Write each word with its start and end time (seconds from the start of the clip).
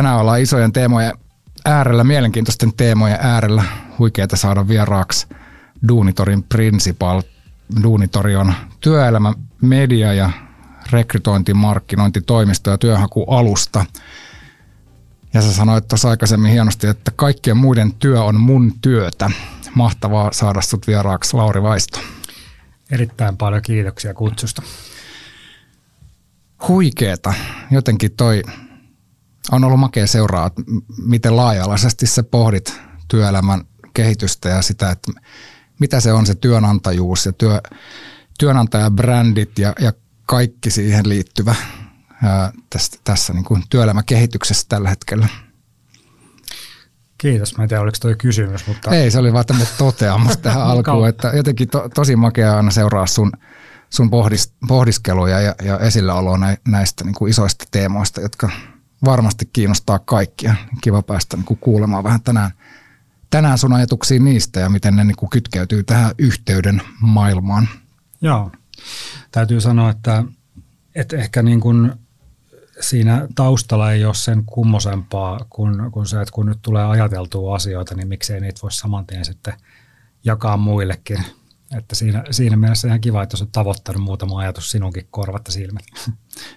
Tänään 0.00 0.20
ollaan 0.20 0.40
isojen 0.40 0.72
teemojen 0.72 1.12
äärellä, 1.64 2.04
mielenkiintoisten 2.04 2.72
teemojen 2.76 3.18
äärellä. 3.20 3.64
Huikeeta 3.98 4.36
saada 4.36 4.68
vieraaksi 4.68 5.26
Duunitorin 5.88 6.42
principal. 6.42 7.22
Duunitori 7.82 8.36
on 8.36 8.54
työelämä, 8.80 9.34
media 9.60 10.12
ja 10.12 10.30
rekrytointi, 10.92 11.54
markkinointitoimisto 11.54 12.70
ja 12.70 12.78
työhakualusta. 12.78 13.84
Ja 15.34 15.42
sä 15.42 15.52
sanoit 15.52 15.88
tuossa 15.88 16.10
aikaisemmin 16.10 16.52
hienosti, 16.52 16.86
että 16.86 17.10
kaikkien 17.16 17.56
muiden 17.56 17.94
työ 17.94 18.22
on 18.22 18.40
mun 18.40 18.72
työtä. 18.80 19.30
Mahtavaa 19.74 20.32
saada 20.32 20.60
sut 20.60 20.86
vieraaksi, 20.86 21.36
Lauri 21.36 21.62
Vaisto. 21.62 21.98
Erittäin 22.90 23.36
paljon 23.36 23.62
kiitoksia 23.62 24.14
kutsusta. 24.14 24.62
Huikeeta. 26.68 27.34
Jotenkin 27.70 28.12
toi 28.16 28.42
on 29.52 29.64
ollut 29.64 29.80
makea 29.80 30.06
seuraa, 30.06 30.46
että 30.46 30.62
miten 31.06 31.36
laaja-alaisesti 31.36 32.06
sä 32.06 32.22
pohdit 32.22 32.80
työelämän 33.08 33.64
kehitystä 33.94 34.48
ja 34.48 34.62
sitä, 34.62 34.90
että 34.90 35.12
mitä 35.80 36.00
se 36.00 36.12
on 36.12 36.26
se 36.26 36.34
työnantajuus 36.34 37.26
ja 37.26 37.32
työ, 37.32 37.60
työnantajabrändit 38.38 39.58
ja, 39.58 39.72
ja 39.80 39.92
kaikki 40.26 40.70
siihen 40.70 41.08
liittyvä 41.08 41.54
ää, 42.22 42.52
tässä, 42.70 43.00
tässä 43.04 43.32
niin 43.32 43.44
kuin 43.44 43.62
työelämäkehityksessä 43.70 44.66
tällä 44.68 44.88
hetkellä. 44.88 45.28
Kiitos. 47.18 47.56
Mä 47.56 47.62
en 47.62 47.68
tiedä, 47.68 47.82
oliko 47.82 47.96
toi 48.00 48.14
kysymys, 48.16 48.66
mutta... 48.66 48.90
Ei, 48.90 49.10
se 49.10 49.18
oli 49.18 49.32
vaan 49.32 49.46
tämmöinen 49.46 49.74
toteamus 49.78 50.36
tähän 50.42 50.62
alkuun, 50.62 51.08
että 51.08 51.28
jotenkin 51.28 51.68
to, 51.68 51.88
tosi 51.94 52.16
makea 52.16 52.56
aina 52.56 52.70
seuraa 52.70 53.06
sun, 53.06 53.32
sun 53.90 54.10
pohdis, 54.10 54.52
pohdiskeluja 54.68 55.40
ja, 55.40 55.54
ja 55.62 55.78
esilläoloa 55.78 56.38
näistä 56.68 57.04
niin 57.04 57.14
kuin 57.14 57.30
isoista 57.30 57.64
teemoista, 57.70 58.20
jotka 58.20 58.50
varmasti 59.04 59.50
kiinnostaa 59.52 59.98
kaikkia. 59.98 60.54
Kiva 60.80 61.02
päästä 61.02 61.36
niin 61.36 61.58
kuulemaan 61.60 62.04
vähän 62.04 62.22
tänään, 62.22 62.50
tänään 63.30 63.58
sun 63.58 63.72
ajatuksia 63.72 64.20
niistä 64.20 64.60
ja 64.60 64.68
miten 64.68 64.96
ne 64.96 65.04
niin 65.04 65.16
kuin 65.16 65.30
kytkeytyy 65.30 65.82
tähän 65.82 66.14
yhteyden 66.18 66.82
maailmaan. 67.00 67.68
Joo, 68.20 68.52
täytyy 69.32 69.60
sanoa, 69.60 69.90
että, 69.90 70.24
että 70.94 71.16
ehkä 71.16 71.42
niin 71.42 71.60
kuin 71.60 71.92
siinä 72.80 73.28
taustalla 73.34 73.92
ei 73.92 74.04
ole 74.04 74.14
sen 74.14 74.44
kummosempaa 74.44 75.46
kuin, 75.50 75.90
kuin 75.90 76.06
se, 76.06 76.20
että 76.20 76.32
kun 76.32 76.46
nyt 76.46 76.58
tulee 76.62 76.84
ajateltua 76.84 77.54
asioita, 77.54 77.94
niin 77.94 78.08
miksei 78.08 78.40
niitä 78.40 78.60
voi 78.62 78.72
saman 78.72 79.06
tien 79.06 79.24
sitten 79.24 79.54
jakaa 80.24 80.56
muillekin. 80.56 81.24
Että 81.76 81.94
siinä, 81.94 82.24
siinä 82.30 82.56
mielessä 82.56 82.88
ihan 82.88 83.00
kiva, 83.00 83.22
että 83.22 83.36
olet 83.40 83.52
tavoittanut 83.52 84.02
muutama 84.02 84.38
ajatus 84.38 84.70
sinunkin 84.70 85.06
korvat 85.10 85.42
ja 85.46 85.52
silmät. 85.52 85.84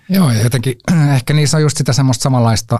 Joo, 0.09 0.31
ja 0.31 0.44
jotenkin 0.44 0.76
ehkä 1.16 1.34
niissä 1.34 1.58
on 1.58 1.64
just 1.64 1.78
sitä 1.78 1.94
semmoista 1.94 2.23
samanlaista 2.23 2.80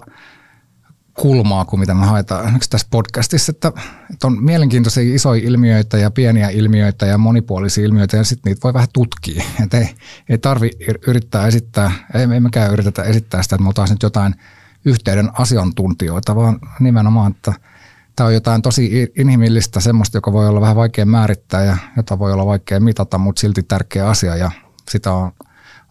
kulmaa 1.14 1.66
kuin 1.66 1.80
mitä 1.80 1.94
me 1.94 2.06
haetaan 2.06 2.60
tässä 2.70 2.88
podcastissa, 2.92 3.52
että, 3.52 3.72
että 4.14 4.28
on 4.28 4.44
mielenkiintoisia 4.44 5.16
isoja 5.16 5.44
ilmiöitä 5.44 5.98
ja 5.98 6.12
pieniä 6.12 6.50
ilmiöitä 6.50 7.06
ja 7.06 7.18
monipuolisia 7.18 7.86
ilmiöitä 7.86 8.18
ja 8.18 8.24
sitten 8.24 8.50
niitä 8.50 8.64
voi 8.64 8.74
vähän 8.74 8.88
tutkia. 8.94 9.44
Että 9.64 9.78
ei, 9.78 9.96
ei 10.30 10.38
tarvi 10.38 10.72
yrittää 11.08 11.48
esittää, 11.48 11.92
ei, 12.14 12.40
mekään 12.40 12.74
yritetä 12.74 13.04
esittää 13.04 13.44
sitä, 13.44 13.56
että 13.56 13.64
me 13.64 13.68
oltaisiin 13.68 13.96
nyt 13.96 14.04
jotain 14.04 14.36
yhteyden 14.86 15.30
asiantuntijoita, 15.34 16.36
vaan 16.36 16.60
nimenomaan, 16.80 17.32
että 17.32 17.54
tämä 18.16 18.28
on 18.28 18.34
jotain 18.34 18.62
tosi 18.62 19.12
inhimillistä, 19.18 19.80
semmoista, 19.80 20.18
joka 20.18 20.34
voi 20.34 20.48
olla 20.48 20.62
vähän 20.62 20.76
vaikea 20.76 21.06
määrittää 21.06 21.64
ja 21.64 21.78
jota 21.98 22.20
voi 22.20 22.34
olla 22.34 22.46
vaikea 22.46 22.80
mitata, 22.80 23.18
mutta 23.18 23.40
silti 23.40 23.64
tärkeä 23.64 24.08
asia 24.08 24.36
ja 24.36 24.52
sitä 24.90 25.14
on 25.14 25.32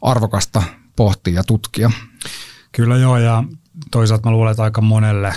arvokasta 0.02 0.62
pohtia 0.96 1.34
ja 1.34 1.44
tutkia. 1.44 1.90
Kyllä 2.72 2.96
joo, 2.96 3.18
ja 3.18 3.44
toisaalta 3.90 4.28
mä 4.28 4.32
luulen, 4.32 4.50
että 4.50 4.62
aika 4.62 4.80
monelle 4.80 5.34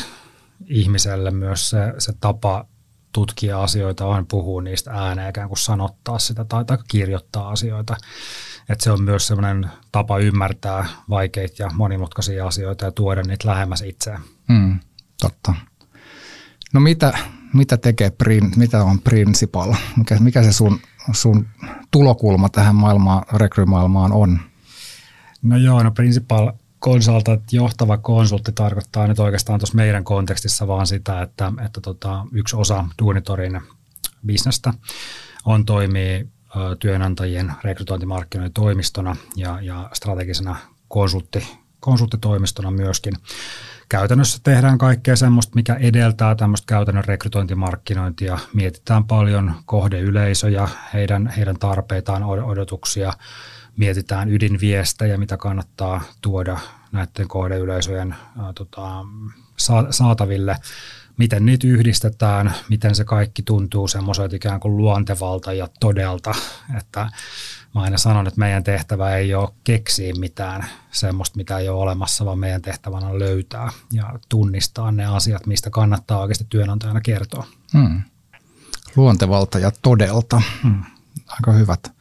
ihmiselle 0.65 1.31
myös 1.31 1.69
se, 1.69 1.93
se 1.97 2.13
tapa 2.19 2.65
tutkia 3.11 3.63
asioita 3.63 4.05
on 4.05 4.27
puhua 4.27 4.61
niistä 4.61 4.91
ääneen, 4.91 5.29
ikään 5.29 5.47
kuin 5.47 5.57
sanottaa 5.57 6.19
sitä 6.19 6.45
tai, 6.45 6.65
tai 6.65 6.77
kirjoittaa 6.87 7.49
asioita. 7.49 7.97
Että 8.69 8.83
se 8.83 8.91
on 8.91 9.03
myös 9.03 9.27
sellainen 9.27 9.71
tapa 9.91 10.17
ymmärtää 10.17 10.85
vaikeita 11.09 11.63
ja 11.63 11.69
monimutkaisia 11.73 12.47
asioita 12.47 12.85
ja 12.85 12.91
tuoda 12.91 13.23
niitä 13.23 13.49
lähemmäs 13.49 13.81
itseään. 13.81 14.21
Mm, 14.47 14.79
totta. 15.21 15.53
No 16.73 16.79
mitä, 16.79 17.17
mitä 17.53 17.77
tekee, 17.77 18.11
mitä 18.55 18.83
on 18.83 19.01
principal? 19.01 19.73
Mikä, 19.97 20.17
mikä 20.19 20.43
se 20.43 20.53
sun, 20.53 20.79
sun 21.11 21.47
tulokulma 21.91 22.49
tähän 22.49 22.75
maailmaan, 22.75 23.23
rekrymaailmaan 23.33 24.11
on? 24.11 24.39
No 25.45 25.57
joo, 25.57 25.83
no 25.83 25.91
principal 25.91 26.51
konsultant, 26.79 27.53
johtava 27.53 27.97
konsultti 27.97 28.51
tarkoittaa 28.51 29.07
nyt 29.07 29.19
oikeastaan 29.19 29.59
tuossa 29.59 29.75
meidän 29.75 30.03
kontekstissa 30.03 30.67
vaan 30.67 30.87
sitä, 30.87 31.21
että, 31.21 31.51
että 31.65 31.81
tota, 31.81 32.25
yksi 32.31 32.55
osa 32.55 32.85
Duunitorin 33.01 33.61
bisnestä 34.25 34.73
on 35.45 35.65
toimii 35.65 36.27
työnantajien 36.79 37.53
rekrytointimarkkinoiden 37.63 38.53
toimistona 38.53 39.15
ja, 39.35 39.61
ja 39.61 39.89
strategisena 39.93 40.55
konsultti, 40.87 41.47
konsulttitoimistona 41.79 42.71
myöskin. 42.71 43.13
Käytännössä 43.89 44.39
tehdään 44.43 44.77
kaikkea 44.77 45.15
semmoista, 45.15 45.55
mikä 45.55 45.73
edeltää 45.73 46.35
tämmöistä 46.35 46.65
käytännön 46.67 47.05
rekrytointimarkkinointia. 47.05 48.39
Mietitään 48.53 49.03
paljon 49.03 49.53
kohdeyleisöjä, 49.65 50.69
heidän, 50.93 51.27
heidän 51.27 51.59
tarpeitaan, 51.59 52.23
odotuksia, 52.23 53.13
mietitään 53.77 54.29
ydinviestejä, 54.29 55.17
mitä 55.17 55.37
kannattaa 55.37 56.01
tuoda 56.21 56.59
näiden 56.91 57.27
kohdeyleisöjen 57.27 58.15
ää, 58.39 58.53
tota, 58.53 59.05
saataville, 59.89 60.55
miten 61.17 61.45
niitä 61.45 61.67
yhdistetään, 61.67 62.53
miten 62.69 62.95
se 62.95 63.03
kaikki 63.03 63.43
tuntuu 63.43 63.87
semmoiselta 63.87 64.35
ikään 64.35 64.59
kuin 64.59 64.77
luontevalta 64.77 65.53
ja 65.53 65.67
todelta, 65.79 66.35
että 66.77 67.09
mä 67.75 67.81
aina 67.81 67.97
sanon, 67.97 68.27
että 68.27 68.39
meidän 68.39 68.63
tehtävä 68.63 69.15
ei 69.15 69.35
ole 69.35 69.49
keksiä 69.63 70.13
mitään 70.19 70.65
semmoista, 70.91 71.37
mitä 71.37 71.57
ei 71.57 71.69
ole 71.69 71.81
olemassa, 71.81 72.25
vaan 72.25 72.39
meidän 72.39 72.61
tehtävänä 72.61 73.07
on 73.07 73.19
löytää 73.19 73.71
ja 73.93 74.19
tunnistaa 74.29 74.91
ne 74.91 75.05
asiat, 75.05 75.45
mistä 75.45 75.69
kannattaa 75.69 76.19
oikeasti 76.19 76.45
työnantajana 76.49 77.01
kertoa. 77.01 77.47
Hmm. 77.73 78.01
Luontevalta 78.95 79.59
ja 79.59 79.71
todelta. 79.81 80.41
Hmm. 80.63 80.83
Aika 81.27 81.51
hyvät 81.51 81.94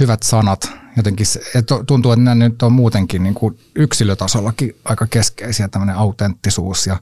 hyvät 0.00 0.22
sanat. 0.22 0.70
Jotenkin 0.96 1.26
se, 1.26 1.40
tuntuu, 1.86 2.12
että 2.12 2.24
nämä 2.24 2.34
nyt 2.34 2.62
on 2.62 2.72
muutenkin 2.72 3.22
niin 3.22 3.34
kuin 3.34 3.58
yksilötasollakin 3.74 4.76
aika 4.84 5.06
keskeisiä, 5.06 5.68
tämmöinen 5.68 5.96
autenttisuus 5.96 6.86
ja, 6.86 6.96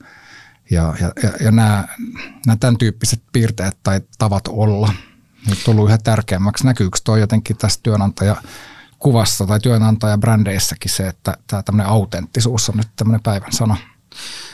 ja, 0.71 0.95
ja, 1.01 1.13
ja, 1.23 1.31
ja 1.41 1.51
nämä, 1.51 1.89
nämä 2.47 2.57
tämän 2.57 2.79
tyyppiset 2.79 3.23
piirteet 3.33 3.77
tai 3.83 4.01
tavat 4.19 4.49
olla 4.49 4.93
nyt 5.49 5.65
tullut 5.65 5.89
yhä 5.89 5.99
tärkeämmäksi. 5.99 6.67
Näkyykö 6.67 6.99
tuo 7.05 7.17
jotenkin 7.17 7.57
tässä 7.57 7.81
työnantaja 7.83 8.37
kuvassa 8.99 9.47
tai 9.47 9.61
työnantajabrändeissä,kin 9.61 10.91
se, 10.91 11.09
että 11.09 11.37
tämä 11.47 11.63
tämmöinen 11.63 11.93
autenttisuus 11.93 12.69
on 12.69 12.77
nyt 12.77 12.89
tämmöinen 12.97 13.23
päivän 13.23 13.53
sana? 13.53 13.77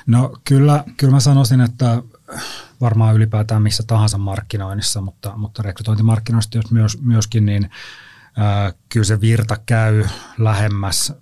No 0.07 0.37
kyllä, 0.45 0.85
kyllä 0.97 1.13
mä 1.13 1.21
sanoisin, 1.21 1.61
että 1.61 2.03
varmaan 2.81 3.15
ylipäätään 3.15 3.63
missä 3.63 3.83
tahansa 3.87 4.19
markkinoinnissa, 4.19 5.01
mutta, 5.01 5.37
mutta 5.37 5.63
rekrytointimarkkinoista 5.63 6.59
myös, 6.71 7.03
myöskin, 7.03 7.47
niin 7.47 7.71
kyllä 8.88 9.04
se 9.04 9.20
virta 9.20 9.56
käy 9.66 10.04
lähemmäs 10.38 11.12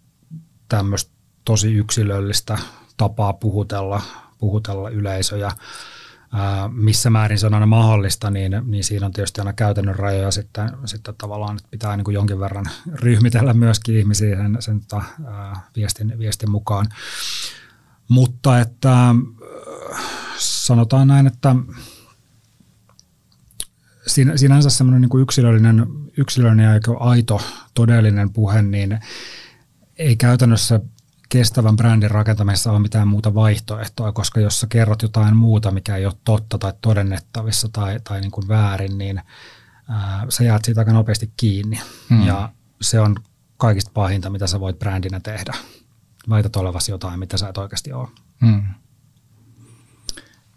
tämmöistä 0.68 1.12
tosi 1.44 1.74
yksilöllistä 1.74 2.58
tapaa 2.96 3.32
puhutella, 3.32 4.02
puhutella 4.38 4.90
yleisöjä. 4.90 5.52
missä 6.72 7.10
määrin 7.10 7.38
se 7.38 7.46
on 7.46 7.54
aina 7.54 7.66
mahdollista, 7.66 8.30
niin, 8.30 8.52
niin 8.64 8.84
siinä 8.84 9.06
on 9.06 9.12
tietysti 9.12 9.40
aina 9.40 9.52
käytännön 9.52 9.96
rajoja 9.96 10.30
sitten, 10.30 10.70
sitten 10.84 11.14
tavallaan, 11.18 11.56
että 11.56 11.68
pitää 11.70 11.96
niin 11.96 12.04
kuin 12.04 12.14
jonkin 12.14 12.40
verran 12.40 12.66
ryhmitellä 12.94 13.54
myöskin 13.54 13.96
ihmisiä 13.96 14.36
sen, 14.36 14.56
sen 14.60 14.80
tota, 14.80 15.02
viestin, 15.76 16.18
viestin 16.18 16.50
mukaan. 16.50 16.86
Mutta 18.08 18.60
että 18.60 19.14
sanotaan 20.38 21.08
näin, 21.08 21.26
että 21.26 21.56
siinä, 24.14 24.36
sinänsä 24.36 24.70
semmoinen 24.70 25.00
niin 25.00 25.22
yksilöllinen, 25.22 25.86
yksilöllinen 26.16 26.74
ja 26.74 26.94
aito 26.98 27.40
todellinen 27.74 28.32
puhe, 28.32 28.62
niin 28.62 28.98
ei 29.98 30.16
käytännössä 30.16 30.80
kestävän 31.28 31.76
brändin 31.76 32.10
rakentamisessa 32.10 32.70
ole 32.70 32.78
mitään 32.78 33.08
muuta 33.08 33.34
vaihtoehtoa, 33.34 34.12
koska 34.12 34.40
jos 34.40 34.60
sä 34.60 34.66
kerrot 34.66 35.02
jotain 35.02 35.36
muuta, 35.36 35.70
mikä 35.70 35.96
ei 35.96 36.06
ole 36.06 36.14
totta 36.24 36.58
tai 36.58 36.72
todennettavissa 36.80 37.68
tai, 37.72 38.00
tai 38.04 38.20
niin 38.20 38.30
kuin 38.30 38.48
väärin, 38.48 38.98
niin 38.98 39.20
ää, 39.88 40.26
sä 40.28 40.44
jäät 40.44 40.64
siitä 40.64 40.80
aika 40.80 40.92
nopeasti 40.92 41.32
kiinni. 41.36 41.80
Hmm. 42.10 42.26
Ja 42.26 42.52
se 42.80 43.00
on 43.00 43.16
kaikista 43.56 43.90
pahinta, 43.94 44.30
mitä 44.30 44.46
sä 44.46 44.60
voit 44.60 44.78
brändinä 44.78 45.20
tehdä. 45.20 45.52
Väität 46.30 46.56
olevasi 46.56 46.90
jotain, 46.90 47.18
mitä 47.18 47.36
sä 47.36 47.48
et 47.48 47.58
oikeasti 47.58 47.92
ole. 47.92 48.08
Hmm. 48.40 48.62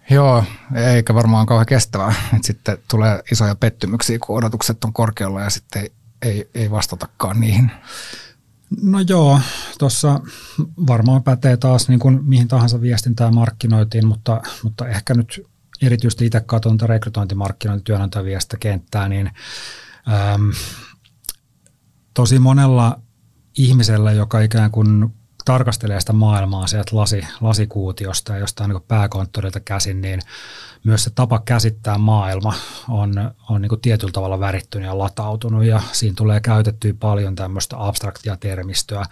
Joo, 0.09 0.43
eikä 0.75 1.13
varmaan 1.13 1.45
kauhean 1.45 1.65
kestävää. 1.65 2.13
että 2.33 2.47
sitten 2.47 2.77
tulee 2.89 3.23
isoja 3.31 3.55
pettymyksiä, 3.55 4.19
kun 4.19 4.37
odotukset 4.37 4.83
on 4.83 4.93
korkealla 4.93 5.41
ja 5.41 5.49
sitten 5.49 5.89
ei, 6.21 6.49
ei, 6.55 6.71
vastatakaan 6.71 7.39
niihin. 7.39 7.71
No 8.81 8.99
joo, 8.99 9.39
tuossa 9.79 10.19
varmaan 10.87 11.23
pätee 11.23 11.57
taas 11.57 11.89
niin 11.89 11.99
kuin 11.99 12.19
mihin 12.23 12.47
tahansa 12.47 12.81
viestintää 12.81 13.31
markkinoitiin, 13.31 14.07
mutta, 14.07 14.41
mutta 14.63 14.87
ehkä 14.87 15.13
nyt 15.13 15.41
erityisesti 15.81 16.25
itse 16.25 16.39
katson 16.39 16.77
rekrytointimarkkinointi 16.81 17.83
työnantajaviestä 17.83 18.57
kenttää, 18.57 19.09
niin 19.09 19.31
äm, 20.33 20.51
tosi 22.13 22.39
monella 22.39 22.99
ihmisellä, 23.57 24.11
joka 24.11 24.41
ikään 24.41 24.71
kuin 24.71 25.13
tarkastelee 25.45 25.99
sitä 25.99 26.13
maailmaa 26.13 26.67
sieltä 26.67 26.95
lasi, 26.95 27.27
lasikuutiosta 27.41 28.33
ja 28.33 28.39
jostain 28.39 28.69
niin 28.69 28.83
pääkonttorilta 28.87 29.59
käsin, 29.59 30.01
niin 30.01 30.19
myös 30.83 31.03
se 31.03 31.09
tapa 31.09 31.41
käsittää 31.45 31.97
maailma 31.97 32.53
on, 32.89 33.31
on 33.49 33.61
niin 33.61 33.69
kuin 33.69 33.81
tietyllä 33.81 34.11
tavalla 34.11 34.39
värittynyt 34.39 34.87
ja 34.87 34.97
latautunut 34.97 35.65
ja 35.65 35.81
siinä 35.91 36.13
tulee 36.17 36.39
käytettyä 36.39 36.93
paljon 36.99 37.35
tämmöistä 37.35 37.75
abstraktia 37.87 38.37
termistöä. 38.37 39.05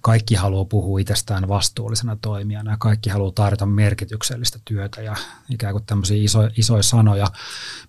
Kaikki 0.00 0.34
haluaa 0.34 0.64
puhua 0.64 0.98
itsestään 0.98 1.48
vastuullisena 1.48 2.16
toimijana 2.22 2.70
ja 2.70 2.76
kaikki 2.76 3.10
haluaa 3.10 3.32
tarjota 3.32 3.66
merkityksellistä 3.66 4.58
työtä 4.64 5.02
ja 5.02 5.16
ikään 5.50 5.72
kuin 5.72 5.84
tämmöisiä 5.86 6.16
iso, 6.22 6.48
isoja 6.56 6.82
sanoja. 6.82 7.26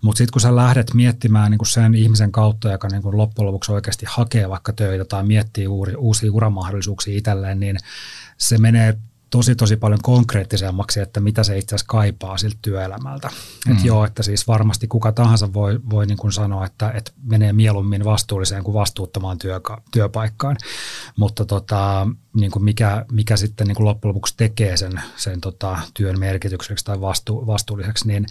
Mutta 0.01 0.17
sitten 0.17 0.33
kun 0.33 0.41
sä 0.41 0.55
lähdet 0.55 0.93
miettimään 0.93 1.51
niin 1.51 1.59
kuin 1.59 1.67
sen 1.67 1.95
ihmisen 1.95 2.31
kautta, 2.31 2.71
joka 2.71 2.87
niin 2.87 3.01
kuin 3.01 3.17
loppujen 3.17 3.47
lopuksi 3.47 3.71
oikeasti 3.71 4.05
hakee 4.09 4.49
vaikka 4.49 4.73
töitä 4.73 5.05
tai 5.05 5.23
miettii 5.23 5.67
uusia 5.97 6.31
uramahdollisuuksia 6.31 7.17
itselleen, 7.17 7.59
niin 7.59 7.77
se 8.37 8.57
menee 8.57 8.97
tosi 9.31 9.55
tosi 9.55 9.75
paljon 9.75 9.99
konkreettisemmaksi, 10.03 10.99
että 10.99 11.19
mitä 11.19 11.43
se 11.43 11.57
itse 11.57 11.75
asiassa 11.75 11.89
kaipaa 11.89 12.37
siltä 12.37 12.57
työelämältä. 12.61 13.29
Mm. 13.67 13.71
Että 13.71 13.87
joo, 13.87 14.05
että 14.05 14.23
siis 14.23 14.47
varmasti 14.47 14.87
kuka 14.87 15.11
tahansa 15.11 15.53
voi, 15.53 15.79
voi 15.89 16.05
niin 16.05 16.17
kuin 16.17 16.31
sanoa, 16.31 16.65
että, 16.65 16.91
että 16.91 17.11
menee 17.23 17.53
mieluummin 17.53 18.05
vastuulliseen 18.05 18.63
kuin 18.63 18.73
vastuuttamaan 18.73 19.37
työka- 19.37 19.81
työpaikkaan, 19.91 20.57
mutta 21.17 21.45
tota, 21.45 22.07
niin 22.33 22.51
kuin 22.51 22.63
mikä, 22.63 23.05
mikä 23.11 23.37
sitten 23.37 23.67
niin 23.67 23.75
kuin 23.75 23.85
loppujen 23.85 24.09
lopuksi 24.09 24.33
tekee 24.37 24.77
sen, 24.77 25.01
sen 25.17 25.41
tota, 25.41 25.79
työn 25.93 26.19
merkitykseksi 26.19 26.85
tai 26.85 27.01
vastu, 27.01 27.47
vastuulliseksi, 27.47 28.07
niin 28.07 28.25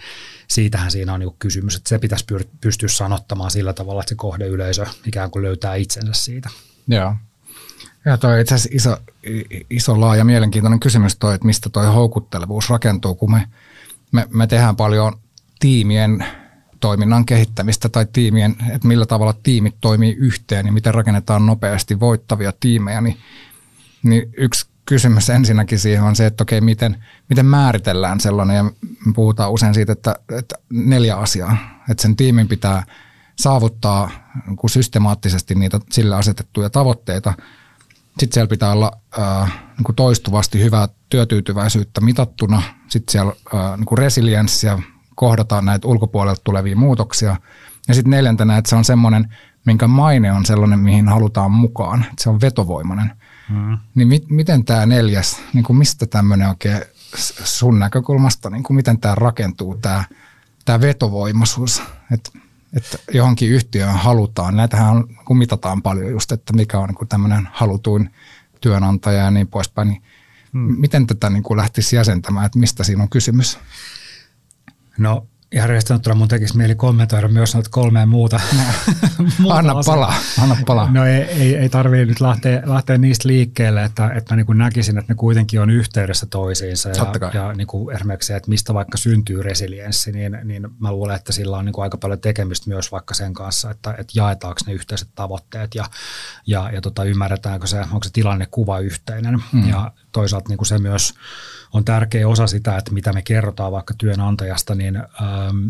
siitähän 0.49 0.91
siinä 0.91 1.15
on 1.15 1.21
niin 1.21 1.37
kysymys, 1.39 1.77
että 1.77 1.89
se 1.89 1.99
pitäisi 1.99 2.25
pystyä 2.61 2.89
sanottamaan 2.89 3.51
sillä 3.51 3.73
tavalla, 3.73 4.01
että 4.01 4.09
se 4.09 4.15
kohdeyleisö 4.15 4.87
ikään 5.07 5.31
kuin 5.31 5.43
löytää 5.43 5.75
itsensä 5.75 6.13
siitä. 6.13 6.51
Joo. 6.89 7.15
Ja 8.05 8.19
toi 8.19 8.41
itse 8.41 8.55
asiassa 8.55 8.77
iso, 8.77 8.97
iso 9.71 10.01
laaja 10.01 10.25
mielenkiintoinen 10.25 10.81
kysymys 10.81 11.17
toi, 11.17 11.35
että 11.35 11.47
mistä 11.47 11.71
toi 11.71 11.87
houkuttelevuus 11.87 12.71
rakentuu, 12.71 13.15
kun 13.15 13.33
me, 13.33 13.47
me, 14.13 14.27
me 14.31 14.47
tehdään 14.47 14.77
paljon 14.77 15.13
tiimien 15.61 16.25
toiminnan 16.81 17.27
kehittämistä 17.27 17.89
tai 17.89 18.07
tiimien, 18.13 18.57
että 18.75 18.89
millä 18.89 19.07
tavalla 19.07 19.35
tiimit 19.43 19.75
toimii 19.81 20.13
yhteen 20.13 20.67
ja 20.67 20.73
miten 20.73 20.95
rakennetaan 20.95 21.47
nopeasti 21.47 22.01
voittavia 22.01 22.53
tiimejä, 22.61 23.01
niin, 23.01 23.17
niin 24.03 24.31
yksi 24.37 24.67
kysymys 24.85 25.31
ensinnäkin 25.31 25.79
siihen 25.79 26.05
on 26.05 26.17
se, 26.17 26.27
että 26.27 26.43
okei, 26.43 26.61
miten, 26.61 27.05
miten 27.29 27.47
määritellään 27.47 28.21
sellainen, 28.21 28.57
ja 28.57 28.63
me 29.07 29.13
puhutaan 29.15 29.53
usein 29.53 29.75
siitä, 29.75 29.93
että, 29.93 30.17
että 30.39 30.55
neljä 30.71 31.17
asiaa, 31.17 31.57
että 31.91 32.03
sen 32.03 32.17
tiimin 32.17 32.49
pitää 32.49 32.83
saavuttaa 33.37 34.11
niin 34.47 34.71
systemaattisesti 34.71 35.55
niitä 35.55 35.81
sille 35.91 36.17
asetettuja 36.17 36.71
tavoitteita– 36.71 37.35
sitten 38.19 38.35
siellä 38.35 38.49
pitää 38.49 38.73
olla 38.73 38.93
äh, 39.19 39.53
niin 39.77 39.85
kuin 39.85 39.97
toistuvasti 39.97 40.63
hyvää 40.63 40.89
työtyytyväisyyttä 41.09 42.01
mitattuna. 42.01 42.63
Sitten 42.89 43.13
siellä 43.13 43.33
äh, 43.55 43.77
niin 43.77 43.87
kuin 43.87 43.99
resilienssiä, 43.99 44.79
kohdataan 45.15 45.65
näitä 45.65 45.89
ulkopuolelta 45.89 46.41
tulevia 46.45 46.77
muutoksia. 46.77 47.37
Ja 47.89 47.95
sitten 47.95 48.11
neljäntenä, 48.11 48.57
että 48.57 48.69
se 48.69 48.77
on 48.77 48.85
semmoinen, 48.85 49.35
minkä 49.67 49.87
maine 49.87 50.33
on 50.33 50.47
sellainen, 50.47 50.79
mihin 50.79 51.09
halutaan 51.09 51.51
mukaan. 51.51 52.01
Että 52.03 52.23
se 52.23 52.31
on 52.31 52.41
vetovoimainen. 52.41 53.11
Mm. 53.49 53.79
Niin 53.95 54.09
mi- 54.09 54.27
miten 54.29 54.65
tämä 54.65 54.87
neljäs, 54.87 55.37
niin 55.55 55.65
kuin 55.65 55.77
mistä 55.77 56.07
tämmöinen 56.07 56.49
oikein 56.49 56.83
sun 57.45 57.79
näkökulmasta, 57.79 58.51
niin 58.51 58.63
kuin 58.63 58.75
miten 58.75 59.01
tämä 59.01 59.15
rakentuu, 59.15 59.79
tämä, 59.83 60.05
tämä 60.65 60.81
vetovoimaisuus? 60.81 61.83
Että 62.13 62.31
että 62.77 62.99
johonkin 63.13 63.51
yhtiöön 63.51 63.95
halutaan. 63.95 64.57
Näitähän 64.57 64.91
on, 64.91 65.17
kun 65.25 65.39
mitataan 65.39 65.83
paljon 65.83 66.11
just, 66.11 66.33
että 66.33 66.53
mikä 66.53 66.79
on 66.79 66.89
niin 66.89 67.09
tämmöinen 67.09 67.49
halutuin 67.53 68.11
työnantaja 68.61 69.25
ja 69.25 69.31
niin 69.31 69.49
poispäin, 69.49 69.89
niin 69.89 70.03
hmm. 70.53 70.81
miten 70.81 71.07
tätä 71.07 71.31
niin 71.31 71.43
kuin 71.43 71.57
lähtisi 71.57 71.97
jäsentämään, 71.97 72.47
että 72.47 72.59
mistä 72.59 72.85
siinä 72.85 73.03
on 73.03 73.11
kysymys? 73.11 73.59
No 74.99 75.27
ihan 75.53 75.69
rehellisesti 75.69 76.15
mun 76.15 76.29
tekisi 76.29 76.57
mieli 76.57 76.75
kommentoida 76.75 77.29
myös 77.29 77.55
noita 77.55 77.71
kolmea 77.71 78.07
muuta. 78.07 78.41
muuta 79.39 79.59
anna 79.59 79.75
palaa, 79.87 80.15
anna 80.43 80.57
palaa. 80.67 80.91
No 80.91 81.05
ei, 81.05 81.23
ei, 81.23 81.57
ei 81.57 81.69
tarvitse 81.69 82.05
nyt 82.05 82.21
lähteä, 82.21 82.63
lähteä 82.67 82.99
niistä 82.99 83.29
liikkeelle, 83.29 83.85
että, 83.85 84.11
että 84.15 84.35
mä 84.35 84.37
niin 84.37 84.47
kuin 84.47 84.59
näkisin, 84.59 84.99
että 84.99 85.13
ne 85.13 85.17
kuitenkin 85.17 85.61
on 85.61 85.71
yhteydessä 85.71 86.27
toisiinsa. 86.27 86.89
Ja, 86.89 87.31
ja 87.35 87.53
niin 87.53 87.67
kuin 87.67 87.97
esimerkiksi 87.97 88.27
se, 88.27 88.37
että 88.37 88.51
mistä 88.51 88.75
vaikka 88.75 88.99
syntyy 88.99 89.43
resilienssi, 89.43 90.13
niin, 90.13 90.39
niin 90.45 90.69
mä 90.79 90.93
luulen, 90.93 91.17
että 91.17 91.33
sillä 91.33 91.57
on 91.57 91.65
niin 91.65 91.73
kuin 91.73 91.83
aika 91.83 91.99
paljon 91.99 92.21
tekemistä 92.21 92.71
myös 92.71 92.93
vaikka 92.93 93.15
sen 93.15 93.35
kanssa, 93.35 93.71
että, 93.71 93.91
että 93.91 94.13
jaetaanko 94.15 94.61
ne 94.67 94.73
yhteiset 94.73 95.09
tavoitteet 95.15 95.75
ja, 95.75 95.85
ja, 96.47 96.71
ja 96.73 96.81
tota, 96.81 97.05
ymmärretäänkö 97.05 97.67
se, 97.67 97.81
onko 97.81 98.05
se 98.05 98.11
tilannekuva 98.13 98.79
yhteinen. 98.79 99.43
Mm. 99.53 99.69
Ja 99.69 99.93
toisaalta 100.13 100.49
niin 100.49 100.59
kuin 100.59 100.67
se 100.67 100.79
myös 100.79 101.15
on 101.73 101.85
tärkeä 101.85 102.29
osa 102.29 102.47
sitä, 102.47 102.77
että 102.77 102.93
mitä 102.93 103.13
me 103.13 103.23
kerrotaan 103.23 103.73
vaikka 103.73 103.95
työnantajasta, 103.99 104.75
niin 104.75 104.97
ähm, 104.97 105.69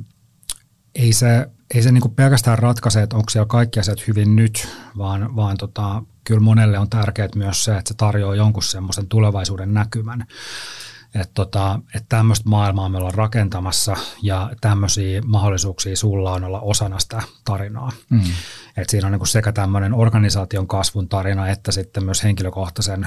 ei 0.94 1.12
se, 1.12 1.50
ei 1.74 1.82
se 1.82 1.92
niin 1.92 2.02
kuin 2.02 2.14
pelkästään 2.14 2.58
ratkaise, 2.58 3.02
että 3.02 3.16
onko 3.16 3.30
siellä 3.30 3.46
kaikki 3.46 3.80
asiat 3.80 4.06
hyvin 4.06 4.36
nyt, 4.36 4.68
vaan, 4.98 5.36
vaan 5.36 5.56
tota, 5.56 6.02
kyllä 6.24 6.40
monelle 6.40 6.78
on 6.78 6.90
tärkeää 6.90 7.28
myös 7.34 7.64
se, 7.64 7.76
että 7.76 7.88
se 7.88 7.94
tarjoaa 7.94 8.34
jonkun 8.34 8.62
semmoisen 8.62 9.06
tulevaisuuden 9.06 9.74
näkymän. 9.74 10.26
Että 11.14 11.34
tota, 11.34 11.80
et 11.94 12.04
tämmöistä 12.08 12.48
maailmaa 12.48 12.88
me 12.88 12.98
ollaan 12.98 13.14
rakentamassa 13.14 13.96
ja 14.22 14.50
tämmöisiä 14.60 15.22
mahdollisuuksia 15.22 15.96
sulla 15.96 16.32
on 16.32 16.44
olla 16.44 16.60
osana 16.60 16.98
sitä 16.98 17.22
tarinaa. 17.44 17.92
Mm. 18.10 18.20
Et 18.76 18.88
siinä 18.88 19.06
on 19.06 19.12
niinku 19.12 19.26
sekä 19.26 19.52
tämmöinen 19.52 19.94
organisaation 19.94 20.66
kasvun 20.66 21.08
tarina 21.08 21.48
että 21.48 21.72
sitten 21.72 22.04
myös 22.04 22.24
henkilökohtaisen 22.24 23.06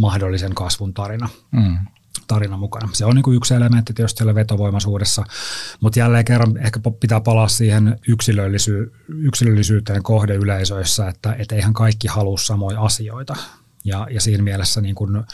mahdollisen 0.00 0.54
kasvun 0.54 0.94
tarina. 0.94 1.28
Mm 1.50 1.76
tarina 2.26 2.56
mukana. 2.56 2.88
Se 2.92 3.04
on 3.04 3.14
niin 3.14 3.22
kuin 3.22 3.36
yksi 3.36 3.54
elementti 3.54 3.92
tietysti 3.92 4.18
siellä 4.18 4.34
vetovoimaisuudessa, 4.34 5.24
mutta 5.80 5.98
jälleen 5.98 6.24
kerran 6.24 6.56
ehkä 6.56 6.80
pitää 7.00 7.20
palaa 7.20 7.48
siihen 7.48 7.98
yksilöllisy- 8.08 8.92
yksilöllisyyteen 9.08 10.02
kohdeyleisöissä, 10.02 11.08
että 11.08 11.36
et 11.38 11.52
eihän 11.52 11.72
kaikki 11.72 12.08
halua 12.08 12.38
samoja 12.38 12.80
asioita. 12.80 13.36
Ja, 13.86 14.06
ja 14.10 14.20
siinä 14.20 14.42
mielessä, 14.42 14.80
niin 14.80 14.94
kun, 14.94 15.24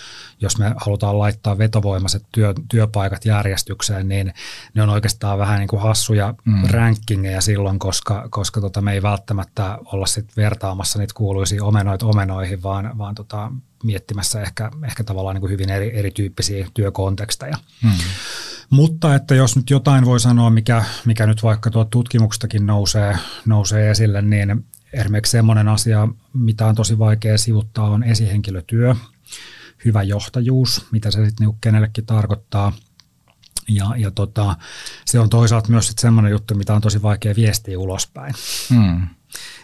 jos 0.41 0.59
me 0.59 0.75
halutaan 0.77 1.19
laittaa 1.19 1.59
vetovoimaiset 1.59 2.23
työ, 2.33 2.55
työpaikat 2.69 3.25
järjestykseen, 3.25 4.09
niin 4.09 4.35
ne 4.75 4.83
on 4.83 4.89
oikeastaan 4.89 5.39
vähän 5.39 5.59
niin 5.59 5.69
kuin 5.69 5.83
hassuja 5.83 6.35
mm. 6.45 6.63
rankingeja 6.71 7.41
silloin, 7.41 7.79
koska, 7.79 8.29
koska 8.31 8.61
tota, 8.61 8.81
me 8.81 8.93
ei 8.93 9.03
välttämättä 9.03 9.79
olla 9.85 10.07
sit 10.07 10.37
vertaamassa 10.37 10.99
niitä 10.99 11.15
kuuluisia 11.17 11.65
omenoita 11.65 12.07
omenoihin, 12.07 12.63
vaan, 12.63 12.99
vaan 12.99 13.15
tota, 13.15 13.53
miettimässä 13.83 14.43
ehkä, 14.43 14.71
ehkä 14.85 15.05
tavallaan 15.05 15.35
niin 15.35 15.41
kuin 15.41 15.51
hyvin 15.51 15.71
eri, 15.71 15.99
erityyppisiä 15.99 16.67
työkonteksteja. 16.75 17.57
Mm. 17.83 17.91
Mutta 18.71 19.15
että 19.15 19.35
jos 19.35 19.57
nyt 19.57 19.71
jotain 19.71 20.05
voi 20.05 20.21
sanoa, 20.21 20.51
mikä, 20.51 20.85
mikä 21.05 21.27
nyt 21.27 21.43
vaikka 21.43 21.71
tuo 21.71 21.85
tutkimuksestakin 21.85 22.67
nousee, 22.67 23.19
nousee 23.47 23.91
esille, 23.91 24.23
niin 24.23 24.65
Esimerkiksi 24.93 25.31
semmoinen 25.31 25.69
asia, 25.69 26.09
mitä 26.35 26.67
on 26.67 26.75
tosi 26.75 26.99
vaikea 26.99 27.39
sivuttaa, 27.39 27.91
on 27.91 28.03
esihenkilötyö, 28.03 28.95
hyvä 29.85 30.03
johtajuus, 30.03 30.87
mitä 30.91 31.11
se 31.11 31.25
sitten 31.25 31.45
niinku 31.45 31.59
kenellekin 31.61 32.07
tarkoittaa. 32.07 32.73
Ja, 33.69 33.95
ja 33.97 34.11
tota, 34.11 34.57
se 35.05 35.19
on 35.19 35.29
toisaalta 35.29 35.71
myös 35.71 35.89
sit 35.89 35.99
semmoinen 35.99 36.33
juttu, 36.33 36.55
mitä 36.55 36.75
on 36.75 36.81
tosi 36.81 37.03
vaikea 37.03 37.35
viestiä 37.37 37.79
ulospäin. 37.79 38.35
Hmm. 38.71 39.07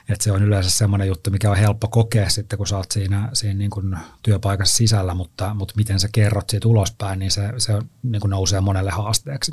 Et 0.08 0.20
se 0.20 0.32
on 0.32 0.42
yleensä 0.42 0.70
semmoinen 0.70 1.08
juttu, 1.08 1.30
mikä 1.30 1.50
on 1.50 1.56
helppo 1.56 1.88
kokea 1.88 2.28
sitten, 2.28 2.56
kun 2.56 2.66
sä 2.66 2.76
oot 2.76 2.90
siinä, 2.90 3.28
siinä 3.32 3.58
niin 3.58 3.70
kuin 3.70 3.96
työpaikassa 4.22 4.76
sisällä, 4.76 5.14
mutta, 5.14 5.54
mutta 5.54 5.75
miten 5.76 6.00
sä 6.00 6.08
kerrot 6.12 6.50
siitä 6.50 6.68
ulospäin, 6.68 7.18
niin 7.18 7.30
se, 7.30 7.52
se 7.58 7.72
niin 8.02 8.20
kuin 8.20 8.30
nousee 8.30 8.60
monelle 8.60 8.90
haasteeksi. 8.90 9.52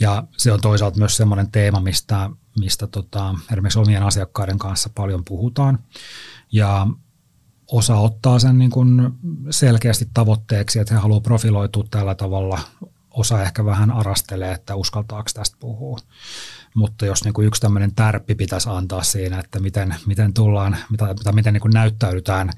Ja 0.00 0.24
se 0.36 0.52
on 0.52 0.60
toisaalta 0.60 0.98
myös 0.98 1.16
semmoinen 1.16 1.50
teema, 1.50 1.80
mistä, 1.80 2.30
mistä 2.60 2.86
tota, 2.86 3.34
esimerkiksi 3.52 3.78
omien 3.78 4.02
asiakkaiden 4.02 4.58
kanssa 4.58 4.90
paljon 4.94 5.24
puhutaan. 5.24 5.78
Ja 6.52 6.86
osa 7.66 7.96
ottaa 7.96 8.38
sen 8.38 8.58
niin 8.58 8.70
kuin 8.70 9.12
selkeästi 9.50 10.08
tavoitteeksi, 10.14 10.78
että 10.78 10.94
he 10.94 11.00
haluaa 11.00 11.20
profiloitua 11.20 11.84
tällä 11.90 12.14
tavalla. 12.14 12.60
Osa 13.10 13.42
ehkä 13.42 13.64
vähän 13.64 13.90
arastelee, 13.90 14.52
että 14.52 14.74
uskaltaako 14.74 15.28
tästä 15.34 15.56
puhua. 15.60 15.98
Mutta 16.74 17.06
jos 17.06 17.24
niin 17.24 17.34
kuin 17.34 17.46
yksi 17.46 17.60
tämmöinen 17.60 17.94
tärppi 17.94 18.34
pitäisi 18.34 18.68
antaa 18.70 19.02
siinä, 19.02 19.38
että 19.38 19.60
miten, 19.60 19.94
miten 20.06 20.34
tullaan, 20.34 20.76
mitä, 20.90 21.32
miten 21.32 21.52
niin 21.52 21.60
kuin 21.60 21.74
näyttäydytään 21.74 22.50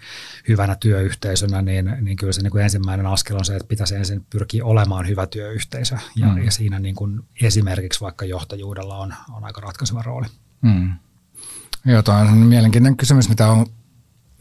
hyvänä 0.49 0.77
työyhteisönä, 0.81 1.63
niin, 1.63 1.97
niin 2.01 2.17
kyllä 2.17 2.33
se 2.33 2.43
niin 2.43 2.51
kuin 2.51 2.65
ensimmäinen 2.65 3.07
askel 3.07 3.37
on 3.37 3.45
se, 3.45 3.57
että 3.57 3.69
pitäisi 3.69 3.95
ensin 3.95 4.27
pyrkiä 4.31 4.65
olemaan 4.65 5.09
hyvä 5.09 5.27
työyhteisö. 5.27 5.97
Ja, 6.17 6.27
mm. 6.27 6.45
ja 6.45 6.51
siinä 6.51 6.79
niin 6.79 6.95
kuin 6.95 7.21
esimerkiksi 7.43 8.01
vaikka 8.01 8.25
johtajuudella 8.25 8.99
on, 8.99 9.15
on 9.33 9.45
aika 9.45 9.61
ratkaiseva 9.61 10.03
rooli. 10.03 10.27
Mm. 10.63 10.93
Joo, 11.85 12.03
on 12.31 12.39
mielenkiintoinen 12.39 12.97
kysymys, 12.97 13.29
mitä 13.29 13.51
on 13.51 13.67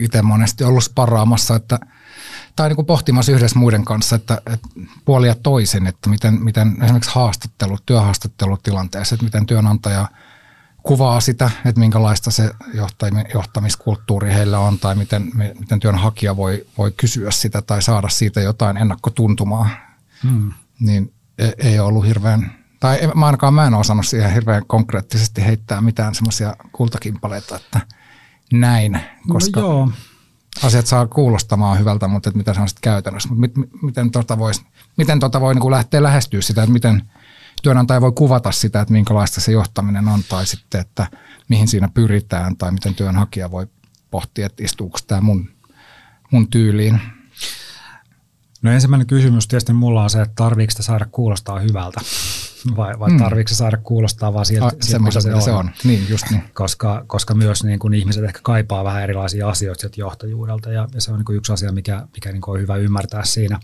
itse 0.00 0.22
monesti 0.22 0.64
ollut 0.64 0.84
sparraamassa, 0.84 1.56
että 1.56 1.78
tai 2.56 2.68
niin 2.68 2.76
kuin 2.76 2.86
pohtimassa 2.86 3.32
yhdessä 3.32 3.58
muiden 3.58 3.84
kanssa, 3.84 4.16
että, 4.16 4.42
että 4.52 4.68
puolia 5.04 5.34
toisen, 5.34 5.86
että 5.86 6.10
miten, 6.10 6.44
miten 6.44 6.76
esimerkiksi 6.82 7.10
haastattelut, 7.14 7.82
työhaastattelutilanteessa, 7.86 9.14
että 9.14 9.24
miten 9.24 9.46
työnantaja 9.46 10.08
kuvaa 10.82 11.20
sitä, 11.20 11.50
että 11.64 11.80
minkälaista 11.80 12.30
se 12.30 12.50
johtamiskulttuuri 13.34 14.34
heillä 14.34 14.58
on 14.58 14.78
tai 14.78 14.94
miten, 14.94 15.32
miten 15.60 15.80
työnhakija 15.80 16.36
voi, 16.36 16.66
voi 16.78 16.92
kysyä 16.96 17.30
sitä 17.30 17.62
tai 17.62 17.82
saada 17.82 18.08
siitä 18.08 18.40
jotain 18.40 18.76
ennakkotuntumaa. 18.76 19.68
Hmm. 20.22 20.52
Niin 20.80 21.12
ei, 21.38 21.52
ei 21.58 21.80
ollut 21.80 22.06
hirveän 22.06 22.56
tai 22.80 22.98
mä 23.14 23.26
ainakaan 23.26 23.54
mä 23.54 23.66
en 23.66 23.74
osannut 23.74 24.06
siihen 24.06 24.32
hirveän 24.32 24.66
konkreettisesti 24.66 25.44
heittää 25.44 25.80
mitään 25.80 26.14
semmoisia 26.14 26.56
kultakimpaleita, 26.72 27.56
että 27.56 27.80
näin, 28.52 28.92
no 28.92 29.32
koska 29.32 29.60
no 29.60 29.66
joo. 29.66 29.90
Asiat 30.62 30.86
saa 30.86 31.06
kuulostamaan 31.06 31.78
hyvältä, 31.78 32.08
mutta 32.08 32.28
että 32.28 32.38
mitä 32.38 32.54
se 32.54 32.60
on 32.60 32.68
sitten 32.68 32.92
käytännössä. 32.92 33.28
Mutta 33.28 33.40
mit, 33.40 33.82
miten 33.82 34.10
tota 34.10 34.38
vois, 34.38 34.64
miten 34.96 35.20
tota 35.20 35.40
voi 35.40 35.54
niin 35.54 35.70
lähteä 35.70 36.02
lähestyä 36.02 36.40
sitä, 36.40 36.62
että 36.62 36.72
miten 36.72 37.02
työnantaja 37.62 38.00
voi 38.00 38.12
kuvata 38.12 38.52
sitä, 38.52 38.80
että 38.80 38.92
minkälaista 38.92 39.40
se 39.40 39.52
johtaminen 39.52 40.08
on, 40.08 40.20
tai 40.28 40.46
sitten, 40.46 40.80
että 40.80 41.06
mihin 41.48 41.68
siinä 41.68 41.88
pyritään, 41.94 42.56
tai 42.56 42.72
miten 42.72 42.94
työnhakija 42.94 43.50
voi 43.50 43.66
pohtia, 44.10 44.46
että 44.46 44.64
istuuko 44.64 44.98
tämä 45.06 45.20
mun, 45.20 45.50
mun 46.30 46.48
tyyliin. 46.48 47.00
No 48.62 48.70
ensimmäinen 48.70 49.06
kysymys 49.06 49.48
tietysti 49.48 49.72
mulla 49.72 50.02
on 50.02 50.10
se, 50.10 50.22
että 50.22 50.34
tarviiko 50.36 50.70
sitä 50.70 50.82
saada 50.82 51.06
kuulostaa 51.12 51.60
hyvältä 51.60 52.00
vai, 52.76 52.98
vai 52.98 53.10
mm. 53.10 53.18
tarviiko 53.18 53.54
saada 53.54 53.76
kuulostaa 53.76 54.34
vaan 54.34 54.46
sieltä, 54.46 54.66
A, 54.66 54.70
sieltä 54.80 55.04
mitä 55.04 55.20
se 55.20 55.34
on. 55.34 55.42
se 55.42 55.50
on. 55.50 55.70
Niin, 55.84 56.06
just 56.08 56.30
niin. 56.30 56.42
Koska, 56.54 57.04
koska 57.06 57.34
myös 57.34 57.64
niin 57.64 57.78
kuin 57.78 57.94
ihmiset 57.94 58.24
ehkä 58.24 58.40
kaipaa 58.42 58.84
vähän 58.84 59.02
erilaisia 59.02 59.48
asioita 59.48 59.80
sieltä 59.80 60.00
johtajuudelta 60.00 60.72
ja, 60.72 60.88
ja 60.94 61.00
se 61.00 61.10
on 61.10 61.18
niin 61.18 61.24
kuin 61.24 61.36
yksi 61.36 61.52
asia, 61.52 61.72
mikä, 61.72 62.06
mikä 62.14 62.32
niin 62.32 62.40
kuin 62.40 62.54
on 62.54 62.60
hyvä 62.60 62.76
ymmärtää 62.76 63.24
siinä. 63.24 63.60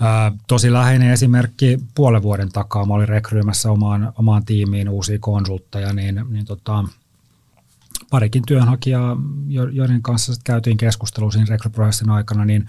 Ää, 0.00 0.32
tosi 0.46 0.72
läheinen 0.72 1.10
esimerkki 1.10 1.78
puolen 1.94 2.22
vuoden 2.22 2.52
takaa. 2.52 2.86
Mä 2.86 2.94
olin 2.94 3.08
rekryymässä 3.08 3.70
omaan, 3.70 4.12
omaan 4.18 4.44
tiimiin 4.44 4.88
uusia 4.88 5.18
konsultteja, 5.20 5.92
niin, 5.92 6.24
niin 6.30 6.44
tota, 6.46 6.84
parikin 8.10 8.42
työnhakijaa, 8.46 9.16
joiden 9.72 10.02
kanssa 10.02 10.32
käytiin 10.44 10.76
keskustelua 10.76 11.30
siinä 11.30 11.46
rekryprosessin 11.48 12.10
aikana, 12.10 12.44
niin 12.44 12.68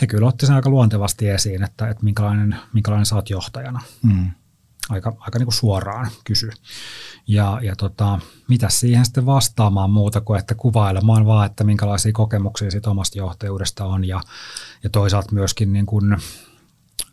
he 0.00 0.06
kyllä 0.06 0.28
otti 0.28 0.46
sen 0.46 0.54
aika 0.54 0.70
luontevasti 0.70 1.28
esiin, 1.28 1.62
että, 1.62 1.88
että 1.88 2.04
minkälainen, 2.04 2.56
minkälainen 2.72 3.06
sä 3.06 3.14
oot 3.14 3.30
johtajana. 3.30 3.80
Mm 4.02 4.30
aika, 4.90 5.12
aika 5.18 5.38
niin 5.38 5.46
kuin 5.46 5.54
suoraan 5.54 6.10
kysy. 6.24 6.50
Ja, 7.26 7.60
ja 7.62 7.76
tota, 7.76 8.18
mitä 8.48 8.68
siihen 8.68 9.04
sitten 9.04 9.26
vastaamaan 9.26 9.90
muuta 9.90 10.20
kuin, 10.20 10.40
että 10.40 10.54
kuvailemaan 10.54 11.26
vaan, 11.26 11.46
että 11.46 11.64
minkälaisia 11.64 12.12
kokemuksia 12.12 12.70
siitä 12.70 12.90
omasta 12.90 13.18
johtajuudesta 13.18 13.84
on 13.84 14.04
ja, 14.04 14.20
ja 14.82 14.90
toisaalta 14.90 15.32
myöskin 15.32 15.72
niin 15.72 15.86
kuin, 15.86 16.12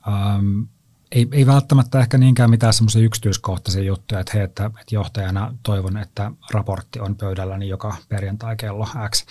äm, 0.07 0.67
ei, 1.11 1.27
ei 1.31 1.45
välttämättä 1.45 1.99
ehkä 1.99 2.17
niinkään 2.17 2.49
mitään 2.49 2.73
semmoisia 2.73 3.01
yksityiskohtaisia 3.01 3.83
juttuja, 3.83 4.21
että 4.21 4.31
hei, 4.33 4.43
että, 4.43 4.65
että 4.65 4.95
johtajana 4.95 5.53
toivon, 5.63 5.97
että 5.97 6.31
raportti 6.51 6.99
on 6.99 7.15
pöydälläni 7.15 7.69
joka 7.69 7.95
perjantai 8.09 8.55
kello 8.55 8.87
X, 9.09 9.25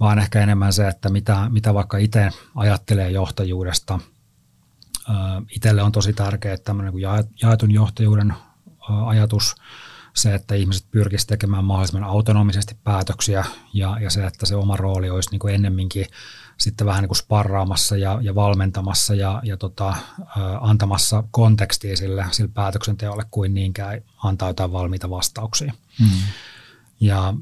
vaan 0.00 0.18
ehkä 0.18 0.40
enemmän 0.40 0.72
se, 0.72 0.88
että 0.88 1.08
mitä, 1.08 1.46
mitä 1.50 1.74
vaikka 1.74 1.98
itse 1.98 2.30
ajattelee 2.54 3.10
johtajuudesta– 3.10 3.98
Itselle 5.50 5.82
on 5.82 5.92
tosi 5.92 6.12
tärkeää 6.12 6.54
että 6.54 6.64
tämmöinen 6.64 6.94
jaetun 7.42 7.70
johtajuuden 7.70 8.34
ajatus, 9.06 9.54
se, 10.14 10.34
että 10.34 10.54
ihmiset 10.54 10.86
pyrkisivät 10.90 11.28
tekemään 11.28 11.64
mahdollisimman 11.64 12.10
autonomisesti 12.10 12.76
päätöksiä 12.84 13.44
ja, 13.72 13.98
ja 14.00 14.10
se, 14.10 14.26
että 14.26 14.46
se 14.46 14.56
oma 14.56 14.76
rooli 14.76 15.10
olisi 15.10 15.30
niin 15.30 15.38
kuin 15.38 15.54
ennemminkin 15.54 16.06
sitten 16.58 16.86
vähän 16.86 17.02
niin 17.02 17.08
kuin 17.08 17.18
sparraamassa 17.18 17.96
ja, 17.96 18.18
ja 18.22 18.34
valmentamassa 18.34 19.14
ja, 19.14 19.40
ja 19.44 19.56
tota, 19.56 19.94
antamassa 20.60 21.24
kontekstia 21.30 21.96
sille, 21.96 22.26
sille 22.30 22.50
päätöksenteolle 22.54 23.24
kuin 23.30 23.54
niinkään 23.54 24.02
antaa 24.24 24.48
jotain 24.48 24.72
valmiita 24.72 25.10
vastauksia. 25.10 25.72
Mm. 26.00 26.06
Ja 27.00 27.34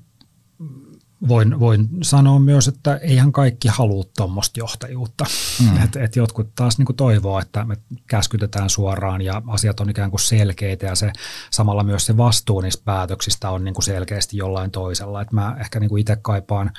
voin, 1.28 1.60
voin 1.60 1.88
sanoa 2.02 2.38
myös, 2.38 2.68
että 2.68 2.96
eihän 2.96 3.32
kaikki 3.32 3.68
halua 3.68 4.04
tuommoista 4.16 4.60
johtajuutta. 4.60 5.24
Mm. 5.60 5.84
Et, 5.84 5.96
et 5.96 6.16
jotkut 6.16 6.54
taas 6.54 6.78
niin 6.78 6.96
toivoo, 6.96 7.38
että 7.38 7.64
me 7.64 7.76
käskytetään 8.06 8.70
suoraan 8.70 9.22
ja 9.22 9.42
asiat 9.46 9.80
on 9.80 9.90
ikään 9.90 10.10
kuin 10.10 10.20
selkeitä 10.20 10.86
ja 10.86 10.94
se, 10.94 11.12
samalla 11.50 11.82
myös 11.82 12.06
se 12.06 12.16
vastuu 12.16 12.60
niistä 12.60 12.82
päätöksistä 12.84 13.50
on 13.50 13.64
niin 13.64 13.74
kuin 13.74 13.84
selkeästi 13.84 14.36
jollain 14.36 14.70
toisella. 14.70 15.22
Et 15.22 15.32
mä 15.32 15.56
ehkä 15.60 15.80
niin 15.80 15.98
itse 15.98 16.16
kaipaan 16.22 16.70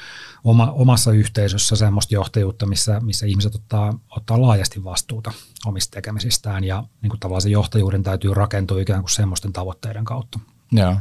oma, 0.44 0.72
omassa 0.72 1.12
yhteisössä 1.12 1.76
semmoista 1.76 2.14
johtajuutta, 2.14 2.66
missä, 2.66 3.00
missä 3.00 3.26
ihmiset 3.26 3.56
ottaa, 3.56 4.00
ottaa 4.10 4.42
laajasti 4.42 4.84
vastuuta 4.84 5.32
omista 5.66 5.96
tekemisistään 5.96 6.64
ja 6.64 6.84
niin 7.02 7.10
kuin 7.10 7.20
tavallaan 7.20 7.42
se 7.42 7.50
johtajuuden 7.50 8.04
täytyy 8.04 8.34
rakentua 8.34 8.82
ikään 8.82 9.02
kuin 9.02 9.12
semmoisten 9.12 9.54
tavoitteiden 9.54 10.06
kautta. 10.06 10.40
Joo. 10.72 10.96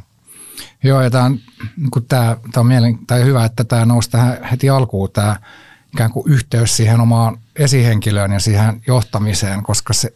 Joo, 0.84 1.02
ja 1.02 1.10
tämä 1.10 1.24
on, 1.24 1.38
niin 1.76 2.06
tämä, 2.08 2.36
tämä 2.52 2.60
on 2.60 2.66
mielen, 2.66 3.06
tai 3.06 3.24
hyvä, 3.24 3.44
että 3.44 3.64
tämä 3.64 3.84
nousi 3.84 4.10
tähän 4.10 4.44
heti 4.44 4.70
alkuun, 4.70 5.10
tämä 5.12 5.36
ikään 5.94 6.10
kuin 6.10 6.32
yhteys 6.32 6.76
siihen 6.76 7.00
omaan 7.00 7.38
esihenkilöön 7.56 8.32
ja 8.32 8.40
siihen 8.40 8.82
johtamiseen, 8.86 9.62
koska 9.62 9.92
se, 9.92 10.14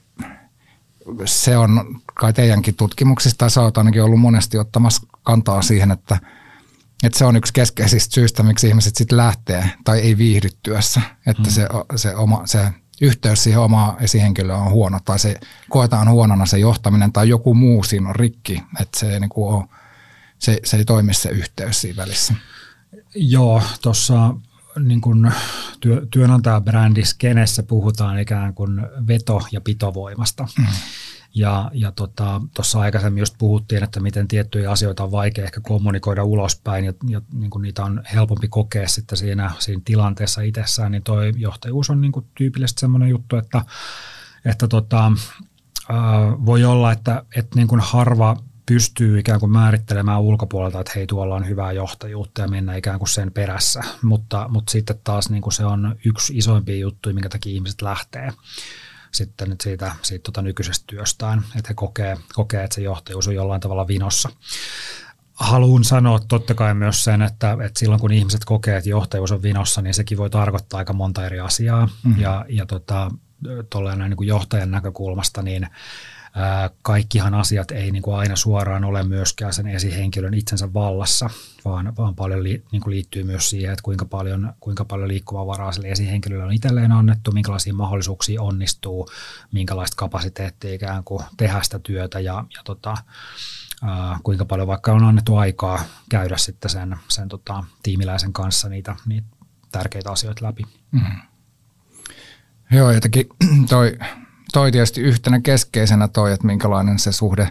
se 1.24 1.56
on 1.56 2.00
kai 2.14 2.32
teidänkin 2.32 2.74
tutkimuksista, 2.74 3.48
sä 3.48 3.62
oot 3.62 3.78
ainakin 3.78 4.02
ollut 4.02 4.20
monesti 4.20 4.58
ottamassa 4.58 5.06
kantaa 5.22 5.62
siihen, 5.62 5.90
että, 5.90 6.18
että 7.02 7.18
se 7.18 7.24
on 7.24 7.36
yksi 7.36 7.52
keskeisistä 7.52 8.14
syistä, 8.14 8.42
miksi 8.42 8.68
ihmiset 8.68 8.96
sitten 8.96 9.18
lähtee 9.18 9.70
tai 9.84 10.00
ei 10.00 10.18
viihdy 10.18 10.48
työssä, 10.62 11.00
että 11.26 11.42
mm. 11.42 11.50
se, 11.50 11.68
se, 11.96 12.16
oma, 12.16 12.42
se 12.44 12.70
yhteys 13.00 13.42
siihen 13.42 13.60
omaan 13.60 14.02
esihenkilöön 14.02 14.60
on 14.60 14.70
huono 14.70 14.98
tai 15.04 15.18
se 15.18 15.40
koetaan 15.70 16.10
huonona 16.10 16.46
se 16.46 16.58
johtaminen 16.58 17.12
tai 17.12 17.28
joku 17.28 17.54
muu 17.54 17.82
siinä 17.82 18.08
on 18.08 18.16
rikki, 18.16 18.62
että 18.80 19.00
se 19.00 19.12
ei 19.12 19.20
niin 19.20 19.28
kuin 19.28 19.54
ole 19.54 19.64
se, 20.44 20.58
se 20.64 20.76
ei 20.76 20.84
toimi 20.84 21.14
se 21.14 21.28
yhteys 21.28 21.80
siinä 21.80 21.96
välissä. 21.96 22.34
Joo, 23.14 23.62
tuossa 23.82 24.34
niin 24.78 25.00
kuin 25.00 25.32
työ, 25.80 26.06
työnantajabrändis 26.10 27.14
kenessä 27.14 27.62
puhutaan 27.62 28.18
ikään 28.18 28.54
kuin 28.54 28.80
veto- 29.08 29.46
ja 29.52 29.60
pitovoimasta. 29.60 30.48
Mm. 30.58 30.66
Ja, 31.34 31.70
ja 31.74 31.92
tuossa 31.92 32.40
tota, 32.54 32.80
aikaisemmin 32.80 33.20
just 33.20 33.34
puhuttiin, 33.38 33.82
että 33.82 34.00
miten 34.00 34.28
tiettyjä 34.28 34.70
asioita 34.70 35.04
on 35.04 35.12
vaikea 35.12 35.44
ehkä 35.44 35.60
kommunikoida 35.60 36.24
ulospäin 36.24 36.84
ja, 36.84 36.92
ja 37.08 37.20
niin 37.32 37.50
kuin 37.50 37.62
niitä 37.62 37.84
on 37.84 38.02
helpompi 38.14 38.48
kokea 38.48 38.88
sitten 38.88 39.18
siinä, 39.18 39.50
siinä 39.58 39.82
tilanteessa 39.84 40.40
itsessään, 40.40 40.92
niin 40.92 41.02
tuo 41.02 41.22
johtajuus 41.22 41.90
on 41.90 42.00
niin 42.00 42.12
kuin 42.12 42.26
tyypillisesti 42.34 42.80
sellainen 42.80 43.08
juttu, 43.08 43.36
että, 43.36 43.64
että 44.44 44.68
tota, 44.68 45.12
äh, 45.90 45.96
voi 46.46 46.64
olla, 46.64 46.92
että, 46.92 47.24
että 47.36 47.56
niin 47.56 47.68
kuin 47.68 47.80
harva 47.80 48.36
pystyy 48.66 49.18
ikään 49.18 49.40
kuin 49.40 49.52
määrittelemään 49.52 50.20
ulkopuolelta, 50.20 50.80
että 50.80 50.92
hei 50.96 51.06
tuolla 51.06 51.34
on 51.34 51.48
hyvää 51.48 51.72
johtajuutta 51.72 52.42
ja 52.42 52.48
mennä 52.48 52.76
ikään 52.76 52.98
kuin 52.98 53.08
sen 53.08 53.32
perässä, 53.32 53.80
mutta, 54.02 54.46
mutta 54.48 54.70
sitten 54.70 55.00
taas 55.04 55.30
niin 55.30 55.42
kuin 55.42 55.52
se 55.52 55.64
on 55.64 55.96
yksi 56.04 56.36
isoimpia 56.36 56.76
juttuja, 56.76 57.14
minkä 57.14 57.28
takia 57.28 57.52
ihmiset 57.52 57.82
lähtee 57.82 58.32
sitten 59.14 59.48
nyt 59.50 59.60
siitä, 59.60 59.92
siitä 60.02 60.22
tota 60.22 60.42
nykyisestä 60.42 60.84
työstään, 60.86 61.38
että 61.38 61.68
he 61.68 61.74
kokee, 61.74 62.16
kokee, 62.34 62.64
että 62.64 62.74
se 62.74 62.82
johtajuus 62.82 63.28
on 63.28 63.34
jollain 63.34 63.60
tavalla 63.60 63.88
vinossa. 63.88 64.28
Haluan 65.34 65.84
sanoa 65.84 66.18
totta 66.28 66.54
kai 66.54 66.74
myös 66.74 67.04
sen, 67.04 67.22
että, 67.22 67.56
että 67.64 67.78
silloin 67.78 68.00
kun 68.00 68.12
ihmiset 68.12 68.44
kokee, 68.44 68.76
että 68.76 68.90
johtajuus 68.90 69.32
on 69.32 69.42
vinossa, 69.42 69.82
niin 69.82 69.94
sekin 69.94 70.18
voi 70.18 70.30
tarkoittaa 70.30 70.78
aika 70.78 70.92
monta 70.92 71.26
eri 71.26 71.40
asiaa. 71.40 71.86
Mm-hmm. 71.86 72.22
Ja, 72.22 72.44
ja 72.48 72.66
tota, 72.66 73.10
näin 73.96 74.10
niin 74.10 74.16
kuin 74.16 74.28
johtajan 74.28 74.70
näkökulmasta, 74.70 75.42
niin 75.42 75.68
kaikkihan 76.82 77.34
asiat 77.34 77.70
ei 77.70 77.90
niin 77.90 78.02
kuin 78.02 78.16
aina 78.16 78.36
suoraan 78.36 78.84
ole 78.84 79.02
myöskään 79.02 79.52
sen 79.52 79.66
esihenkilön 79.66 80.34
itsensä 80.34 80.72
vallassa, 80.74 81.30
vaan, 81.64 81.96
vaan 81.96 82.14
paljon 82.14 82.42
li, 82.42 82.64
niin 82.72 82.82
kuin 82.82 82.94
liittyy 82.94 83.24
myös 83.24 83.50
siihen, 83.50 83.72
että 83.72 83.82
kuinka 83.82 84.04
paljon, 84.04 84.52
kuinka 84.60 84.84
paljon 84.84 85.08
liikkumavaraa 85.08 85.72
sille 85.72 85.88
esihenkilölle 85.88 86.44
on 86.44 86.52
itselleen 86.52 86.92
annettu, 86.92 87.32
minkälaisia 87.32 87.74
mahdollisuuksia 87.74 88.42
onnistuu, 88.42 89.08
minkälaista 89.52 89.96
kapasiteettia 89.96 90.74
ikään 90.74 91.04
kuin 91.04 91.24
tehdä 91.36 91.62
sitä 91.62 91.78
työtä 91.78 92.20
ja, 92.20 92.44
ja 92.56 92.62
tota, 92.64 92.96
ää, 93.82 94.18
kuinka 94.22 94.44
paljon 94.44 94.68
vaikka 94.68 94.92
on 94.92 95.04
annettu 95.04 95.36
aikaa 95.36 95.84
käydä 96.08 96.36
sitten 96.36 96.70
sen, 96.70 96.96
sen 97.08 97.28
tota, 97.28 97.64
tiimiläisen 97.82 98.32
kanssa 98.32 98.68
niitä, 98.68 98.96
niitä 99.06 99.26
tärkeitä 99.72 100.10
asioita 100.10 100.44
läpi. 100.44 100.62
Mm. 100.92 101.20
Joo, 102.70 102.90
jotenkin 102.90 103.26
toi 103.68 103.98
toi 104.54 104.72
tietysti 104.72 105.00
yhtenä 105.00 105.40
keskeisenä 105.40 106.08
toi, 106.08 106.32
että 106.32 106.46
minkälainen 106.46 106.98
se 106.98 107.12
suhde 107.12 107.48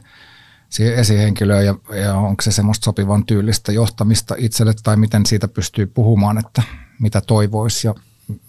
siihen 0.69 0.95
esihenkilöön 0.95 1.65
ja, 1.65 1.75
ja 1.95 2.15
onko 2.15 2.41
se 2.41 2.51
semmoista 2.51 2.85
sopivan 2.85 3.25
tyylistä 3.25 3.71
johtamista 3.71 4.35
itselle 4.37 4.73
tai 4.83 4.97
miten 4.97 5.25
siitä 5.25 5.47
pystyy 5.47 5.85
puhumaan, 5.87 6.37
että 6.37 6.63
mitä 6.99 7.21
toivoisi 7.21 7.87
ja 7.87 7.95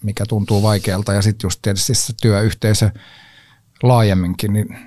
mikä 0.02 0.26
tuntuu 0.26 0.62
vaikealta 0.62 1.12
ja 1.12 1.23
sitten 1.23 1.46
just 1.46 1.62
tietysti 1.62 1.94
se 1.94 2.12
työyhteisö 2.23 2.90
laajemminkin, 3.82 4.52
niin 4.52 4.78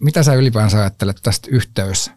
mitä 0.00 0.22
sä 0.22 0.34
ylipäänsä 0.34 0.78
ajattelet 0.78 1.20
tästä 1.22 1.48
yhteys 1.50 2.10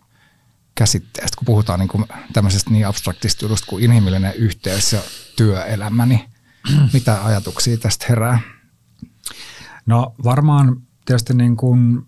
käsitteestä, 0.76 1.38
kun 1.38 1.46
puhutaan 1.46 1.80
niin 1.80 1.90
kuin 1.90 2.06
tämmöisestä 2.34 2.72
niin 2.72 2.88
abstraktista 2.88 3.46
jutusta 3.46 3.68
kuin 3.68 3.84
inhimillinen 3.84 4.34
yhteys 4.36 4.94
ja 4.94 5.00
työelämäni. 5.36 6.30
Mitä 6.94 7.26
ajatuksia 7.26 7.78
tästä 7.78 8.06
herää? 8.10 8.57
No 9.88 10.14
varmaan 10.24 10.82
tietysti 11.06 11.34
niin 11.34 11.58
kuin 11.58 12.08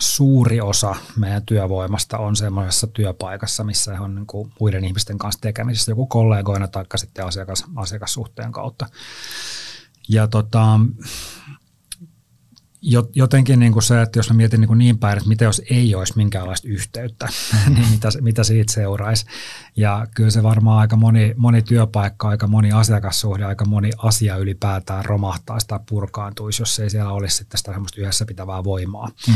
suuri 0.00 0.60
osa 0.60 0.94
meidän 1.16 1.46
työvoimasta 1.46 2.18
on 2.18 2.36
semmoisessa 2.36 2.86
työpaikassa, 2.86 3.64
missä 3.64 3.92
he 3.92 4.00
on 4.00 4.14
niin 4.14 4.26
kuin 4.26 4.52
muiden 4.60 4.84
ihmisten 4.84 5.18
kanssa 5.18 5.40
tekemisissä, 5.40 5.92
joku 5.92 6.06
kollegoina 6.06 6.68
tai 6.68 6.84
sitten 6.96 7.26
asiakas, 7.26 7.64
asiakassuhteen 7.76 8.52
kautta. 8.52 8.86
Ja 10.08 10.28
tota, 10.28 10.80
jotenkin 13.14 13.60
niin 13.60 13.72
kuin 13.72 13.82
se, 13.82 14.02
että 14.02 14.18
jos 14.18 14.30
mä 14.30 14.36
mietin 14.36 14.60
niin, 14.60 14.68
kuin 14.68 14.78
niin 14.78 14.98
päin, 14.98 15.18
että 15.18 15.28
mitä 15.28 15.44
jos 15.44 15.62
ei 15.70 15.94
olisi 15.94 16.12
minkäänlaista 16.16 16.68
yhteyttä, 16.68 17.28
niin 17.74 17.88
mitä, 17.90 18.08
mitä 18.20 18.44
siitä 18.44 18.72
seuraisi. 18.72 19.26
Ja 19.76 20.06
kyllä 20.14 20.30
se 20.30 20.42
varmaan 20.42 20.78
aika 20.78 20.96
moni, 20.96 21.34
moni 21.36 21.62
työpaikka, 21.62 22.28
aika 22.28 22.46
moni 22.46 22.72
asiakassuhde, 22.72 23.44
aika 23.44 23.64
moni 23.64 23.90
asia 23.98 24.36
ylipäätään 24.36 25.04
romahtaisi 25.04 25.66
tai 25.66 25.80
purkaantuisi, 25.88 26.62
jos 26.62 26.78
ei 26.78 26.90
siellä 26.90 27.12
olisi 27.12 27.36
sitten 27.36 27.58
sitä 27.58 27.72
semmoista 27.72 28.00
yhdessä 28.00 28.24
pitävää 28.26 28.64
voimaa. 28.64 29.08
Mm. 29.28 29.34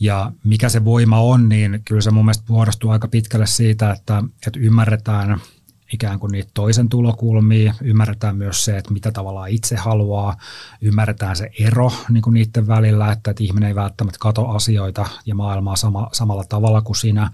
Ja 0.00 0.32
mikä 0.44 0.68
se 0.68 0.84
voima 0.84 1.20
on, 1.20 1.48
niin 1.48 1.82
kyllä 1.84 2.00
se 2.00 2.10
mun 2.10 2.24
mielestä 2.24 2.44
muodostuu 2.48 2.90
aika 2.90 3.08
pitkälle 3.08 3.46
siitä, 3.46 3.90
että, 3.90 4.22
että 4.46 4.60
ymmärretään– 4.60 5.40
ikään 5.92 6.18
kuin 6.18 6.32
niitä 6.32 6.50
toisen 6.54 6.88
tulokulmia, 6.88 7.74
ymmärretään 7.82 8.36
myös 8.36 8.64
se, 8.64 8.76
että 8.76 8.92
mitä 8.92 9.12
tavallaan 9.12 9.48
itse 9.48 9.76
haluaa, 9.76 10.36
ymmärretään 10.80 11.36
se 11.36 11.50
ero 11.58 11.92
niin 12.10 12.22
kuin 12.22 12.34
niiden 12.34 12.66
välillä, 12.66 13.12
että, 13.12 13.30
että 13.30 13.44
ihminen 13.44 13.68
ei 13.68 13.74
välttämättä 13.74 14.18
kato 14.20 14.48
asioita 14.48 15.06
ja 15.26 15.34
maailmaa 15.34 15.76
sama, 15.76 16.08
samalla 16.12 16.44
tavalla 16.48 16.82
kuin 16.82 16.96
sinä, 16.96 17.30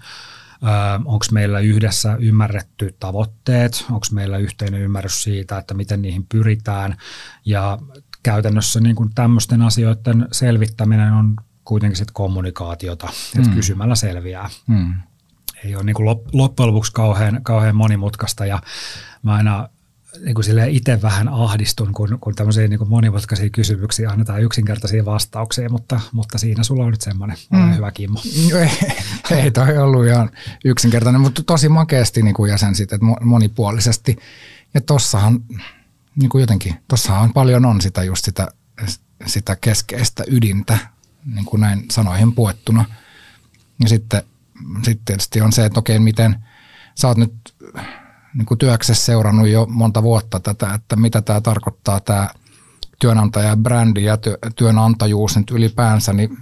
onko 1.05 1.25
meillä 1.31 1.59
yhdessä 1.59 2.15
ymmärretty 2.19 2.95
tavoitteet, 2.99 3.85
onko 3.91 4.05
meillä 4.11 4.37
yhteinen 4.37 4.81
ymmärrys 4.81 5.23
siitä, 5.23 5.57
että 5.57 5.73
miten 5.73 6.01
niihin 6.01 6.25
pyritään? 6.25 6.97
Ja 7.45 7.77
käytännössä 8.23 8.79
niin 8.79 8.95
kuin 8.95 9.09
tämmöisten 9.15 9.61
asioiden 9.61 10.27
selvittäminen 10.31 11.13
on 11.13 11.35
kuitenkin 11.63 11.97
sit 11.97 12.11
kommunikaatiota, 12.11 13.09
että 13.37 13.49
mm. 13.49 13.55
kysymällä 13.55 13.95
selviää. 13.95 14.49
Mm 14.67 14.93
ei 15.65 15.75
ole 15.75 15.83
niin 15.83 15.93
kuin 15.93 16.05
loppujen 16.33 16.67
lopuksi 16.67 16.91
kauhean, 16.91 17.39
kauhean 17.43 17.75
monimutkaista 17.75 18.45
ja 18.45 18.61
mä 19.23 19.33
aina 19.33 19.69
niin 20.25 20.35
kuin 20.35 20.45
itse 20.69 21.01
vähän 21.01 21.27
ahdistun, 21.27 21.93
kun, 21.93 22.17
kun 22.21 22.35
tämmöisiä 22.35 22.67
niin 22.67 22.77
kuin 22.77 22.89
monimutkaisia 22.89 23.49
kysymyksiä 23.49 24.09
annetaan 24.09 24.41
yksinkertaisia 24.41 25.05
vastauksia, 25.05 25.69
mutta, 25.69 26.01
mutta 26.11 26.37
siinä 26.37 26.63
sulla 26.63 26.83
on 26.83 26.91
nyt 26.91 27.01
semmoinen 27.01 27.37
mm. 27.51 27.75
hyvä 27.75 27.91
kimmo. 27.91 28.19
Ei, 28.61 28.69
ei 29.43 29.51
toi 29.51 29.77
ollut 29.77 30.05
ihan 30.05 30.31
yksinkertainen, 30.65 31.21
mutta 31.21 31.43
tosi 31.43 31.69
makeasti 31.69 32.21
niin 32.21 32.35
kuin 32.35 32.51
jäsensit, 32.51 32.93
että 32.93 33.05
monipuolisesti. 33.21 34.17
Ja 34.73 34.81
tossahan 34.81 35.39
niin 36.15 36.29
kuin 36.29 36.41
jotenkin, 36.41 36.75
tossahan 36.87 37.33
paljon 37.33 37.65
on 37.65 37.81
sitä 37.81 38.03
just 38.03 38.25
sitä, 38.25 38.47
sitä 39.25 39.55
keskeistä 39.55 40.23
ydintä, 40.27 40.77
niin 41.25 41.45
kuin 41.45 41.61
näin 41.61 41.85
sanoihin 41.91 42.33
puettuna. 42.33 42.85
Ja 43.83 43.89
sitten 43.89 44.23
sitten 44.83 45.05
tietysti 45.05 45.41
on 45.41 45.51
se, 45.51 45.65
että 45.65 45.79
okei, 45.79 45.99
miten 45.99 46.35
sä 46.95 47.07
oot 47.07 47.17
nyt 47.17 47.33
niin 48.33 48.45
kuin 48.45 48.57
työksessä 48.57 49.05
seurannut 49.05 49.47
jo 49.47 49.65
monta 49.69 50.03
vuotta 50.03 50.39
tätä, 50.39 50.73
että 50.73 50.95
mitä 50.95 51.21
tämä 51.21 51.41
tarkoittaa 51.41 51.99
tämä 51.99 52.29
työnantajan 52.99 53.63
brändi 53.63 54.03
ja 54.03 54.17
työ, 54.17 54.37
työnantajuus 54.55 55.37
nyt 55.37 55.51
ylipäänsä, 55.51 56.13
niin 56.13 56.37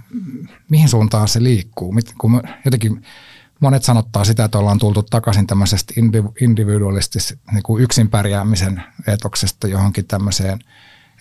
mihin 0.70 0.88
suuntaan 0.88 1.28
se 1.28 1.42
liikkuu? 1.42 1.94
Kun 2.18 2.42
jotenkin 2.64 3.02
monet 3.60 3.82
sanottaa 3.82 4.24
sitä, 4.24 4.44
että 4.44 4.58
ollaan 4.58 4.78
tultu 4.78 5.02
takaisin 5.02 5.46
tämmöisestä 5.46 5.94
individualistis 6.40 7.34
niin 7.52 7.62
kuin 7.62 7.82
yksin 7.82 8.10
pärjäämisen 8.10 8.82
etoksesta 9.06 9.68
johonkin 9.68 10.06
tämmöiseen, 10.06 10.58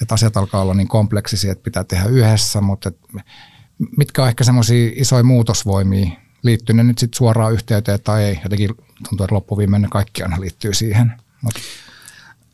että 0.01 0.13
asiat 0.13 0.37
alkaa 0.37 0.61
olla 0.61 0.73
niin 0.73 0.87
kompleksisia, 0.87 1.51
että 1.51 1.63
pitää 1.63 1.83
tehdä 1.83 2.05
yhdessä, 2.05 2.61
mutta 2.61 2.91
mitkä 3.97 4.21
on 4.21 4.27
ehkä 4.27 4.43
semmoisia 4.43 4.91
isoja 4.95 5.23
muutosvoimia 5.23 6.11
liittyy 6.43 6.75
ne 6.75 6.84
nyt 6.84 6.97
sitten 6.97 7.17
suoraan 7.17 7.54
yhteyteen 7.54 7.99
tai 8.04 8.23
ei. 8.23 8.39
Jotenkin 8.43 8.69
tuntuu, 9.10 9.23
että 9.23 9.36
loppuviimeinen 9.36 9.89
kaikki 9.89 10.23
aina 10.23 10.39
liittyy 10.39 10.73
siihen. 10.73 11.13
Mut. 11.41 11.54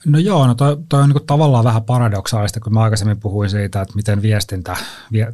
No 0.05 0.19
joo, 0.19 0.47
no 0.47 0.55
toi, 0.55 0.77
toi 0.89 1.01
on 1.01 1.09
niin 1.09 1.25
tavallaan 1.27 1.63
vähän 1.63 1.83
paradoksaalista, 1.83 2.59
kun 2.59 2.73
mä 2.73 2.81
aikaisemmin 2.81 3.19
puhuin 3.19 3.49
siitä, 3.49 3.81
että 3.81 3.95
miten 3.95 4.21
viestintä, 4.21 4.77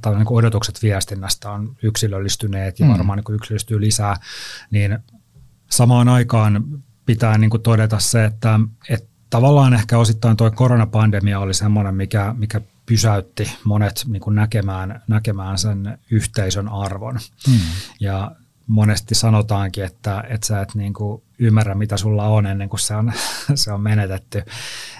tai 0.01 0.15
niin 0.15 0.25
odotukset 0.29 0.83
viestinnästä 0.83 1.51
on 1.51 1.75
yksilöllistyneet 1.83 2.79
ja 2.79 2.85
mm. 2.85 2.91
varmaan 2.91 3.17
niin 3.17 3.35
yksilöllistyy 3.35 3.81
lisää, 3.81 4.15
niin 4.71 4.99
samaan 5.69 6.09
aikaan 6.09 6.63
pitää 7.05 7.37
niin 7.37 7.51
todeta 7.63 7.99
se, 7.99 8.25
että, 8.25 8.59
että 8.89 9.07
tavallaan 9.29 9.73
ehkä 9.73 9.97
osittain 9.97 10.37
tuo 10.37 10.51
koronapandemia 10.51 11.39
oli 11.39 11.53
semmoinen, 11.53 11.95
mikä, 11.95 12.35
mikä 12.37 12.61
pysäytti 12.85 13.51
monet 13.63 14.05
niin 14.07 14.21
näkemään, 14.29 15.01
näkemään 15.07 15.57
sen 15.57 15.97
yhteisön 16.11 16.69
arvon. 16.69 17.19
Mm. 17.47 17.59
Ja 17.99 18.31
monesti 18.67 19.15
sanotaankin, 19.15 19.83
että, 19.83 20.23
että 20.29 20.47
sä 20.47 20.61
et 20.61 20.75
niin 20.75 20.93
kuin 20.93 21.23
ymmärrä, 21.39 21.75
mitä 21.75 21.97
sulla 21.97 22.27
on 22.27 22.45
ennen 22.45 22.69
kuin 22.69 22.79
se 22.79 22.95
on, 22.95 23.13
se 23.55 23.71
on 23.71 23.81
menetetty. 23.81 24.43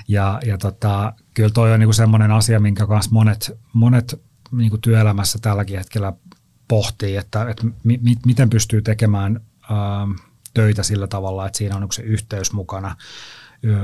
Ja, 0.07 0.39
ja 0.45 0.57
tota, 0.57 1.13
kyllä 1.33 1.49
toi 1.49 1.73
on 1.73 1.79
niin 1.79 1.87
kuin 1.87 1.95
semmoinen 1.95 2.31
asia, 2.31 2.59
minkä 2.59 2.87
kanssa 2.87 3.11
monet, 3.11 3.59
monet 3.73 4.21
niin 4.51 4.69
kuin 4.69 4.81
työelämässä 4.81 5.39
tälläkin 5.41 5.77
hetkellä 5.77 6.13
pohtii, 6.67 7.17
että, 7.17 7.49
että 7.49 7.65
mi, 7.83 7.99
mi, 8.03 8.15
miten 8.25 8.49
pystyy 8.49 8.81
tekemään 8.81 9.39
ää, 9.69 10.07
töitä 10.53 10.83
sillä 10.83 11.07
tavalla, 11.07 11.45
että 11.45 11.57
siinä 11.57 11.75
on 11.75 11.81
niin 11.81 11.93
se 11.93 12.01
yhteys 12.01 12.53
mukana 12.53 12.95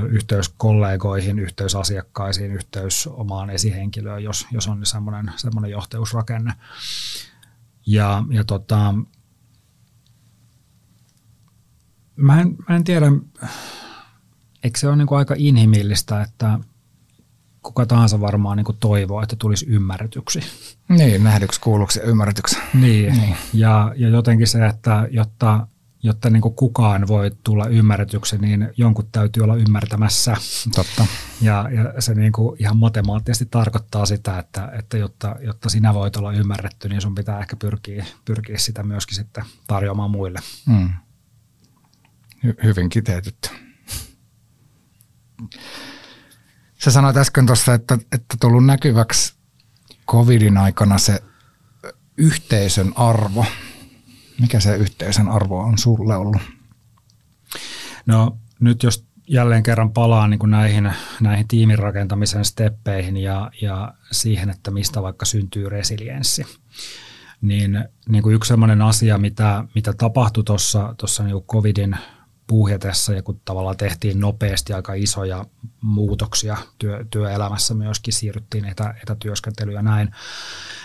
yhteys 0.08 0.48
kollegoihin, 0.48 1.38
yhteys 1.38 1.74
asiakkaisiin, 1.74 2.52
yhteys 2.52 3.06
omaan 3.06 3.50
esihenkilöön, 3.50 4.24
jos, 4.24 4.46
jos 4.52 4.68
on 4.68 4.86
semmoinen, 4.86 5.32
semmoinen 5.36 5.70
johtajuusrakenne. 5.70 6.52
Ja, 7.86 8.22
ja 8.30 8.44
tota, 8.44 8.94
Mä 12.20 12.40
en, 12.40 12.56
mä 12.68 12.76
en 12.76 12.84
tiedä, 12.84 13.06
eikö 14.64 14.78
se 14.78 14.88
ole 14.88 14.96
niin 14.96 15.06
kuin 15.06 15.18
aika 15.18 15.34
inhimillistä, 15.38 16.22
että 16.22 16.58
kuka 17.62 17.86
tahansa 17.86 18.20
varmaan 18.20 18.56
niin 18.56 18.64
kuin 18.64 18.78
toivoo, 18.80 19.22
että 19.22 19.36
tulisi 19.36 19.66
ymmärretyksi. 19.66 20.40
Niin, 20.88 21.24
nähdyksi, 21.24 21.60
kuulluksi 21.60 21.98
ja 21.98 22.04
ymmärretyksi. 22.04 22.58
Niin, 22.74 23.12
niin. 23.12 23.36
Ja, 23.52 23.92
ja 23.96 24.08
jotenkin 24.08 24.46
se, 24.46 24.66
että 24.66 25.08
jotta, 25.10 25.66
jotta 26.02 26.30
niin 26.30 26.42
kuin 26.42 26.54
kukaan 26.54 27.08
voi 27.08 27.30
tulla 27.44 27.66
ymmärretyksi, 27.66 28.38
niin 28.38 28.68
jonkun 28.76 29.08
täytyy 29.12 29.42
olla 29.42 29.56
ymmärtämässä. 29.56 30.36
Totta. 30.74 31.06
Ja, 31.40 31.68
ja 31.70 32.00
se 32.00 32.14
niin 32.14 32.32
kuin 32.32 32.56
ihan 32.58 32.76
matemaattisesti 32.76 33.46
tarkoittaa 33.50 34.06
sitä, 34.06 34.38
että, 34.38 34.72
että 34.78 34.98
jotta, 34.98 35.36
jotta 35.40 35.68
sinä 35.68 35.94
voit 35.94 36.16
olla 36.16 36.32
ymmärretty, 36.32 36.88
niin 36.88 37.00
sun 37.00 37.14
pitää 37.14 37.40
ehkä 37.40 37.56
pyrkiä, 37.56 38.06
pyrkiä 38.24 38.58
sitä 38.58 38.82
myöskin 38.82 39.16
sitten 39.16 39.44
tarjoamaan 39.66 40.10
muille. 40.10 40.38
Mm. 40.66 40.90
Hy- 42.46 42.64
hyvin 42.64 42.88
kiteytetty. 42.88 43.48
Sä 46.78 46.90
sanoit 46.90 47.16
äsken 47.16 47.46
tuossa, 47.46 47.74
että, 47.74 47.94
että 47.94 48.36
tullut 48.40 48.66
näkyväksi 48.66 49.34
covidin 50.06 50.56
aikana 50.56 50.98
se 50.98 51.22
yhteisön 52.16 52.92
arvo. 52.96 53.46
Mikä 54.40 54.60
se 54.60 54.76
yhteisön 54.76 55.28
arvo 55.28 55.60
on 55.60 55.78
sulle 55.78 56.16
ollut? 56.16 56.42
No 58.06 58.38
nyt 58.60 58.82
jos 58.82 59.06
jälleen 59.28 59.62
kerran 59.62 59.92
palaan 59.92 60.30
niin 60.30 60.38
kuin 60.38 60.50
näihin, 60.50 60.92
näihin 61.20 61.48
tiimin 61.48 61.78
rakentamisen 61.78 62.44
steppeihin 62.44 63.16
ja, 63.16 63.50
ja 63.62 63.94
siihen, 64.12 64.50
että 64.50 64.70
mistä 64.70 65.02
vaikka 65.02 65.26
syntyy 65.26 65.68
resilienssi. 65.68 66.46
Niin, 67.40 67.84
niin 68.08 68.22
kuin 68.22 68.34
yksi 68.34 68.48
sellainen 68.48 68.82
asia, 68.82 69.18
mitä, 69.18 69.64
mitä 69.74 69.92
tapahtui 69.92 70.44
tuossa 70.44 71.24
niin 71.24 71.42
covidin 71.42 71.96
puhjetessa 72.50 73.12
ja 73.12 73.22
kun 73.22 73.40
tavallaan 73.44 73.76
tehtiin 73.76 74.20
nopeasti 74.20 74.72
aika 74.72 74.94
isoja 74.94 75.44
muutoksia 75.80 76.56
työ, 76.78 77.04
työelämässä 77.10 77.74
myöskin, 77.74 78.14
siirryttiin 78.14 78.64
etä, 78.64 78.94
etätyöskentelyyn 79.02 79.74
ja 79.74 79.82
näin, 79.82 80.10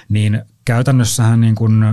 niin 0.09 0.41
käytännössähän 0.65 1.41
niin 1.41 1.55
kuin 1.55 1.83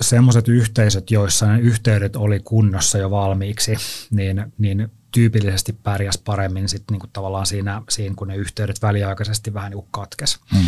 semmoiset 0.00 0.48
yhteisöt, 0.48 1.10
joissa 1.10 1.46
ne 1.46 1.60
yhteydet 1.60 2.16
oli 2.16 2.40
kunnossa 2.40 2.98
jo 2.98 3.10
valmiiksi, 3.10 3.76
niin, 4.10 4.52
niin 4.58 4.90
tyypillisesti 5.10 5.72
pärjäs 5.72 6.18
paremmin 6.18 6.68
sit 6.68 6.84
niinku 6.90 7.06
tavallaan 7.12 7.46
siinä, 7.46 7.82
siinä, 7.88 8.14
kun 8.14 8.28
ne 8.28 8.36
yhteydet 8.36 8.82
väliaikaisesti 8.82 9.54
vähän 9.54 9.70
niinku 9.70 9.88
katkes. 9.90 10.40
Mm. 10.54 10.66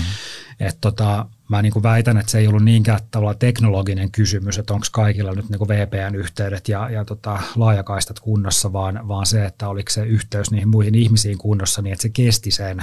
Et 0.61 0.79
tota, 0.81 1.27
mä 1.51 1.63
niinku 1.63 1.83
väitän, 1.83 2.19
että 2.19 2.33
se 2.33 2.39
ei 2.39 2.49
ollut 2.49 2.65
niinkään 2.65 3.01
tavallaan 3.11 3.39
teknologinen 3.39 4.11
kysymys, 4.11 4.59
että 4.59 4.75
onko 4.75 4.87
kaikilla 4.93 5.33
nyt 5.33 5.49
niinku 5.49 5.69
VPN-yhteydet 5.69 6.69
ja, 6.69 6.91
ja 6.91 7.05
tota, 7.05 7.41
laajakaistat 7.57 8.21
kunnossa, 8.21 8.73
vaan, 8.73 9.09
vaan 9.09 9.27
se, 9.27 9.45
että 9.45 9.69
oliko 9.69 9.91
se 9.91 10.03
yhteys 10.03 10.51
niihin 10.51 10.69
muihin 10.69 10.95
ihmisiin 10.95 11.39
kunnossa 11.39 11.83
niin, 11.83 11.93
että 11.93 12.03
se 12.03 12.09
kesti 12.09 12.51
sen, 12.51 12.83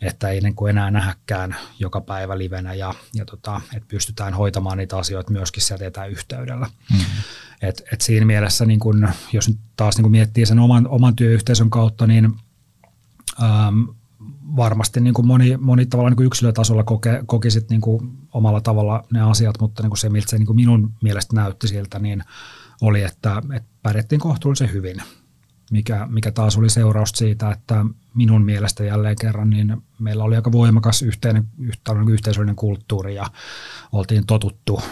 että 0.00 0.28
ei 0.28 0.40
niinku 0.40 0.66
enää 0.66 0.90
nähäkään 0.90 1.56
joka 1.78 2.00
päivä 2.00 2.38
livenä 2.38 2.74
ja, 2.74 2.94
ja 3.14 3.24
tota, 3.24 3.60
että 3.76 3.88
pystytään 3.88 4.34
hoitamaan 4.34 4.78
niitä 4.78 4.96
asioita 4.96 5.32
myöskin 5.32 5.62
sieltä 5.62 5.86
etäyhteydellä. 5.86 6.66
Mm. 6.92 7.00
Et, 7.62 7.82
et 7.92 8.00
siinä 8.00 8.26
mielessä, 8.26 8.64
niin 8.64 8.80
kun, 8.80 9.08
jos 9.32 9.48
nyt 9.48 9.58
taas 9.76 9.96
niin 9.96 10.02
kun 10.02 10.10
miettii 10.10 10.46
sen 10.46 10.58
oman, 10.58 10.88
oman 10.88 11.16
työyhteisön 11.16 11.70
kautta, 11.70 12.06
niin 12.06 12.32
Ähm, 13.42 13.99
varmasti 14.56 15.00
niin 15.00 15.14
kuin 15.14 15.26
moni, 15.26 15.56
moni 15.56 15.86
tavalla 15.86 16.10
niin 16.10 16.16
kuin 16.16 16.26
yksilötasolla 16.26 16.84
koke, 16.84 17.22
koki 17.26 17.50
sit 17.50 17.70
niin 17.70 17.80
kuin 17.80 18.18
omalla 18.32 18.60
tavalla 18.60 19.04
ne 19.12 19.20
asiat, 19.20 19.60
mutta 19.60 19.82
niin 19.82 19.90
kuin 19.90 19.98
se, 19.98 20.08
miltä 20.08 20.30
se 20.30 20.38
niin 20.38 20.46
kuin 20.46 20.56
minun 20.56 20.92
mielestä 21.02 21.36
näytti 21.36 21.68
siltä, 21.68 21.98
niin 21.98 22.24
oli, 22.80 23.02
että, 23.02 23.42
että 23.56 23.68
pärjättiin 23.82 24.20
kohtuullisen 24.20 24.72
hyvin, 24.72 25.02
mikä, 25.70 26.06
mikä 26.10 26.30
taas 26.32 26.56
oli 26.58 26.70
seuraus 26.70 27.10
siitä, 27.10 27.50
että 27.50 27.84
minun 28.14 28.44
mielestä 28.44 28.84
jälleen 28.84 29.16
kerran 29.20 29.50
niin 29.50 29.76
meillä 29.98 30.24
oli 30.24 30.36
aika 30.36 30.52
voimakas 30.52 31.02
yhteinen, 31.02 31.48
yhteisöllinen 32.08 32.56
kulttuuri 32.56 33.14
ja 33.14 33.26
oltiin 33.92 34.26
totuttu 34.26 34.82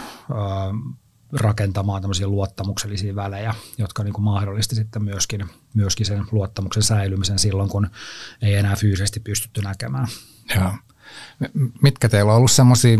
rakentamaan 1.33 2.01
tämmöisiä 2.01 2.27
luottamuksellisia 2.27 3.15
välejä, 3.15 3.55
jotka 3.77 4.03
niin 4.03 4.13
kuin 4.13 4.25
mahdollisti 4.25 4.75
sitten 4.75 5.03
myöskin, 5.03 5.45
myöskin 5.73 6.05
sen 6.05 6.25
luottamuksen 6.31 6.83
säilymisen 6.83 7.39
silloin, 7.39 7.69
kun 7.69 7.89
ei 8.41 8.55
enää 8.55 8.75
fyysisesti 8.75 9.19
pystytty 9.19 9.61
näkemään. 9.61 10.07
Joo. 10.55 10.71
Mitkä 11.81 12.09
teillä 12.09 12.31
on 12.31 12.37
ollut 12.37 12.51
semmoisia 12.51 12.97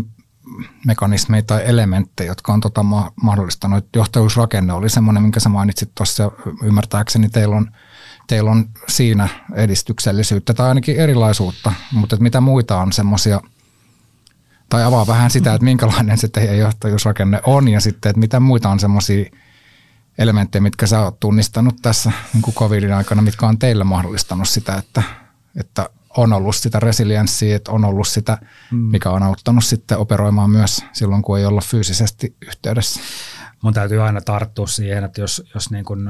mekanismeja 0.86 1.42
tai 1.42 1.62
elementtejä, 1.64 2.30
jotka 2.30 2.52
on 2.52 2.60
tota 2.60 2.84
mahdollistanut? 3.22 3.86
Johtajuusrakenne 3.96 4.72
oli 4.72 4.90
semmoinen, 4.90 5.22
minkä 5.22 5.40
sä 5.40 5.48
mainitsit 5.48 5.90
tuossa, 5.94 6.32
ymmärtääkseni 6.62 7.28
teillä 7.28 7.56
on, 7.56 7.70
teillä 8.26 8.50
on 8.50 8.68
siinä 8.88 9.28
edistyksellisyyttä 9.54 10.54
tai 10.54 10.68
ainakin 10.68 10.96
erilaisuutta, 10.96 11.72
mutta 11.92 12.16
mitä 12.16 12.40
muita 12.40 12.80
on 12.80 12.92
semmoisia– 12.92 13.40
tai 14.70 14.84
avaa 14.84 15.06
vähän 15.06 15.30
sitä, 15.30 15.54
että 15.54 15.64
minkälainen 15.64 16.18
se 16.18 16.28
teidän 16.28 16.58
johtajuusrakenne 16.58 17.40
on 17.46 17.68
ja 17.68 17.80
sitten, 17.80 18.10
että 18.10 18.20
mitä 18.20 18.40
muita 18.40 18.68
on 18.68 18.80
semmoisia 18.80 19.30
elementtejä, 20.18 20.62
mitkä 20.62 20.86
sä 20.86 21.00
oot 21.00 21.20
tunnistanut 21.20 21.74
tässä 21.82 22.12
niin 22.34 22.42
kuin 22.42 22.54
covidin 22.54 22.92
aikana, 22.92 23.22
mitkä 23.22 23.46
on 23.46 23.58
teille 23.58 23.84
mahdollistanut 23.84 24.48
sitä, 24.48 24.74
että, 24.74 25.02
että 25.56 25.90
on 26.16 26.32
ollut 26.32 26.56
sitä 26.56 26.80
resilienssiä, 26.80 27.56
että 27.56 27.72
on 27.72 27.84
ollut 27.84 28.08
sitä, 28.08 28.38
mm. 28.70 28.78
mikä 28.78 29.10
on 29.10 29.22
auttanut 29.22 29.64
sitten 29.64 29.98
operoimaan 29.98 30.50
myös 30.50 30.84
silloin, 30.92 31.22
kun 31.22 31.38
ei 31.38 31.46
olla 31.46 31.60
fyysisesti 31.60 32.36
yhteydessä. 32.46 33.00
Mun 33.62 33.74
täytyy 33.74 34.02
aina 34.02 34.20
tarttua 34.20 34.66
siihen, 34.66 35.04
että 35.04 35.20
jos, 35.20 35.42
jos 35.54 35.70
niin 35.70 35.84
kuin 35.84 36.08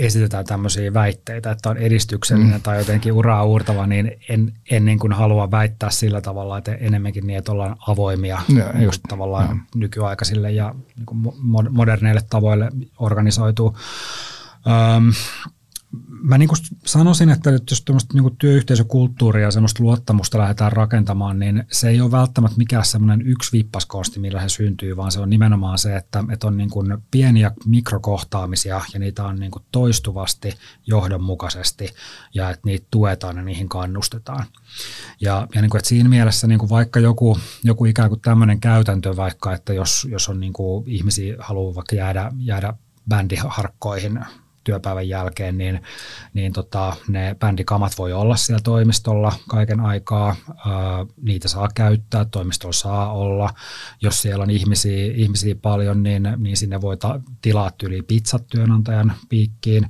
esitetään 0.00 0.44
tämmöisiä 0.44 0.94
väitteitä, 0.94 1.50
että 1.50 1.70
on 1.70 1.76
edistyksellinen 1.76 2.54
mm. 2.54 2.62
tai 2.62 2.78
jotenkin 2.78 3.12
uraa 3.12 3.44
uurtava, 3.44 3.86
niin 3.86 4.12
en, 4.28 4.52
en 4.70 4.84
niin 4.84 4.98
kuin 4.98 5.12
halua 5.12 5.50
väittää 5.50 5.90
sillä 5.90 6.20
tavalla, 6.20 6.58
että 6.58 6.74
enemmänkin 6.74 7.26
niin, 7.26 7.38
että 7.38 7.52
ollaan 7.52 7.76
avoimia 7.88 8.38
ja, 8.56 8.72
niin 8.72 8.84
just, 8.84 9.00
tavallaan 9.08 9.48
ja. 9.48 9.56
nykyaikaisille 9.74 10.50
ja 10.52 10.74
niin 10.96 11.06
kuin 11.06 11.34
moderneille 11.70 12.20
tavoille 12.30 12.70
organisoituu. 12.98 13.76
Öm, 14.96 15.12
mä 16.08 16.38
niin 16.38 16.48
kuin 16.48 16.58
sanoisin, 16.86 17.30
että 17.30 17.50
jos 17.70 17.82
tämmöistä 17.84 18.14
niin 18.14 18.36
työyhteisökulttuuria 18.36 19.44
ja 19.44 19.50
semmoista 19.50 19.82
luottamusta 19.82 20.38
lähdetään 20.38 20.72
rakentamaan, 20.72 21.38
niin 21.38 21.64
se 21.72 21.88
ei 21.88 22.00
ole 22.00 22.10
välttämättä 22.10 22.58
mikään 22.58 22.84
semmoinen 22.84 23.26
yksi 23.26 23.52
vippaskosti, 23.52 24.20
millä 24.20 24.40
se 24.40 24.48
syntyy, 24.48 24.96
vaan 24.96 25.12
se 25.12 25.20
on 25.20 25.30
nimenomaan 25.30 25.78
se, 25.78 25.96
että, 25.96 26.24
että 26.32 26.46
on 26.46 26.56
niin 26.56 26.70
kuin 26.70 26.98
pieniä 27.10 27.50
mikrokohtaamisia 27.66 28.80
ja 28.92 29.00
niitä 29.00 29.24
on 29.24 29.36
niin 29.36 29.50
kuin 29.50 29.64
toistuvasti 29.72 30.54
johdonmukaisesti 30.86 31.88
ja 32.34 32.50
että 32.50 32.62
niitä 32.64 32.86
tuetaan 32.90 33.36
ja 33.36 33.42
niihin 33.42 33.68
kannustetaan. 33.68 34.46
Ja, 35.20 35.46
ja 35.54 35.60
niin 35.62 35.70
kuin, 35.70 35.78
että 35.78 35.88
siinä 35.88 36.08
mielessä 36.08 36.46
niin 36.46 36.58
kuin 36.58 36.70
vaikka 36.70 37.00
joku, 37.00 37.38
joku 37.64 37.84
ikään 37.84 38.08
kuin 38.08 38.20
tämmöinen 38.20 38.60
käytäntö 38.60 39.16
vaikka, 39.16 39.54
että 39.54 39.72
jos, 39.72 40.06
jos 40.10 40.28
on 40.28 40.40
niin 40.40 40.52
kuin 40.52 40.88
ihmisiä 40.88 41.36
haluaa 41.38 41.74
vaikka 41.74 41.96
jäädä, 41.96 42.32
jäädä 42.38 42.74
bändiharkkoihin 43.08 44.20
työpäivän 44.70 45.08
jälkeen, 45.08 45.58
niin, 45.58 45.82
niin 46.34 46.52
tota, 46.52 46.96
ne 47.08 47.36
bändikamat 47.38 47.98
voi 47.98 48.12
olla 48.12 48.36
siellä 48.36 48.60
toimistolla 48.64 49.32
kaiken 49.48 49.80
aikaa. 49.80 50.36
Ää, 50.48 51.06
niitä 51.22 51.48
saa 51.48 51.68
käyttää, 51.74 52.24
toimistolla 52.24 52.72
saa 52.72 53.12
olla. 53.12 53.50
Jos 54.02 54.22
siellä 54.22 54.42
on 54.42 54.50
ihmisiä, 54.50 55.12
ihmisiä 55.14 55.54
paljon, 55.54 56.02
niin, 56.02 56.28
niin 56.36 56.56
sinne 56.56 56.80
voi 56.80 56.96
ta- 56.96 57.20
tilaa 57.42 57.70
yli 57.82 58.02
pizzat 58.02 58.46
työnantajan 58.46 59.12
piikkiin. 59.28 59.86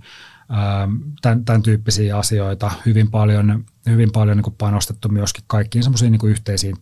Tämän, 1.22 1.44
tämän 1.44 1.62
tyyppisiä 1.62 2.16
asioita. 2.16 2.70
Hyvin 2.86 3.10
paljon, 3.10 3.64
hyvin 3.86 4.12
paljon 4.12 4.36
niin 4.36 4.54
panostettu 4.58 5.08
myöskin 5.08 5.44
kaikkiin 5.46 5.82
semmoisiin 5.82 6.12
niin 6.12 6.30
yhteisiin 6.30 6.76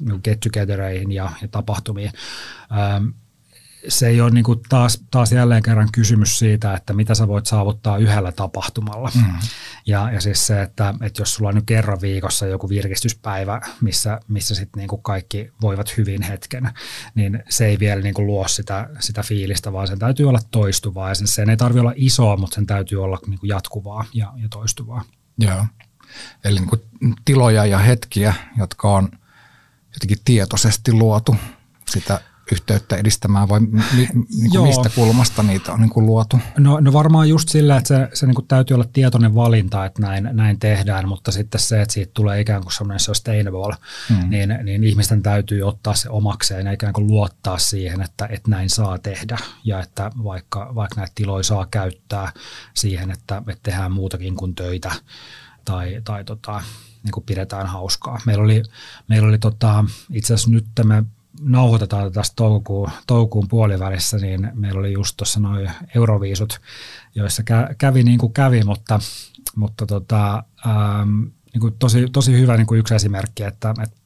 niin 0.00 0.20
get 0.24 0.46
ja, 1.10 1.30
ja 1.42 1.48
tapahtumiin 1.50 2.10
se 3.88 4.08
ei 4.08 4.20
ole 4.20 4.30
niin 4.30 4.44
kuin 4.44 4.60
taas, 4.68 5.02
taas 5.10 5.32
jälleen 5.32 5.62
kerran 5.62 5.88
kysymys 5.92 6.38
siitä, 6.38 6.74
että 6.74 6.92
mitä 6.92 7.14
sä 7.14 7.28
voit 7.28 7.46
saavuttaa 7.46 7.98
yhdellä 7.98 8.32
tapahtumalla. 8.32 9.10
Mm. 9.14 9.34
Ja, 9.86 10.10
ja 10.12 10.20
siis 10.20 10.46
se, 10.46 10.62
että, 10.62 10.94
että 11.02 11.22
jos 11.22 11.34
sulla 11.34 11.48
on 11.48 11.54
nyt 11.54 11.66
kerran 11.66 12.00
viikossa 12.00 12.46
joku 12.46 12.68
virkistyspäivä, 12.68 13.60
missä, 13.80 14.20
missä 14.28 14.54
sitten 14.54 14.80
niin 14.80 14.88
kuin 14.88 15.02
kaikki 15.02 15.52
voivat 15.62 15.96
hyvin 15.96 16.22
hetken, 16.22 16.70
niin 17.14 17.42
se 17.48 17.66
ei 17.66 17.78
vielä 17.78 18.02
niin 18.02 18.14
kuin 18.14 18.26
luo 18.26 18.48
sitä, 18.48 18.88
sitä 19.00 19.22
fiilistä, 19.22 19.72
vaan 19.72 19.88
sen 19.88 19.98
täytyy 19.98 20.28
olla 20.28 20.40
toistuvaa. 20.50 21.08
Ja 21.08 21.14
sen, 21.14 21.26
sen 21.26 21.50
ei 21.50 21.56
tarvitse 21.56 21.80
olla 21.80 21.94
isoa, 21.96 22.36
mutta 22.36 22.54
sen 22.54 22.66
täytyy 22.66 23.04
olla 23.04 23.18
niin 23.26 23.40
kuin 23.40 23.48
jatkuvaa 23.48 24.04
ja, 24.14 24.32
ja 24.36 24.48
toistuvaa. 24.48 25.04
Joo. 25.38 25.66
Eli 26.44 26.58
niin 26.58 26.68
kuin 26.68 26.82
tiloja 27.24 27.66
ja 27.66 27.78
hetkiä, 27.78 28.34
jotka 28.58 28.90
on 28.90 29.08
jotenkin 29.94 30.18
tietoisesti 30.24 30.92
luotu 30.92 31.36
sitä 31.90 32.20
yhteyttä 32.52 32.96
edistämään 32.96 33.48
vai 33.48 33.60
mi, 33.60 33.68
niin 33.96 34.50
kuin 34.50 34.62
mistä 34.62 34.88
kulmasta 34.94 35.42
niitä 35.42 35.72
on 35.72 35.80
niin 35.80 35.90
kuin 35.90 36.06
luotu? 36.06 36.38
No, 36.58 36.80
no 36.80 36.92
varmaan 36.92 37.28
just 37.28 37.48
sillä, 37.48 37.76
että 37.76 37.88
se, 37.88 38.08
se 38.12 38.26
niin 38.26 38.34
kuin 38.34 38.46
täytyy 38.46 38.74
olla 38.74 38.86
tietoinen 38.92 39.34
valinta, 39.34 39.84
että 39.84 40.02
näin, 40.02 40.28
näin 40.32 40.58
tehdään, 40.58 41.08
mutta 41.08 41.32
sitten 41.32 41.60
se, 41.60 41.82
että 41.82 41.92
siitä 41.92 42.10
tulee 42.14 42.40
ikään 42.40 42.62
kuin 42.62 42.72
semmoinen 42.72 43.00
sustainable, 43.00 43.76
hmm. 44.08 44.30
niin, 44.30 44.58
niin 44.62 44.84
ihmisten 44.84 45.22
täytyy 45.22 45.62
ottaa 45.62 45.94
se 45.94 46.10
omakseen 46.10 46.66
ja 46.66 46.72
ikään 46.72 46.92
kuin 46.92 47.06
luottaa 47.06 47.58
siihen, 47.58 48.02
että, 48.02 48.26
että 48.30 48.50
näin 48.50 48.70
saa 48.70 48.98
tehdä 48.98 49.38
ja 49.64 49.80
että 49.80 50.10
vaikka, 50.24 50.72
vaikka 50.74 51.00
näitä 51.00 51.12
tiloja 51.14 51.42
saa 51.42 51.66
käyttää 51.70 52.32
siihen, 52.74 53.10
että, 53.10 53.42
että 53.48 53.62
tehdään 53.62 53.92
muutakin 53.92 54.36
kuin 54.36 54.54
töitä 54.54 54.92
tai, 55.64 56.00
tai 56.04 56.24
tota, 56.24 56.62
niin 57.02 57.12
kuin 57.12 57.24
pidetään 57.24 57.66
hauskaa. 57.66 58.20
Meillä 58.26 58.44
oli, 58.44 58.62
meillä 59.08 59.28
oli 59.28 59.38
tota, 59.38 59.84
itse 60.12 60.34
asiassa 60.34 60.50
nyt 60.50 60.66
me 60.84 61.04
nauhoitetaan 61.40 62.12
tästä 62.12 62.36
toukokuun, 62.36 62.90
toukokuun 63.06 63.48
puolivälissä, 63.48 64.16
niin 64.16 64.50
meillä 64.54 64.80
oli 64.80 64.92
just 64.92 65.16
tuossa 65.16 65.40
noin 65.40 65.70
euroviisut, 65.94 66.60
joissa 67.14 67.42
kävi 67.78 68.02
niin 68.02 68.18
kuin 68.18 68.32
kävi, 68.32 68.64
mutta, 68.64 69.00
mutta 69.56 69.86
tota, 69.86 70.44
ähm, 70.66 71.22
niin 71.52 71.60
kuin 71.60 71.74
tosi, 71.78 72.06
tosi 72.12 72.32
hyvä 72.32 72.56
niin 72.56 72.66
kuin 72.66 72.78
yksi 72.80 72.94
esimerkki, 72.94 73.42
että, 73.42 73.74
että 73.82 74.00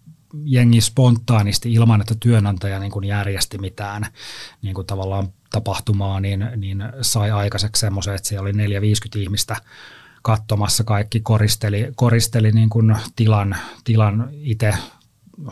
jengi 0.44 0.80
spontaanisti 0.80 1.72
ilman, 1.72 2.00
että 2.00 2.14
työnantaja 2.20 2.78
niin 2.78 2.92
kuin 2.92 3.04
järjesti 3.04 3.58
mitään 3.58 4.06
niin 4.62 4.74
kuin 4.74 4.86
tavallaan 4.86 5.28
tapahtumaa, 5.50 6.20
niin, 6.20 6.48
niin 6.56 6.84
sai 7.00 7.30
aikaiseksi 7.30 7.80
semmoisen, 7.80 8.14
että 8.14 8.28
siellä 8.28 8.42
oli 8.42 8.52
450 8.52 9.18
ihmistä 9.18 9.56
katsomassa 10.22 10.84
kaikki, 10.84 11.20
koristeli, 11.20 11.92
koristeli 11.96 12.52
niin 12.52 12.68
kuin 12.68 12.96
tilan, 13.16 13.56
tilan 13.84 14.28
itse 14.32 14.74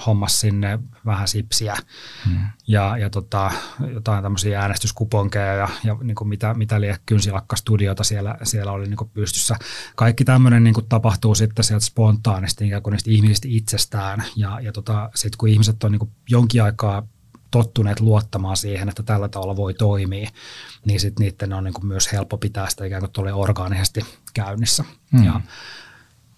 hommas 0.07 0.41
sinne 0.41 0.79
vähän 1.07 1.29
sipsiä 1.29 1.77
hmm. 2.25 2.47
ja, 2.67 2.97
ja 2.99 3.11
tota, 3.11 3.51
jotain 3.95 4.23
tämmöisiä 4.23 4.61
äänestyskuponkeja 4.61 5.55
ja, 5.55 5.69
ja 5.85 5.97
niin 6.03 6.15
kuin 6.15 6.29
mitä, 6.29 6.55
mitä 6.55 6.81
liian 6.81 6.99
kynsilakkastudiota 7.07 8.05
siellä, 8.05 8.37
siellä 8.43 8.73
oli 8.73 8.89
niin 8.89 8.97
kuin 8.97 9.11
pystyssä. 9.11 9.57
Kaikki 9.97 10.25
tämmöinen 10.25 10.65
niin 10.65 10.75
kuin 10.75 10.87
tapahtuu 10.89 11.35
sitten 11.35 11.65
sieltä 11.65 11.85
spontaanisti 11.85 12.67
ikään 12.67 12.83
kuin 12.83 12.93
niistä 12.93 13.11
ihmisistä 13.11 13.49
itsestään 13.51 14.25
ja, 14.37 14.61
ja 14.61 14.73
tota, 14.73 15.11
sitten 15.15 15.39
kun 15.39 15.49
ihmiset 15.49 15.85
on 15.85 15.93
niin 15.93 15.99
kuin 16.01 16.11
jonkin 16.29 16.63
aikaa 16.63 17.07
tottuneet 17.51 18.01
luottamaan 18.01 18.57
siihen, 18.57 18.89
että 18.89 19.03
tällä 19.03 19.29
tavalla 19.29 19.57
voi 19.57 19.75
toimia, 19.75 20.31
niin 20.85 21.01
sitten 21.01 21.25
niiden 21.25 21.53
on 21.53 21.65
niin 21.65 21.75
kuin 21.75 21.87
myös 21.87 22.13
helppo 22.13 22.39
pitää 22.39 22.71
sitä 22.71 22.85
ikään 22.85 23.03
kuin 23.15 23.33
orgaanisesti 23.33 24.01
käynnissä. 24.35 24.85
Hmm. 25.13 25.25
Ja, 25.25 25.41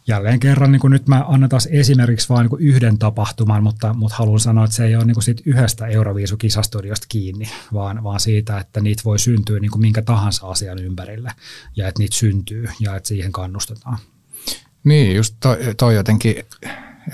jälleen 0.07 0.41
kerran 0.41 0.73
niin 0.73 0.81
kuin 0.81 0.91
nyt 0.91 1.09
mä 1.09 1.25
annan 1.29 1.49
taas 1.49 1.69
esimerkiksi 1.71 2.29
vain 2.29 2.49
niin 2.51 2.61
yhden 2.61 2.99
tapahtuman, 2.99 3.63
mutta, 3.63 3.95
mutta 3.95 4.17
haluan 4.17 4.41
sanoa, 4.41 4.65
että 4.65 4.77
se 4.77 4.85
ei 4.85 4.97
ole 4.97 5.05
niin 5.05 5.15
kuin 5.15 5.25
siitä 5.25 5.43
yhdestä 5.47 5.87
Euroviisu-kisastudiosta 5.87 7.07
kiinni, 7.09 7.51
vaan, 7.73 8.05
vaan 8.05 8.21
siitä, 8.21 8.59
että 8.59 8.81
niitä 8.81 9.03
voi 9.05 9.19
syntyä 9.19 9.61
niin 9.61 9.71
kuin 9.71 9.81
minkä 9.81 10.03
tahansa 10.03 10.47
asian 10.47 10.79
ympärille 10.79 11.31
ja 11.77 11.89
että 11.89 11.99
niitä 11.99 12.17
syntyy 12.17 12.69
ja 12.81 12.97
että 12.97 13.09
siihen 13.09 13.33
kannustetaan. 13.33 13.99
Niin, 14.85 15.17
just 15.17 15.37
toi, 15.41 15.59
toi 15.77 15.95
jotenkin 15.95 16.35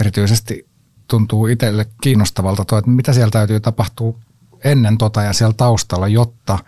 erityisesti 0.00 0.66
tuntuu 1.08 1.46
itselle 1.46 1.86
kiinnostavalta 2.02 2.64
toi, 2.64 2.78
että 2.78 2.90
mitä 2.90 3.12
siellä 3.12 3.30
täytyy 3.30 3.60
tapahtua 3.60 4.18
ennen 4.64 4.98
tota 4.98 5.22
ja 5.22 5.32
siellä 5.32 5.54
taustalla, 5.56 6.08
jotta 6.08 6.58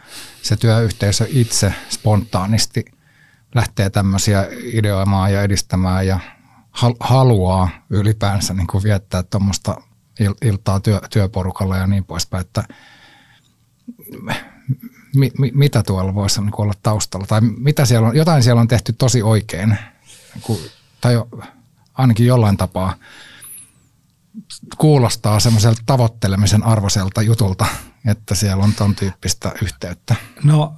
se 0.42 0.56
työyhteisö 0.56 1.26
itse 1.30 1.74
spontaanisti– 1.90 2.84
lähtee 3.54 3.90
tämmöisiä 3.90 4.46
ideoimaan 4.62 5.32
ja 5.32 5.42
edistämään 5.42 6.06
ja 6.06 6.20
haluaa 7.00 7.68
ylipäänsä 7.90 8.54
niin 8.54 8.66
kuin 8.66 8.84
viettää 8.84 9.22
tuommoista 9.22 9.76
iltaa 10.42 10.80
työ, 10.80 11.00
työporukalla 11.10 11.76
ja 11.76 11.86
niin 11.86 12.04
poispäin, 12.04 12.40
että 12.40 12.64
mi, 15.16 15.32
mi, 15.38 15.50
mitä 15.54 15.82
tuolla 15.82 16.14
voisi 16.14 16.40
niin 16.40 16.50
olla 16.58 16.72
taustalla 16.82 17.26
tai 17.26 17.40
mitä 17.40 17.84
siellä 17.84 18.08
on, 18.08 18.16
jotain 18.16 18.42
siellä 18.42 18.60
on 18.60 18.68
tehty 18.68 18.92
tosi 18.92 19.22
oikein 19.22 19.68
niin 20.34 20.42
kuin 20.42 20.58
tai 21.00 21.14
ainakin 21.94 22.26
jollain 22.26 22.56
tapaa 22.56 22.94
kuulostaa 24.78 25.40
semmoiselta 25.40 25.82
tavoittelemisen 25.86 26.62
arvoiselta 26.62 27.22
jutulta, 27.22 27.66
että 28.06 28.34
siellä 28.34 28.64
on 28.64 28.72
ton 28.72 28.94
tyyppistä 28.94 29.52
yhteyttä. 29.62 30.14
No 30.44 30.74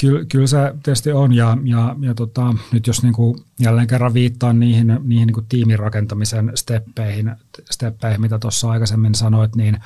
Kyllä, 0.00 0.24
kyllä 0.24 0.46
se 0.46 0.58
tietysti 0.82 1.12
on 1.12 1.34
ja, 1.34 1.56
ja, 1.64 1.96
ja 2.00 2.14
tota, 2.14 2.54
nyt 2.72 2.86
jos 2.86 3.02
niin 3.02 3.14
kuin 3.14 3.38
jälleen 3.60 3.86
kerran 3.86 4.14
viittaan 4.14 4.58
niihin, 4.60 4.86
niihin 4.86 5.26
niin 5.26 5.34
kuin 5.34 5.46
tiimin 5.48 5.78
rakentamisen 5.78 6.52
steppeihin, 6.54 7.32
steppeihin 7.70 8.20
mitä 8.20 8.38
tuossa 8.38 8.70
aikaisemmin 8.70 9.14
sanoit, 9.14 9.56
niin 9.56 9.78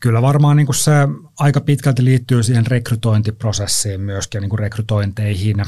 kyllä 0.00 0.22
varmaan 0.22 0.56
niin 0.56 0.66
kuin 0.66 0.76
se 0.76 0.92
aika 1.38 1.60
pitkälti 1.60 2.04
liittyy 2.04 2.42
siihen 2.42 2.66
rekrytointiprosessiin 2.66 4.00
myöskin 4.00 4.38
ja 4.38 4.40
niin 4.40 4.50
kuin 4.50 4.58
rekrytointeihin. 4.58 5.60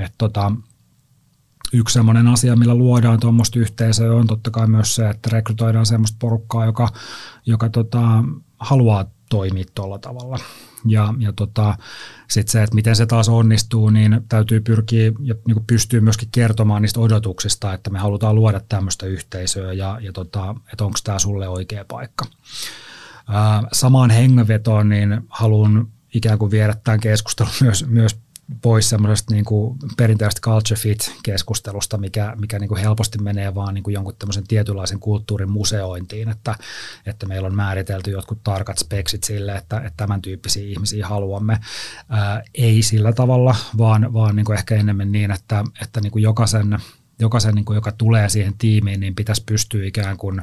Et 0.00 0.12
tota, 0.18 0.52
yksi 1.72 1.92
sellainen 1.92 2.28
asia, 2.28 2.56
millä 2.56 2.74
luodaan 2.74 3.20
tuommoista 3.20 3.58
yhteisöä 3.58 4.14
on 4.14 4.26
totta 4.26 4.50
kai 4.50 4.66
myös 4.66 4.94
se, 4.94 5.10
että 5.10 5.30
rekrytoidaan 5.32 5.86
sellaista 5.86 6.16
porukkaa, 6.20 6.66
joka, 6.66 6.88
joka 7.46 7.68
tota, 7.68 8.24
haluaa 8.58 9.04
toimia 9.28 9.64
tuolla 9.74 9.98
tavalla. 9.98 10.38
Ja, 10.84 11.14
ja 11.18 11.32
tota, 11.32 11.78
sitten 12.30 12.52
se, 12.52 12.62
että 12.62 12.74
miten 12.74 12.96
se 12.96 13.06
taas 13.06 13.28
onnistuu, 13.28 13.90
niin 13.90 14.20
täytyy 14.28 14.60
pyrkiä 14.60 15.12
ja 15.22 15.34
niin 15.46 15.64
pystyy 15.66 16.00
myöskin 16.00 16.28
kertomaan 16.32 16.82
niistä 16.82 17.00
odotuksista, 17.00 17.72
että 17.72 17.90
me 17.90 17.98
halutaan 17.98 18.34
luoda 18.34 18.60
tämmöistä 18.68 19.06
yhteisöä 19.06 19.72
ja, 19.72 19.98
ja 20.02 20.12
tota, 20.12 20.54
että 20.72 20.84
onko 20.84 20.98
tämä 21.04 21.18
sulle 21.18 21.48
oikea 21.48 21.84
paikka. 21.88 22.24
Ää, 23.28 23.62
samaan 23.72 24.10
hengenvetoon 24.10 24.88
niin 24.88 25.20
haluan 25.28 25.88
ikään 26.14 26.38
kuin 26.38 26.50
viedä 26.50 26.74
tämän 26.84 27.00
keskustelun 27.00 27.52
myös, 27.60 27.86
myös 27.86 28.16
pois 28.62 28.88
semmoisesta 28.88 29.34
niin 29.34 29.44
kuin 29.44 29.78
perinteisestä 29.96 30.40
culture 30.40 30.80
fit-keskustelusta, 30.80 31.98
mikä, 31.98 32.34
mikä 32.40 32.58
niin 32.58 32.68
kuin 32.68 32.80
helposti 32.80 33.18
menee 33.18 33.54
vaan 33.54 33.74
niin 33.74 33.82
kuin 33.82 33.94
jonkun 33.94 34.16
tämmöisen 34.18 34.46
tietynlaisen 34.46 35.00
kulttuurin 35.00 35.50
museointiin, 35.50 36.28
että, 36.28 36.54
että 37.06 37.26
meillä 37.26 37.46
on 37.46 37.54
määritelty 37.54 38.10
jotkut 38.10 38.44
tarkat 38.44 38.78
speksit 38.78 39.24
sille, 39.24 39.56
että, 39.56 39.76
että 39.76 39.92
tämän 39.96 40.22
tyyppisiä 40.22 40.64
ihmisiä 40.64 41.08
haluamme. 41.08 41.58
Ää, 42.08 42.42
ei 42.54 42.82
sillä 42.82 43.12
tavalla, 43.12 43.56
vaan, 43.78 44.12
vaan 44.12 44.36
niin 44.36 44.46
kuin 44.46 44.58
ehkä 44.58 44.74
enemmän 44.74 45.12
niin, 45.12 45.30
että, 45.30 45.64
että 45.82 46.00
niin 46.00 46.12
kuin 46.12 46.22
jokaisen, 46.22 46.78
jokaisen 47.18 47.54
niin 47.54 47.64
kuin, 47.64 47.74
joka 47.74 47.92
tulee 47.92 48.28
siihen 48.28 48.54
tiimiin, 48.58 49.00
niin 49.00 49.14
pitäisi 49.14 49.42
pystyä 49.46 49.86
ikään 49.86 50.16
kuin 50.16 50.42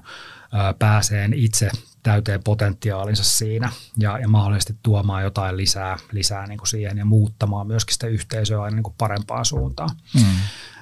pääseen 0.80 1.34
itse 1.34 1.72
täyteen 2.04 2.44
potentiaalinsa 2.44 3.24
siinä 3.24 3.70
ja, 3.98 4.20
ja 4.20 4.28
mahdollisesti 4.28 4.76
tuomaan 4.84 5.24
jotain 5.24 5.58
lisää, 5.58 5.98
lisää 6.12 6.48
niin 6.48 6.58
kuin 6.58 6.68
siihen 6.68 6.98
ja 6.98 7.06
muuttamaan 7.06 7.68
myöskin 7.68 7.94
sitä 7.94 8.08
yhteisöä 8.08 8.62
aina 8.62 8.76
niin 8.76 8.84
kuin 8.84 8.96
parempaan 8.98 9.46
suuntaan. 9.46 9.90
Mm. 10.16 10.36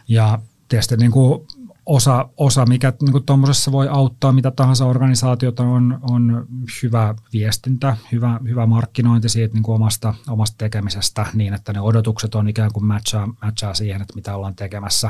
Ja 0.07 0.39
tietysti 0.69 0.97
niin 0.97 1.11
kuin 1.11 1.47
osa, 1.91 2.29
osa 2.37 2.65
mikä 2.65 2.93
niin 3.01 3.23
tuommoisessa 3.25 3.71
voi 3.71 3.87
auttaa 3.87 4.31
mitä 4.31 4.51
tahansa 4.51 4.85
organisaatiota, 4.85 5.63
on, 5.63 5.99
on 6.01 6.47
hyvä 6.83 7.15
viestintä, 7.33 7.97
hyvä, 8.11 8.39
hyvä 8.47 8.65
markkinointi 8.65 9.29
siitä 9.29 9.53
niin 9.53 9.63
kuin 9.63 9.75
omasta, 9.75 10.13
omasta 10.29 10.55
tekemisestä 10.57 11.25
niin, 11.33 11.53
että 11.53 11.73
ne 11.73 11.81
odotukset 11.81 12.35
on 12.35 12.47
ikään 12.47 12.71
kuin 12.73 12.85
matchaa, 12.85 13.33
matchaa 13.41 13.73
siihen, 13.73 14.01
että 14.01 14.15
mitä 14.15 14.35
ollaan 14.35 14.55
tekemässä. 14.55 15.09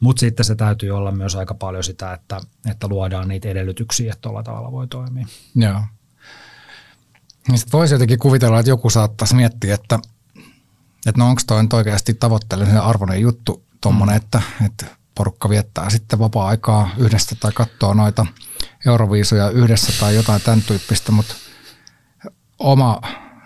Mutta 0.00 0.20
sitten 0.20 0.44
se 0.44 0.54
täytyy 0.54 0.90
olla 0.90 1.12
myös 1.12 1.36
aika 1.36 1.54
paljon 1.54 1.84
sitä, 1.84 2.12
että, 2.12 2.40
että 2.70 2.88
luodaan 2.88 3.28
niitä 3.28 3.48
edellytyksiä, 3.48 4.12
että 4.12 4.22
tuolla 4.22 4.42
tavalla 4.42 4.72
voi 4.72 4.86
toimia. 4.86 5.26
Joo. 5.54 5.80
Niin 7.48 7.58
sitten 7.58 7.78
voisi 7.78 7.94
jotenkin 7.94 8.18
kuvitella, 8.18 8.58
että 8.58 8.70
joku 8.70 8.90
saattaisi 8.90 9.34
miettiä, 9.34 9.74
että, 9.74 9.98
että 11.06 11.18
no 11.18 11.28
onko 11.28 11.42
toi 11.46 11.64
oikeasti 11.72 12.14
tavoitteellinen 12.14 12.80
arvoinen 12.80 13.20
juttu, 13.20 13.64
tuommoinen, 13.80 14.14
mm. 14.14 14.16
että, 14.16 14.42
että 14.66 14.97
porukka 15.18 15.48
viettää 15.48 15.90
sitten 15.90 16.18
vapaa-aikaa 16.18 16.90
yhdessä 16.98 17.36
tai 17.40 17.52
katsoo 17.54 17.94
noita 17.94 18.26
euroviisuja 18.86 19.50
yhdessä 19.50 19.92
tai 20.00 20.14
jotain 20.14 20.40
tämän 20.40 20.62
tyyppistä, 20.62 21.12
mutta 21.12 21.34
oma 22.58 23.00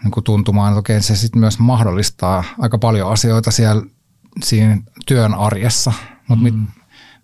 niin 0.05 0.11
kuin 0.11 0.25
tuntumaan, 0.25 0.79
että 0.79 1.01
se 1.01 1.17
sitten 1.17 1.41
myös 1.41 1.59
mahdollistaa 1.59 2.45
aika 2.59 2.79
paljon 2.79 3.13
asioita 3.13 3.51
siellä 3.51 3.83
siinä 4.43 4.79
työn 5.07 5.35
arjessa. 5.35 5.93
Mutta 6.29 6.51
mm. 6.51 6.59
mit, 6.59 6.69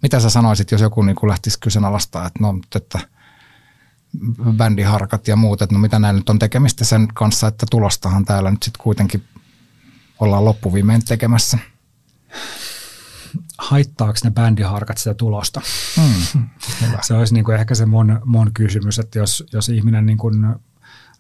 mitä 0.02 0.20
sä 0.20 0.30
sanoisit, 0.30 0.70
jos 0.70 0.80
joku 0.80 1.02
niin 1.02 1.16
kuin 1.16 1.30
lähtisi 1.30 1.60
kyseenalaistaa, 1.60 2.26
että 2.26 2.38
no, 2.40 2.60
että 2.74 2.98
bändiharkat 4.52 5.28
ja 5.28 5.36
muut, 5.36 5.62
että 5.62 5.74
no 5.74 5.80
mitä 5.80 5.98
näillä 5.98 6.18
nyt 6.18 6.30
on 6.30 6.38
tekemistä 6.38 6.84
sen 6.84 7.08
kanssa, 7.14 7.46
että 7.46 7.66
tulostahan 7.70 8.24
täällä 8.24 8.50
nyt 8.50 8.62
sitten 8.62 8.82
kuitenkin 8.82 9.24
ollaan 10.20 10.44
loppuviimein 10.44 11.04
tekemässä 11.04 11.58
haittaako 13.58 14.18
ne 14.24 14.30
bändiharkat 14.30 14.98
sitä 14.98 15.14
tulosta? 15.14 15.60
Mm, 15.98 16.48
se 17.02 17.14
olisi 17.14 17.34
niin 17.34 17.44
kuin 17.44 17.56
ehkä 17.56 17.74
se 17.74 17.86
mun, 17.86 18.20
mun 18.24 18.50
kysymys, 18.54 18.98
että 18.98 19.18
jos, 19.18 19.44
jos 19.52 19.68
ihminen 19.68 20.06
niin 20.06 20.18
kuin 20.18 20.46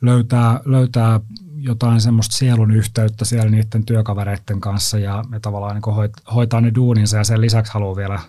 löytää, 0.00 0.60
löytää 0.64 1.20
jotain 1.56 2.00
semmoista 2.00 2.36
sielun 2.36 2.70
yhteyttä 2.70 3.24
siellä 3.24 3.50
niiden 3.50 3.84
työkavereiden 3.86 4.60
kanssa 4.60 4.98
ja, 4.98 5.24
ja 5.32 5.40
tavallaan 5.40 5.74
niin 5.74 5.94
hoit, 5.94 6.12
hoitaa 6.34 6.60
ne 6.60 6.72
duuninsa 6.74 7.16
ja 7.16 7.24
sen 7.24 7.40
lisäksi 7.40 7.72
haluaa 7.72 7.96
vielä 7.96 8.20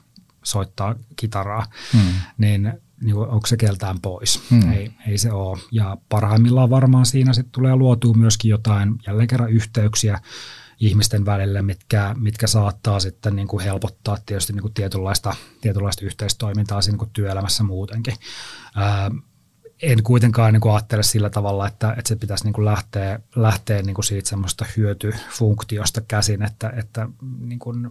soittaa 0.44 0.96
kitaraa, 1.16 1.66
mm. 1.94 2.00
niin, 2.38 2.74
niin 3.02 3.16
onko 3.16 3.48
se 3.48 3.58
keltään 3.58 4.00
pois? 4.02 4.42
Mm. 4.50 4.72
Ei, 4.72 4.92
ei 5.08 5.18
se 5.18 5.32
ole. 5.32 5.60
Ja 5.72 5.98
parhaimmillaan 6.10 6.70
varmaan 6.70 7.06
siinä 7.06 7.34
sitten 7.34 7.52
tulee 7.52 7.76
luotua 7.76 8.14
myöskin 8.14 8.50
jotain 8.50 8.96
jälleen 9.08 9.28
kerran 9.28 9.52
yhteyksiä, 9.52 10.20
ihmisten 10.80 11.26
välille, 11.26 11.62
mitkä, 11.62 12.16
mitkä 12.20 12.48
saattaa 12.48 13.00
sitten 13.00 13.36
niin 13.36 13.48
kuin 13.48 13.64
helpottaa 13.64 14.18
tietysti 14.26 14.54
niin 14.54 14.62
kuin 14.62 14.74
tietynlaista, 14.74 15.36
tietynlaista 15.62 16.06
yhteistoimintaa 16.06 16.82
siinä 16.82 16.94
niin 16.94 17.00
kuin 17.00 17.10
työelämässä 17.14 17.64
muutenkin. 17.64 18.14
Ää, 18.76 19.12
en 19.82 20.04
kuitenkaan 20.04 20.54
niin 20.54 20.62
kuin 20.62 20.74
ajattele 20.74 21.04
sillä 21.04 21.30
tavalla, 21.30 21.68
että, 21.68 21.96
että 21.98 22.10
se 22.10 22.16
pitäisi 22.16 22.44
niin 22.44 22.54
kuin 22.54 22.66
lähteä, 22.66 23.20
lähteä 23.36 23.82
niin 23.82 23.94
kuin 23.94 24.06
siitä 24.06 24.30
semmoista 24.30 24.66
hyötyfunktiosta 24.78 26.02
käsin, 26.02 26.44
että, 26.44 26.74
että 26.76 27.10
niin 27.40 27.60
kuin 27.60 27.90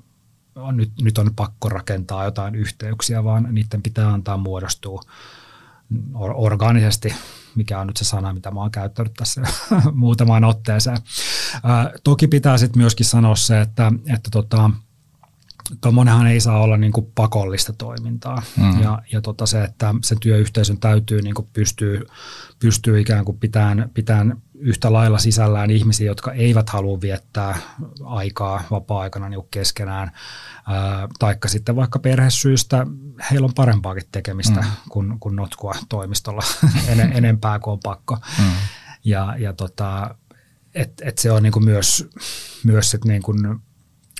on, 0.54 0.76
nyt, 0.76 0.92
nyt 1.02 1.18
on 1.18 1.34
pakko 1.36 1.68
rakentaa 1.68 2.24
jotain 2.24 2.54
yhteyksiä, 2.54 3.24
vaan 3.24 3.48
niiden 3.50 3.82
pitää 3.82 4.08
antaa 4.08 4.36
muodostua 4.36 5.00
orgaanisesti 6.14 7.14
mikä 7.58 7.80
on 7.80 7.86
nyt 7.86 7.96
se 7.96 8.04
sana, 8.04 8.32
mitä 8.32 8.50
mä 8.50 8.60
oon 8.60 8.70
käyttänyt 8.70 9.14
tässä 9.14 9.42
muutamaan 9.94 10.44
otteeseen. 10.44 10.98
Ää, 11.62 11.92
toki 12.04 12.28
pitää 12.28 12.58
sitten 12.58 12.82
myöskin 12.82 13.06
sanoa 13.06 13.36
se, 13.36 13.60
että, 13.60 13.92
että 14.14 14.30
tota, 14.32 14.70
tuommoinenhan 15.80 16.26
ei 16.26 16.40
saa 16.40 16.60
olla 16.60 16.76
niin 16.76 16.92
kuin 16.92 17.12
pakollista 17.14 17.72
toimintaa. 17.72 18.42
Mm. 18.56 18.82
Ja, 18.82 19.02
ja 19.12 19.20
tota 19.20 19.46
se, 19.46 19.64
että 19.64 19.94
sen 20.02 20.20
työyhteisön 20.20 20.78
täytyy 20.78 21.22
niin 21.22 21.34
kuin 21.34 21.48
pystyä, 21.52 22.00
pystyä 22.58 22.98
ikään 22.98 23.24
kuin 23.24 23.38
pitämään, 23.38 23.90
pitämään 23.94 24.42
yhtä 24.58 24.92
lailla 24.92 25.18
sisällään 25.18 25.70
ihmisiä, 25.70 26.06
jotka 26.06 26.32
eivät 26.32 26.70
halua 26.70 27.00
viettää 27.00 27.58
aikaa 28.04 28.62
vapaa-aikana 28.70 29.28
niin 29.28 29.48
keskenään, 29.50 30.12
ää, 30.66 31.08
taikka 31.18 31.48
sitten 31.48 31.76
vaikka 31.76 31.98
perhesyistä 31.98 32.86
heillä 33.30 33.44
on 33.44 33.54
parempaakin 33.54 34.08
tekemistä 34.12 34.60
mm. 34.60 34.66
kuin, 34.88 35.20
kuin 35.20 35.36
notkua 35.36 35.74
toimistolla 35.88 36.42
en, 36.88 37.00
enempää 37.00 37.58
kuin 37.58 37.72
on 37.72 37.80
pakko. 37.80 38.16
Mm. 38.38 38.44
Ja, 39.04 39.34
ja 39.38 39.52
tota, 39.52 40.14
et, 40.74 40.92
et 41.02 41.18
se 41.18 41.32
on 41.32 41.42
niin 41.42 41.52
kuin 41.52 41.64
myös, 41.64 42.08
myös 42.64 42.90
sit 42.90 43.04
niin 43.04 43.22
kuin 43.22 43.60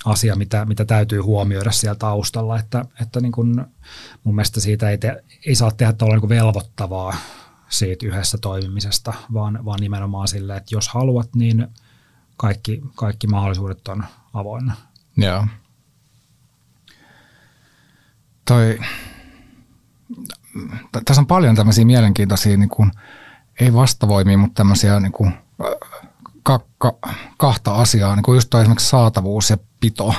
asia, 0.05 0.35
mitä, 0.35 0.65
mitä 0.65 0.85
täytyy 0.85 1.19
huomioida 1.19 1.71
siellä 1.71 1.95
taustalla, 1.95 2.59
että, 2.59 2.85
että 3.01 3.19
niin 3.19 3.31
kuin 3.31 3.65
mun 4.23 4.35
mielestä 4.35 4.59
siitä 4.59 4.89
ei, 4.89 4.97
te, 4.97 5.23
ei 5.45 5.55
saa 5.55 5.71
tehdä 5.71 5.93
niin 5.93 6.29
velvoittavaa 6.29 7.15
siitä 7.69 8.05
yhdessä 8.05 8.37
toimimisesta, 8.37 9.13
vaan, 9.33 9.65
vaan 9.65 9.79
nimenomaan 9.79 10.27
sille, 10.27 10.57
että 10.57 10.75
jos 10.75 10.87
haluat, 10.87 11.35
niin 11.35 11.67
kaikki, 12.37 12.81
kaikki 12.95 13.27
mahdollisuudet 13.27 13.87
on 13.87 14.03
avoinna. 14.33 14.75
Joo. 15.17 15.47
Toi, 18.45 18.79
tässä 21.05 21.21
on 21.21 21.27
paljon 21.27 21.55
tämmöisiä 21.55 21.85
mielenkiintoisia, 21.85 22.57
niin 22.57 22.69
kuin, 22.69 22.91
ei 23.59 23.73
vastavoimia, 23.73 24.37
mutta 24.37 24.55
tämmöisiä 24.55 24.99
niin 24.99 25.11
kuin, 25.11 25.33
ka, 26.43 26.59
ka, 26.77 26.93
kahta 27.37 27.75
asiaa, 27.75 28.15
niin 28.15 28.23
kuin 28.23 28.35
just 28.35 28.49
toi 28.49 28.61
esimerkiksi 28.61 28.89
saatavuus 28.89 29.49
ja 29.49 29.57
pito. 29.79 30.15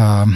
Ähm, 0.00 0.32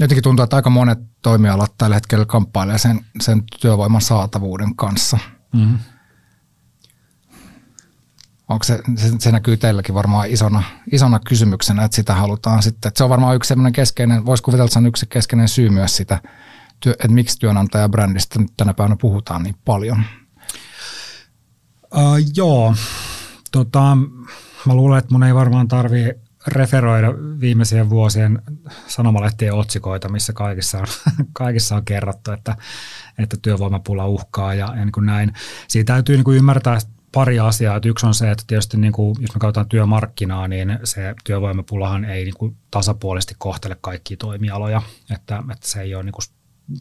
jotenkin 0.00 0.22
tuntuu, 0.22 0.42
että 0.42 0.56
aika 0.56 0.70
monet 0.70 0.98
toimialat 1.22 1.74
tällä 1.78 1.96
hetkellä 1.96 2.24
kamppailee 2.24 2.78
sen, 2.78 3.00
sen 3.20 3.42
työvoiman 3.60 4.00
saatavuuden 4.00 4.76
kanssa. 4.76 5.18
Mm-hmm. 5.52 5.78
Onko 8.48 8.64
se, 8.64 8.80
se, 8.96 9.12
se 9.18 9.32
näkyy 9.32 9.56
teilläkin 9.56 9.94
varmaan 9.94 10.30
isona, 10.30 10.62
isona 10.92 11.20
kysymyksenä, 11.20 11.84
että 11.84 11.96
sitä 11.96 12.14
halutaan 12.14 12.62
sitten. 12.62 12.88
Että 12.88 12.98
se 12.98 13.04
on 13.04 13.10
varmaan 13.10 13.36
yksi 13.36 13.48
sellainen 13.48 13.72
keskeinen, 13.72 14.26
voisi 14.26 14.42
kuvitella, 14.42 14.64
että 14.64 14.72
se 14.72 14.78
on 14.78 14.86
yksi 14.86 15.06
keskeinen 15.06 15.48
syy 15.48 15.70
myös 15.70 15.96
sitä, 15.96 16.20
että 16.86 17.08
miksi 17.08 17.38
työnantajabrändistä 17.38 18.38
nyt 18.38 18.52
tänä 18.56 18.74
päivänä 18.74 18.96
puhutaan 19.00 19.42
niin 19.42 19.56
paljon. 19.64 20.02
Uh, 21.94 22.18
joo, 22.36 22.74
tota, 23.52 23.96
mä 24.66 24.74
luulen, 24.74 24.98
että 24.98 25.12
mun 25.12 25.22
ei 25.22 25.34
varmaan 25.34 25.68
tarvii 25.68 26.12
referoida 26.46 27.14
viimeisien 27.40 27.90
vuosien 27.90 28.42
sanomalehtien 28.86 29.54
otsikoita, 29.54 30.08
missä 30.08 30.32
kaikissa 30.32 30.78
on, 30.78 30.86
kaikissa 31.32 31.76
on 31.76 31.84
kerrottu, 31.84 32.32
että, 32.32 32.56
että 33.18 33.36
työvoimapula 33.42 34.06
uhkaa 34.06 34.54
ja, 34.54 34.66
ja 34.76 34.84
niin 34.84 34.92
kuin 34.92 35.06
näin. 35.06 35.32
Siinä 35.68 35.84
täytyy 35.84 36.16
niin 36.16 36.24
kuin 36.24 36.36
ymmärtää 36.36 36.78
pari 37.12 37.38
asiaa. 37.38 37.76
Että 37.76 37.88
yksi 37.88 38.06
on 38.06 38.14
se, 38.14 38.30
että 38.30 38.44
tietysti 38.46 38.76
niin 38.76 38.92
kuin, 38.92 39.16
jos 39.20 39.34
me 39.34 39.40
katsotaan 39.40 39.68
työmarkkinaa, 39.68 40.48
niin 40.48 40.78
se 40.84 41.14
työvoimapulahan 41.24 42.04
ei 42.04 42.24
niin 42.24 42.34
kuin 42.38 42.56
tasapuolisesti 42.70 43.34
kohtele 43.38 43.76
kaikkia 43.80 44.16
toimialoja. 44.16 44.82
Että, 45.10 45.42
että 45.52 45.68
se 45.68 45.80
ei 45.80 45.94
ole 45.94 46.02
niin 46.02 46.12
kuin 46.12 46.24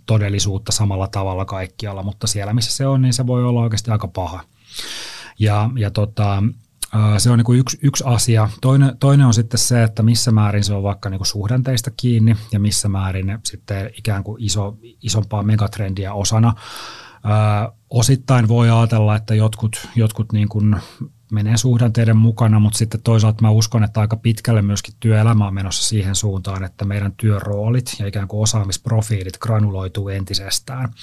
todellisuutta 0.05 0.71
samalla 0.71 1.07
tavalla 1.07 1.45
kaikkialla, 1.45 2.03
mutta 2.03 2.27
siellä 2.27 2.53
missä 2.53 2.71
se 2.71 2.87
on, 2.87 3.01
niin 3.01 3.13
se 3.13 3.27
voi 3.27 3.45
olla 3.45 3.61
oikeasti 3.61 3.91
aika 3.91 4.07
paha. 4.07 4.43
Ja, 5.39 5.69
ja 5.75 5.91
tota, 5.91 6.43
se 7.17 7.29
on 7.29 7.37
niin 7.37 7.45
kuin 7.45 7.59
yksi, 7.59 7.79
yksi 7.81 8.03
asia. 8.07 8.49
Toinen, 8.61 8.97
toinen 8.99 9.25
on 9.25 9.33
sitten 9.33 9.57
se, 9.57 9.83
että 9.83 10.03
missä 10.03 10.31
määrin 10.31 10.63
se 10.63 10.73
on 10.73 10.83
vaikka 10.83 11.09
niin 11.09 11.19
kuin 11.19 11.27
suhdanteista 11.27 11.91
kiinni 11.97 12.35
ja 12.51 12.59
missä 12.59 12.89
määrin 12.89 13.39
sitten 13.43 13.89
ikään 13.97 14.23
kuin 14.23 14.43
iso, 14.43 14.77
isompaa 15.01 15.43
megatrendiä 15.43 16.13
osana. 16.13 16.53
Ö, 17.15 17.71
osittain 17.89 18.47
voi 18.47 18.69
ajatella, 18.69 19.15
että 19.15 19.35
jotkut, 19.35 19.87
jotkut 19.95 20.31
niin 20.31 20.49
kuin 20.49 20.75
menee 21.31 21.57
suhdanteiden 21.57 22.17
mukana, 22.17 22.59
mutta 22.59 22.77
sitten 22.77 23.01
toisaalta 23.01 23.41
mä 23.41 23.49
uskon, 23.49 23.83
että 23.83 23.99
aika 23.99 24.15
pitkälle 24.15 24.61
myöskin 24.61 24.93
työelämä 24.99 25.47
on 25.47 25.53
menossa 25.53 25.83
siihen 25.83 26.15
suuntaan, 26.15 26.63
että 26.63 26.85
meidän 26.85 27.13
työroolit 27.17 27.95
ja 27.99 28.07
ikään 28.07 28.27
kuin 28.27 28.41
osaamisprofiilit 28.41 29.37
granuloituu 29.37 30.09
entisestään. 30.09 30.93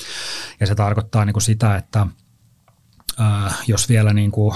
Ja 0.61 0.67
se 0.67 0.75
tarkoittaa 0.75 1.25
niin 1.25 1.35
kuin 1.35 1.43
sitä, 1.43 1.77
että 1.77 2.07
jos 3.67 3.89
vielä 3.89 4.13
niin 4.13 4.31
kuin 4.31 4.55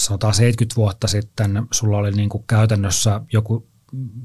sanotaan 0.00 0.34
70 0.34 0.76
vuotta 0.76 1.06
sitten 1.08 1.66
sulla 1.72 1.98
oli 1.98 2.10
niin 2.10 2.28
kuin 2.28 2.44
käytännössä 2.46 3.20
joku 3.32 3.69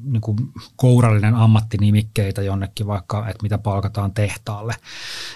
niin 0.04 0.22
kuin 0.22 0.38
kourallinen 0.76 1.36
ammattinimikkeitä 1.36 2.42
jonnekin 2.42 2.88
vaikka, 2.88 3.30
että 3.30 3.44
mitä 3.44 3.58
palkataan 3.58 4.14
tehtaalle. 4.14 4.76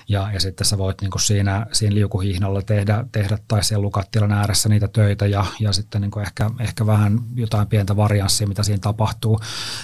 Ja, 0.08 0.32
ja 0.34 0.40
sitten 0.40 0.68
sä 0.68 0.78
voit 0.78 1.02
niin 1.02 1.12
kuin 1.12 1.22
siinä, 1.22 1.66
siinä 1.72 1.96
liukuhihnalla 1.96 2.62
tehdä, 2.62 3.06
tehdä 3.12 3.38
tai 3.48 3.64
siellä 3.64 3.84
lukattilan 3.84 4.32
ääressä 4.32 4.70
niitä 4.70 4.88
töitä 4.88 5.28
ja, 5.28 5.46
ja 5.60 5.74
sitten 5.74 6.02
niin 6.02 6.12
kuin 6.12 6.26
ehkä, 6.26 6.50
ehkä 6.60 6.86
vähän 6.86 7.20
jotain 7.36 7.68
pientä 7.68 7.96
varianssia, 7.96 8.48
mitä 8.48 8.64
siinä 8.64 8.80
tapahtuu. 8.80 9.40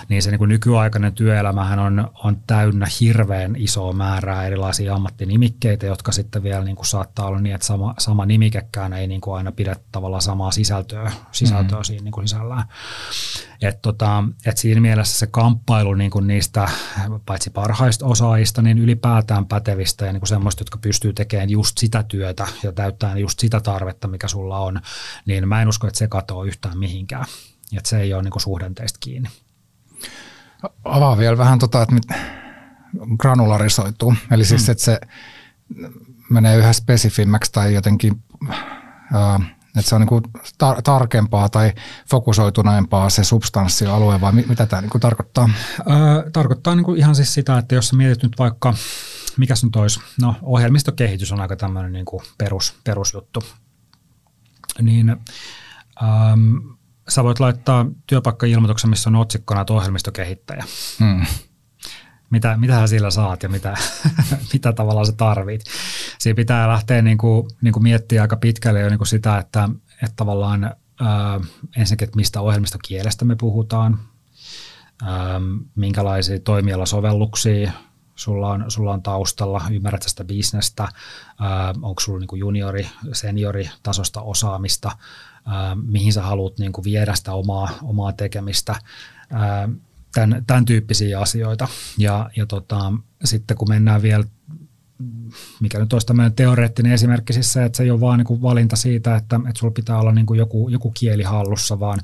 Niin 0.09 0.21
se 0.21 0.31
niin 0.31 0.39
kuin 0.39 0.49
nykyaikainen 0.49 1.13
työelämähän 1.13 1.79
on, 1.79 2.11
on 2.23 2.37
täynnä 2.47 2.87
hirveän 2.99 3.55
isoa 3.55 3.93
määrää 3.93 4.45
erilaisia 4.45 4.95
ammattinimikkeitä, 4.95 5.85
jotka 5.85 6.11
sitten 6.11 6.43
vielä 6.43 6.63
niin 6.63 6.75
kuin 6.75 6.85
saattaa 6.85 7.27
olla 7.27 7.39
niin, 7.39 7.55
että 7.55 7.67
sama, 7.67 7.93
sama 7.99 8.25
nimikekään 8.25 8.93
ei 8.93 9.07
niin 9.07 9.21
kuin 9.21 9.37
aina 9.37 9.51
pidä 9.51 9.75
tavallaan 9.91 10.21
samaa 10.21 10.51
sisältöä, 10.51 11.11
sisältöä 11.31 11.77
mm. 11.77 11.83
siinä 11.83 12.03
niin 12.03 12.11
kuin 12.11 12.27
sisällään. 12.27 12.63
Et 13.61 13.81
tota, 13.81 14.23
et 14.45 14.57
siinä 14.57 14.81
mielessä 14.81 15.19
se 15.19 15.27
kamppailu 15.27 15.93
niin 15.93 16.11
kuin 16.11 16.27
niistä 16.27 16.69
paitsi 17.25 17.49
parhaista 17.49 18.05
osaajista, 18.05 18.61
niin 18.61 18.77
ylipäätään 18.77 19.45
pätevistä 19.45 20.05
ja 20.05 20.13
niin 20.13 20.21
kuin 20.21 20.27
semmoista, 20.27 20.61
jotka 20.61 20.77
pystyy 20.77 21.13
tekemään 21.13 21.49
just 21.49 21.77
sitä 21.77 22.03
työtä 22.03 22.47
ja 22.63 22.71
täyttämään 22.71 23.19
just 23.19 23.39
sitä 23.39 23.59
tarvetta, 23.59 24.07
mikä 24.07 24.27
sulla 24.27 24.59
on, 24.59 24.81
niin 25.25 25.47
mä 25.47 25.61
en 25.61 25.67
usko, 25.67 25.87
että 25.87 25.97
se 25.97 26.07
katoaa 26.07 26.45
yhtään 26.45 26.77
mihinkään. 26.77 27.25
Et 27.77 27.85
se 27.85 28.01
ei 28.01 28.13
ole 28.13 28.23
niin 28.23 28.31
kuin 28.31 28.41
suhdanteista 28.41 28.97
kiinni. 28.99 29.29
Avaa 30.83 31.17
vielä 31.17 31.37
vähän 31.37 31.59
tota, 31.59 31.81
että 31.81 31.93
mit, 31.93 32.03
granularisoituu. 33.17 34.15
Eli 34.31 34.45
siis, 34.45 34.67
mm. 34.67 34.71
että 34.71 34.83
se 34.83 34.99
menee 36.29 36.57
yhä 36.57 36.73
spesifimmäksi 36.73 37.51
tai 37.51 37.73
jotenkin 37.73 38.23
äh, 38.49 39.55
että 39.77 39.89
se 39.89 39.95
on 39.95 40.01
niin 40.01 40.23
tar- 40.63 40.81
tarkempaa 40.83 41.49
tai 41.49 41.73
fokusoituneempaa 42.09 43.09
se 43.09 43.23
substanssialue 43.23 44.21
vai 44.21 44.31
mit- 44.31 44.47
mitä 44.47 44.65
tämä 44.65 44.81
niin 44.81 44.99
tarkoittaa? 44.99 45.49
Öö, 45.79 46.29
tarkoittaa 46.31 46.75
niin 46.75 46.97
ihan 46.97 47.15
siis 47.15 47.33
sitä, 47.33 47.57
että 47.57 47.75
jos 47.75 47.87
sä 47.87 47.95
mietit 47.95 48.23
nyt 48.23 48.39
vaikka, 48.39 48.73
mikä 49.37 49.53
nyt 49.63 49.75
olisi, 49.75 49.99
no 50.21 50.35
ohjelmistokehitys 50.41 51.31
on 51.31 51.41
aika 51.41 51.55
tämmöinen 51.55 51.93
niin 51.93 52.05
perus, 52.37 52.73
perusjuttu, 52.83 53.43
niin 54.81 55.09
ähm, 56.03 56.57
sä 57.09 57.23
voit 57.23 57.39
laittaa 57.39 57.85
työpaikka-ilmoituksen, 58.07 58.89
missä 58.89 59.09
on 59.09 59.15
otsikkona, 59.15 59.61
että 59.61 59.73
ohjelmistokehittäjä. 59.73 60.63
Hmm 60.99 61.25
mitä, 62.29 62.57
mitä 62.57 62.87
sillä 62.87 63.11
saat 63.11 63.43
ja 63.43 63.49
mitä, 63.49 63.77
mitä 64.53 64.73
tavallaan 64.73 65.05
sä 65.05 65.11
tarvit. 65.11 65.61
Siinä 66.19 66.35
pitää 66.35 66.67
lähteä 66.67 67.01
niin 67.01 67.17
kuin, 67.17 67.47
niin 67.61 67.73
kuin 67.73 67.83
miettiä 67.83 68.21
aika 68.21 68.35
pitkälle 68.35 68.79
jo 68.79 68.89
niin 68.89 68.97
kuin 68.97 69.07
sitä, 69.07 69.37
että, 69.37 69.69
että 70.03 70.13
tavallaan 70.15 70.63
ää, 71.01 71.39
ensinnäkin, 71.77 72.05
että 72.05 72.15
mistä 72.15 72.41
ohjelmistokielestä 72.41 73.25
me 73.25 73.35
puhutaan, 73.35 73.99
ää, 75.03 75.41
minkälaisia 75.75 76.39
toimialasovelluksia 76.39 77.71
sulla 78.15 78.49
on, 78.49 78.65
sulla 78.67 78.93
on 78.93 79.01
taustalla, 79.01 79.61
ymmärrät 79.71 80.03
sitä 80.03 80.23
bisnestä, 80.23 80.87
ää, 81.39 81.73
onko 81.81 81.99
sulla 81.99 82.19
niin 82.19 82.27
kuin 82.27 82.39
juniori, 82.39 82.87
seniori 83.13 83.69
tasosta 83.83 84.21
osaamista, 84.21 84.91
ää, 85.45 85.75
mihin 85.75 86.13
sä 86.13 86.21
haluat 86.21 86.59
niin 86.59 86.71
kuin 86.71 86.85
viedä 86.85 87.15
sitä 87.15 87.33
omaa, 87.33 87.69
omaa 87.83 88.13
tekemistä, 88.13 88.75
tämän, 90.15 90.43
tämän 90.47 90.65
tyyppisiä 90.65 91.19
asioita. 91.19 91.67
Ja, 91.97 92.29
ja 92.35 92.45
tota, 92.45 92.93
sitten 93.23 93.57
kun 93.57 93.69
mennään 93.69 94.01
vielä, 94.01 94.23
mikä 95.59 95.79
nyt 95.79 95.93
olisi 95.93 96.07
tämmöinen 96.07 96.33
teoreettinen 96.33 96.91
esimerkki, 96.91 97.33
siis 97.33 97.53
se, 97.53 97.65
että 97.65 97.77
se 97.77 97.83
ei 97.83 97.91
ole 97.91 97.99
vaan 97.99 98.17
niin 98.17 98.25
kuin 98.25 98.41
valinta 98.41 98.75
siitä, 98.75 99.15
että, 99.15 99.35
että 99.35 99.59
sulla 99.59 99.73
pitää 99.73 99.99
olla 99.99 100.11
niin 100.11 100.25
kuin 100.25 100.37
joku, 100.37 100.69
joku 100.69 100.91
kieli 100.91 101.23
hallussa, 101.23 101.79
vaan 101.79 101.99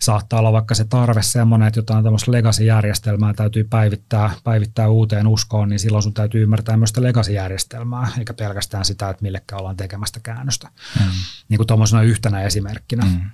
saattaa 0.00 0.38
olla 0.38 0.52
vaikka 0.52 0.74
se 0.74 0.84
tarve 0.84 1.22
semmoinen, 1.22 1.68
että 1.68 1.78
jotain 1.78 2.04
tämmöistä 2.04 2.32
legacy-järjestelmää 2.32 3.34
täytyy 3.34 3.64
päivittää, 3.64 4.30
päivittää 4.44 4.88
uuteen 4.88 5.26
uskoon, 5.26 5.68
niin 5.68 5.78
silloin 5.78 6.02
sun 6.02 6.14
täytyy 6.14 6.42
ymmärtää 6.42 6.76
myös 6.76 6.90
sitä 6.90 7.02
legacy-järjestelmää, 7.02 8.08
eikä 8.18 8.34
pelkästään 8.34 8.84
sitä, 8.84 9.10
että 9.10 9.22
millekään 9.22 9.60
ollaan 9.60 9.76
tekemästä 9.76 10.20
käännöstä. 10.22 10.68
Mm. 11.00 11.06
Niin 11.48 11.58
kuin 11.58 11.66
tuommoisena 11.66 12.02
yhtenä 12.02 12.42
esimerkkinä. 12.42 13.04
Mm 13.04 13.30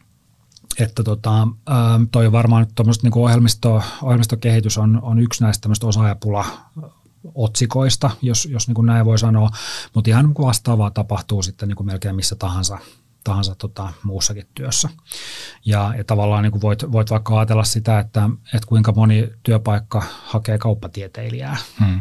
että 0.78 1.02
tota, 1.02 1.42
ähm, 1.42 2.04
toi 2.12 2.32
varmaan 2.32 2.66
nyt 2.78 3.02
niin 3.02 3.18
ohjelmisto, 3.18 3.82
ohjelmistokehitys 4.02 4.78
on, 4.78 4.98
on 5.02 5.18
yksi 5.18 5.44
näistä 5.44 5.62
tämmöistä 5.62 5.86
osaajapula 5.86 6.44
otsikoista, 7.34 8.10
jos, 8.22 8.48
jos 8.50 8.68
niin 8.68 8.74
kuin 8.74 8.86
näin 8.86 9.04
voi 9.04 9.18
sanoa, 9.18 9.50
mutta 9.94 10.10
ihan 10.10 10.24
niin 10.24 10.34
kuin 10.34 10.46
vastaavaa 10.46 10.90
tapahtuu 10.90 11.42
sitten 11.42 11.68
niin 11.68 11.76
kuin 11.76 11.86
melkein 11.86 12.16
missä 12.16 12.36
tahansa, 12.36 12.78
tahansa 13.24 13.54
tota, 13.54 13.92
muussakin 14.02 14.46
työssä. 14.54 14.88
Ja, 15.64 15.94
ja 15.96 16.04
tavallaan 16.04 16.42
niin 16.42 16.52
kuin 16.52 16.62
voit, 16.62 16.92
voit 16.92 17.10
vaikka 17.10 17.38
ajatella 17.38 17.64
sitä, 17.64 17.98
että, 17.98 18.30
että 18.44 18.66
kuinka 18.66 18.92
moni 18.92 19.30
työpaikka 19.42 20.02
hakee 20.24 20.58
kauppatieteilijää. 20.58 21.56
Hmm. 21.78 22.00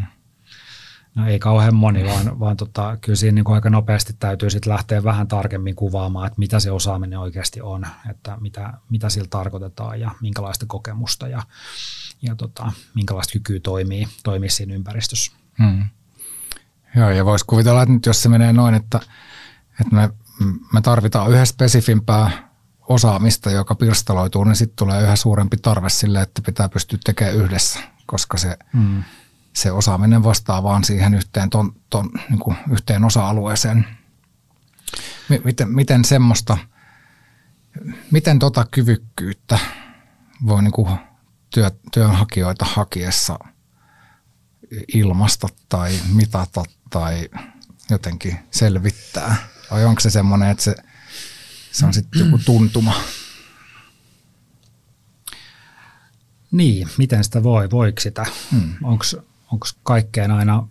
No 1.15 1.27
ei 1.27 1.39
kauhean 1.39 1.75
moni, 1.75 2.05
vaan, 2.05 2.39
vaan 2.39 2.57
tota, 2.57 2.97
kyllä 3.01 3.15
siinä 3.15 3.35
niin 3.35 3.53
aika 3.53 3.69
nopeasti 3.69 4.13
täytyy 4.19 4.49
sit 4.49 4.65
lähteä 4.65 5.03
vähän 5.03 5.27
tarkemmin 5.27 5.75
kuvaamaan, 5.75 6.27
että 6.27 6.39
mitä 6.39 6.59
se 6.59 6.71
osaaminen 6.71 7.19
oikeasti 7.19 7.61
on, 7.61 7.85
että 8.09 8.37
mitä, 8.41 8.73
mitä 8.89 9.09
sillä 9.09 9.27
tarkoitetaan 9.29 9.99
ja 9.99 10.11
minkälaista 10.21 10.65
kokemusta 10.65 11.27
ja, 11.27 11.43
ja 12.21 12.35
tota, 12.35 12.71
minkälaista 12.95 13.31
kykyä 13.31 13.59
toimii, 13.59 14.07
toimii 14.23 14.49
siinä 14.49 14.73
ympäristössä. 14.73 15.31
Hmm. 15.57 15.85
Joo, 16.95 17.09
ja 17.09 17.25
voisi 17.25 17.45
kuvitella, 17.45 17.81
että 17.81 17.93
nyt 17.93 18.05
jos 18.05 18.23
se 18.23 18.29
menee 18.29 18.53
noin, 18.53 18.75
että, 18.75 18.99
että 19.81 19.95
me, 19.95 20.09
me 20.73 20.81
tarvitaan 20.81 21.31
yhä 21.31 21.45
spesifimpää 21.45 22.49
osaamista, 22.89 23.51
joka 23.51 23.75
pirstaloituu, 23.75 24.43
niin 24.43 24.55
sitten 24.55 24.75
tulee 24.75 25.03
yhä 25.03 25.15
suurempi 25.15 25.57
tarve 25.57 25.89
sille, 25.89 26.21
että 26.21 26.41
pitää 26.45 26.69
pystyä 26.69 26.99
tekemään 27.03 27.37
yhdessä, 27.37 27.79
koska 28.05 28.37
se 28.37 28.57
hmm 28.73 29.03
se 29.53 29.71
osaaminen 29.71 30.23
vastaa 30.23 30.63
vaan 30.63 30.83
siihen 30.83 31.13
yhteen, 31.13 31.49
ton, 31.49 31.75
ton, 31.89 32.09
niin 32.29 32.39
kuin 32.39 32.57
yhteen 32.71 33.03
osa-alueeseen. 33.05 33.87
Miten, 35.43 35.69
miten 35.69 36.05
semmoista, 36.05 36.57
miten 38.11 38.39
tota 38.39 38.65
kyvykkyyttä 38.71 39.59
voi 40.45 40.63
niin 40.63 40.71
kuin 40.71 40.99
työ, 41.49 41.71
työnhakijoita 41.93 42.65
hakiessa 42.65 43.39
ilmasta 44.93 45.47
tai 45.69 45.99
mitata 46.13 46.63
tai 46.89 47.29
jotenkin 47.89 48.39
selvittää? 48.51 49.35
Vai 49.71 49.85
onko 49.85 49.99
se 50.01 50.09
semmoinen, 50.09 50.49
että 50.49 50.63
se, 50.63 50.75
se 51.71 51.85
on 51.85 51.93
sitten 51.93 52.25
joku 52.25 52.37
tuntuma? 52.45 52.95
Niin, 56.51 56.87
miten 56.97 57.23
sitä 57.23 57.43
voi? 57.43 57.71
Voiko 57.71 57.99
sitä? 57.99 58.25
Hmm. 58.51 58.73
Onko 58.83 59.03
onko 59.53 59.67
kaikkeen 59.83 60.31
aina, 60.31 60.67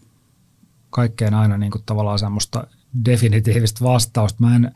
kaikkeen 0.90 1.34
aina 1.34 1.58
niin 1.58 1.72
kuin 1.72 1.82
tavallaan 1.86 2.18
semmoista 2.18 2.66
definitiivista 3.04 3.84
vastausta. 3.84 4.36
Mä 4.40 4.56
en, 4.56 4.74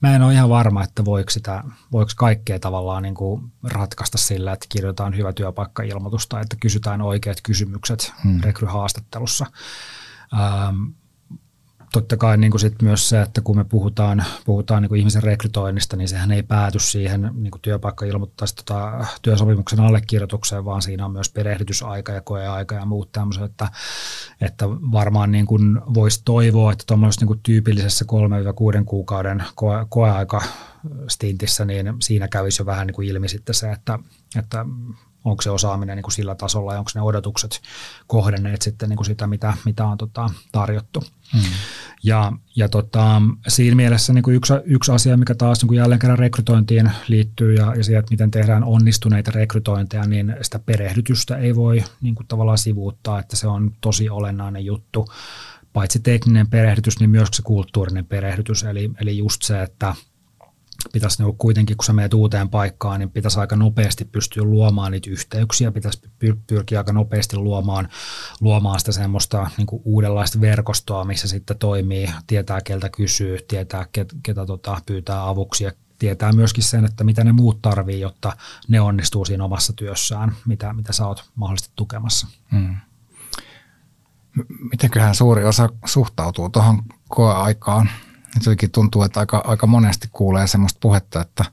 mä 0.00 0.16
en 0.16 0.22
ole 0.22 0.34
ihan 0.34 0.48
varma, 0.48 0.84
että 0.84 1.04
voiko, 1.04 1.30
sitä, 1.30 1.64
voiko 1.92 2.12
kaikkea 2.16 2.58
tavallaan 2.58 3.02
niin 3.02 3.14
kuin 3.14 3.52
ratkaista 3.62 4.18
sillä, 4.18 4.52
että 4.52 4.66
kirjoitetaan 4.68 5.16
hyvä 5.16 5.32
työpaikka-ilmoitus 5.32 6.26
tai 6.26 6.42
että 6.42 6.56
kysytään 6.60 7.02
oikeat 7.02 7.38
kysymykset 7.42 8.12
hmm. 8.24 8.40
rekryhaastattelussa. 8.40 9.46
Ähm, 10.32 10.84
totta 11.92 12.16
kai 12.16 12.36
niin 12.36 12.50
kuin 12.50 12.60
sit 12.60 12.82
myös 12.82 13.08
se, 13.08 13.22
että 13.22 13.40
kun 13.40 13.56
me 13.56 13.64
puhutaan, 13.64 14.24
puhutaan 14.44 14.82
niin 14.82 14.88
kuin 14.88 14.98
ihmisen 14.98 15.22
rekrytoinnista, 15.22 15.96
niin 15.96 16.08
sehän 16.08 16.32
ei 16.32 16.42
pääty 16.42 16.78
siihen 16.78 17.30
niin 17.34 17.50
kuin 17.50 17.62
työpaikka 17.62 18.04
ilmoittaisi 18.04 18.56
tota, 18.56 19.06
työsopimuksen 19.22 19.80
allekirjoitukseen, 19.80 20.64
vaan 20.64 20.82
siinä 20.82 21.04
on 21.04 21.12
myös 21.12 21.30
perehdytysaika 21.30 22.12
ja 22.12 22.20
koeaika 22.20 22.74
ja 22.74 22.84
muut 22.84 23.12
tämmöiset, 23.12 23.42
että, 23.44 23.68
että 24.40 24.68
varmaan 24.68 25.32
niin 25.32 25.46
kuin 25.46 25.80
voisi 25.94 26.22
toivoa, 26.24 26.72
että 26.72 26.84
tuommoisessa 26.86 27.26
niin 27.26 27.40
tyypillisessä 27.42 28.04
3-6 28.80 28.84
kuukauden 28.84 29.44
koe, 29.54 29.86
koeaika 29.88 30.42
stintissä, 31.08 31.64
niin 31.64 31.94
siinä 32.00 32.28
kävisi 32.28 32.62
jo 32.62 32.66
vähän 32.66 32.86
niin 32.86 32.94
kuin 32.94 33.08
ilmi 33.08 33.28
sitten 33.28 33.54
se, 33.54 33.72
että, 33.72 33.98
että 34.38 34.66
onko 35.24 35.42
se 35.42 35.50
osaaminen 35.50 35.96
niin 35.96 36.02
kuin 36.02 36.12
sillä 36.12 36.34
tasolla 36.34 36.72
ja 36.72 36.78
onko 36.78 36.90
ne 36.94 37.00
odotukset 37.00 37.60
kohdenneet 38.06 38.62
sitten 38.62 38.88
niin 38.88 38.96
kuin 38.96 39.06
sitä, 39.06 39.26
mitä, 39.26 39.54
mitä 39.64 39.86
on 39.86 39.98
tota, 39.98 40.30
tarjottu. 40.52 41.04
Hmm. 41.32 41.42
Ja, 42.02 42.32
ja 42.56 42.68
tota, 42.68 43.22
siinä 43.48 43.76
mielessä 43.76 44.12
niin 44.12 44.22
kuin 44.22 44.36
yksi, 44.36 44.52
yksi 44.64 44.92
asia, 44.92 45.16
mikä 45.16 45.34
taas 45.34 45.60
niin 45.60 45.68
kuin 45.68 45.78
jälleen 45.78 45.98
kerran 45.98 46.18
rekrytointiin 46.18 46.90
liittyy 47.08 47.54
ja, 47.54 47.74
ja 47.74 47.84
siihen, 47.84 48.00
että 48.00 48.10
miten 48.10 48.30
tehdään 48.30 48.64
onnistuneita 48.64 49.30
rekrytointeja, 49.30 50.04
niin 50.04 50.36
sitä 50.42 50.58
perehdytystä 50.58 51.36
ei 51.36 51.56
voi 51.56 51.84
niin 52.00 52.14
kuin 52.14 52.26
tavallaan 52.26 52.58
sivuuttaa, 52.58 53.18
että 53.18 53.36
se 53.36 53.46
on 53.46 53.72
tosi 53.80 54.08
olennainen 54.08 54.64
juttu. 54.64 55.08
Paitsi 55.72 56.00
tekninen 56.00 56.50
perehdytys, 56.50 57.00
niin 57.00 57.10
myös 57.10 57.28
se 57.32 57.42
kulttuurinen 57.42 58.06
perehdytys, 58.06 58.62
eli, 58.62 58.90
eli 59.00 59.18
just 59.18 59.42
se, 59.42 59.62
että– 59.62 59.94
pitäisi 60.92 61.22
niin 61.22 61.36
kuitenkin, 61.36 61.76
kun 61.76 61.84
sä 61.84 61.92
menet 61.92 62.14
uuteen 62.14 62.48
paikkaan, 62.48 63.00
niin 63.00 63.10
pitäisi 63.10 63.40
aika 63.40 63.56
nopeasti 63.56 64.04
pystyä 64.04 64.42
luomaan 64.42 64.92
niitä 64.92 65.10
yhteyksiä, 65.10 65.72
pitäisi 65.72 66.00
pyrkiä 66.46 66.80
aika 66.80 66.92
nopeasti 66.92 67.36
luomaan, 67.36 67.88
luomaan 68.40 68.78
sitä 68.78 68.92
semmoista 68.92 69.50
niin 69.56 69.66
kuin 69.66 69.82
uudenlaista 69.84 70.40
verkostoa, 70.40 71.04
missä 71.04 71.28
sitten 71.28 71.58
toimii, 71.58 72.10
tietää 72.26 72.60
keltä 72.60 72.88
kysyy, 72.88 73.38
tietää 73.48 73.86
ketä, 73.92 74.14
ketä 74.22 74.46
tota, 74.46 74.76
pyytää 74.86 75.28
avuksi 75.28 75.64
ja 75.64 75.72
tietää 75.98 76.32
myöskin 76.32 76.64
sen, 76.64 76.84
että 76.84 77.04
mitä 77.04 77.24
ne 77.24 77.32
muut 77.32 77.62
tarvii, 77.62 78.00
jotta 78.00 78.36
ne 78.68 78.80
onnistuu 78.80 79.24
siinä 79.24 79.44
omassa 79.44 79.72
työssään, 79.72 80.36
mitä, 80.46 80.72
mitä 80.72 80.92
sä 80.92 81.06
oot 81.06 81.30
mahdollisesti 81.34 81.72
tukemassa. 81.76 82.26
Hmm. 82.52 82.76
Mitenköhän 84.70 85.14
suuri 85.14 85.44
osa 85.44 85.68
suhtautuu 85.84 86.48
tuohon 86.48 86.82
koeaikaan? 87.08 87.90
Jotenkin 88.34 88.70
tuntuu, 88.70 89.02
että 89.02 89.20
aika, 89.20 89.42
aika 89.46 89.66
monesti 89.66 90.08
kuulee 90.12 90.46
semmoista 90.46 90.78
puhetta, 90.82 91.20
että, 91.20 91.44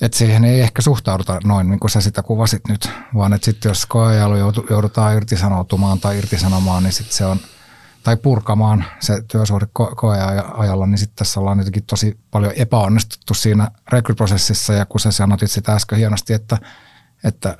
että 0.00 0.18
siihen 0.18 0.44
ei 0.44 0.60
ehkä 0.60 0.82
suhtauduta 0.82 1.40
noin, 1.44 1.68
niin 1.68 1.80
kuin 1.80 1.90
sä 1.90 2.00
sitä 2.00 2.22
kuvasit 2.22 2.68
nyt, 2.68 2.90
vaan 3.14 3.32
että 3.32 3.44
sitten 3.44 3.70
jos 3.70 3.86
koeajalu 3.86 4.36
joudutaan 4.70 5.16
irtisanoutumaan 5.16 6.00
tai 6.00 6.18
irtisanomaan, 6.18 6.82
niin 6.82 6.92
sitten 6.92 7.16
se 7.16 7.24
on, 7.24 7.40
tai 8.02 8.16
purkamaan 8.16 8.84
se 9.00 9.22
työsuhde 9.28 9.66
koeajalla, 9.96 10.86
niin 10.86 10.98
sitten 10.98 11.16
tässä 11.16 11.40
ollaan 11.40 11.58
jotenkin 11.58 11.84
tosi 11.84 12.18
paljon 12.30 12.52
epäonnistuttu 12.56 13.34
siinä 13.34 13.70
rekryprosessissa, 13.92 14.72
ja 14.72 14.86
kun 14.86 15.00
sä 15.00 15.10
sanotit 15.10 15.50
sitä 15.50 15.72
äsken 15.72 15.98
hienosti, 15.98 16.32
että, 16.32 16.58
että, 17.24 17.56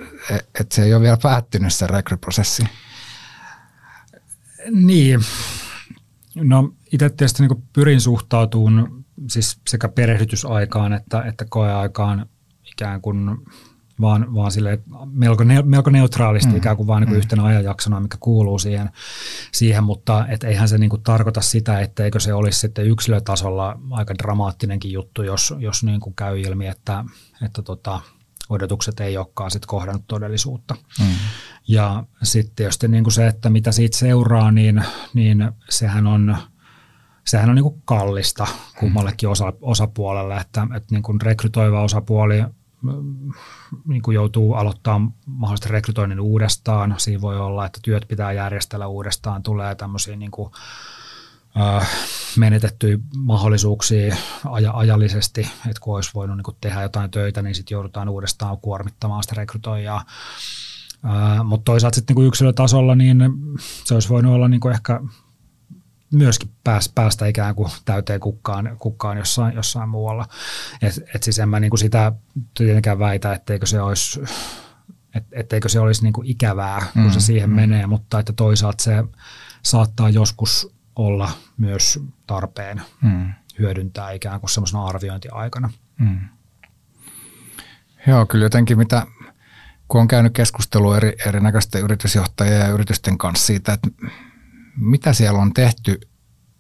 että 0.61 0.75
se 0.75 0.83
ei 0.83 0.95
ole 0.95 1.03
vielä 1.03 1.19
päättynyt 1.23 1.75
se 1.75 1.87
rekryprosessi. 1.87 2.65
Niin, 4.71 5.21
no 6.35 6.73
itse 6.93 7.11
tietysti 7.11 7.43
niin 7.43 7.63
pyrin 7.73 8.01
suhtautumaan 8.01 9.05
siis 9.31 9.61
sekä 9.69 9.89
perehdytysaikaan 9.89 10.93
että, 10.93 11.23
että 11.23 11.45
koeaikaan 11.49 12.27
ikään 12.73 13.01
kuin 13.01 13.39
vaan, 14.01 14.35
vaan 14.35 14.53
sille 14.53 14.83
melko, 15.11 15.45
ne, 15.45 15.63
melko 15.63 15.91
neutraalisti 15.91 16.53
mm. 16.53 16.57
ikään 16.57 16.77
kuin 16.77 16.87
vaan 16.87 17.03
niin 17.03 17.09
kuin 17.09 17.17
mm. 17.17 17.19
yhtenä 17.19 17.45
ajanjaksona, 17.45 18.01
mikä 18.01 18.17
kuuluu 18.21 18.59
siihen, 18.59 18.91
siihen 19.53 19.85
mutta 19.85 20.27
et 20.29 20.45
eihän 20.45 20.69
se 20.69 20.79
niin 20.79 20.91
kuin 20.91 21.03
tarkoita 21.03 21.41
sitä, 21.41 21.81
etteikö 21.81 22.21
se 22.21 22.35
olisi 22.35 22.61
sitten 22.61 22.87
yksilötasolla 22.87 23.79
aika 23.91 24.15
dramaattinenkin 24.15 24.93
juttu, 24.93 25.23
jos, 25.23 25.55
jos 25.59 25.85
niin 25.85 26.01
kuin 26.01 26.15
käy 26.15 26.41
ilmi, 26.41 26.67
että, 26.67 27.05
että 27.45 27.63
tota, 27.63 28.01
odotukset 28.49 29.01
ei 29.01 29.17
olekaan 29.17 29.51
sit 29.51 29.67
kohdannut 29.67 30.05
todellisuutta. 30.09 30.75
Mm. 31.01 31.07
Ja 31.69 32.05
sitten 32.23 32.57
tietysti 32.57 32.89
niin 32.89 33.05
kuin 33.05 33.13
se, 33.13 33.27
että 33.27 33.51
mitä 33.51 33.73
siitä 33.73 33.97
seuraa, 33.97 34.51
niin, 34.51 34.85
niin 35.15 35.51
sehän 35.69 36.07
on– 36.07 36.37
sehän 37.27 37.49
on 37.49 37.55
niin 37.55 37.63
kuin 37.63 37.83
kallista 37.85 38.47
kummallekin 38.81 39.29
osa, 39.29 39.53
osapuolelle, 39.61 40.37
että, 40.37 40.67
että 40.77 40.95
niin 40.95 41.03
kuin 41.03 41.21
rekrytoiva 41.21 41.83
osapuoli 41.83 42.45
mm, 42.83 43.33
niin 43.89 44.03
kuin 44.03 44.15
joutuu 44.15 44.55
aloittamaan 44.55 45.15
mahdollisesti 45.27 45.73
rekrytoinnin 45.73 46.21
uudestaan. 46.21 46.95
Siinä 46.99 47.21
voi 47.21 47.39
olla, 47.39 47.67
että 47.67 47.81
työt 47.83 48.05
pitää 48.09 48.33
järjestellä 48.33 48.87
uudestaan, 48.87 49.43
tulee 49.43 49.75
tämmöisiä 49.75 50.17
niin 50.17 50.31
kuin, 50.31 50.51
äh, 51.61 51.89
menetettyjä 52.37 52.99
mahdollisuuksia 53.19 54.17
aj- 54.45 54.71
ajallisesti, 54.73 55.41
että 55.41 55.81
kun 55.81 55.95
olisi 55.95 56.11
voinut 56.15 56.37
niin 56.37 56.45
kuin 56.45 56.57
tehdä 56.61 56.83
jotain 56.83 57.11
töitä, 57.11 57.43
niin 57.43 57.55
sitten 57.55 57.75
joudutaan 57.75 58.09
uudestaan 58.09 58.59
kuormittamaan 58.59 59.23
sitä 59.23 59.35
rekrytoijaa. 59.35 60.05
Mutta 61.45 61.65
toisaalta 61.65 61.95
sitten 61.95 62.17
niin 62.17 62.27
yksilötasolla 62.27 62.95
niin 62.95 63.19
se 63.85 63.95
olisi 63.95 64.09
voinut 64.09 64.35
olla 64.35 64.49
niin 64.49 64.61
kuin 64.61 64.75
ehkä 64.75 65.01
myöskin 66.17 66.51
pääs, 66.65 66.93
päästä 66.95 67.27
ikään 67.27 67.55
kuin 67.55 67.71
täyteen 67.85 68.21
kukkaan, 68.21 68.77
kukkaan 68.79 69.19
jossain, 69.19 69.55
jossain 69.55 69.89
muualla. 69.89 70.29
Et, 70.83 71.03
et 71.15 71.23
siis 71.23 71.39
en 71.39 71.49
mä 71.49 71.61
niin 71.61 71.71
kuin 71.71 71.81
sitä 71.81 72.13
tietenkään 72.55 72.99
väitä, 72.99 73.33
etteikö 73.33 73.67
se 73.67 73.81
olisi, 73.81 74.21
et, 75.15 75.25
etteikö 75.33 75.69
se 75.69 75.81
olisi 75.81 76.03
niin 76.03 76.13
kuin 76.13 76.27
ikävää, 76.27 76.87
kun 76.93 77.03
mm, 77.03 77.11
se 77.11 77.21
siihen 77.21 77.51
mm. 77.51 77.57
menee, 77.57 77.87
mutta 77.87 78.19
että 78.19 78.33
toisaalta 78.33 78.85
se 78.85 79.05
saattaa 79.63 80.11
joskus 80.11 80.77
olla 80.97 81.31
myös 81.57 82.01
tarpeen 82.27 82.83
mm. 83.03 83.33
hyödyntää 83.59 84.11
ikään 84.11 84.41
kuin 84.41 84.51
semmoisena 84.51 84.87
arviointiaikana. 84.87 85.71
Mm. 85.99 86.21
Joo, 88.07 88.27
kyllä 88.27 88.45
jotenkin 88.45 88.79
mitä, 88.79 89.07
kun 89.89 90.01
on 90.01 90.09
käynyt 90.09 90.33
keskustelua 90.33 90.97
eri, 90.97 91.17
erinäköisten 91.27 91.83
yritysjohtajien 91.83 92.61
ja 92.61 92.69
yritysten 92.69 93.19
kanssa 93.19 93.47
siitä, 93.47 93.73
että 93.73 93.89
mitä 94.77 95.13
siellä 95.13 95.41
on 95.41 95.55
tehty 95.55 96.01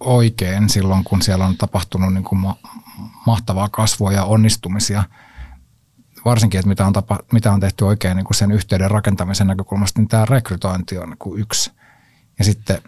oikein 0.01 0.69
silloin, 0.69 1.05
kun 1.05 1.23
siellä 1.23 1.47
on 1.47 1.57
tapahtunut 1.57 2.15
niin 2.15 2.25
kuin 2.25 2.39
ma- 2.39 2.59
mahtavaa 3.27 3.69
kasvua 3.69 4.13
ja 4.13 4.25
onnistumisia, 4.25 5.05
varsinkin, 6.25 6.59
että 6.59 6.69
mitä 6.69 6.87
on, 6.87 6.93
tapa, 6.93 7.19
mitä 7.33 7.53
on 7.53 7.61
tehty 7.61 7.85
oikein 7.85 8.17
niin 8.17 8.25
kuin 8.25 8.37
sen 8.37 8.53
yhteyden 8.53 8.91
rakentamisen 8.91 9.47
näkökulmasta, 9.47 10.01
niin 10.01 10.09
tämä 10.09 10.25
rekrytointi 10.25 10.99
on 10.99 11.09
niin 11.09 11.19
kuin 11.19 11.41
yksi. 11.41 11.73
Ja 12.39 12.45
sitten 12.45 12.83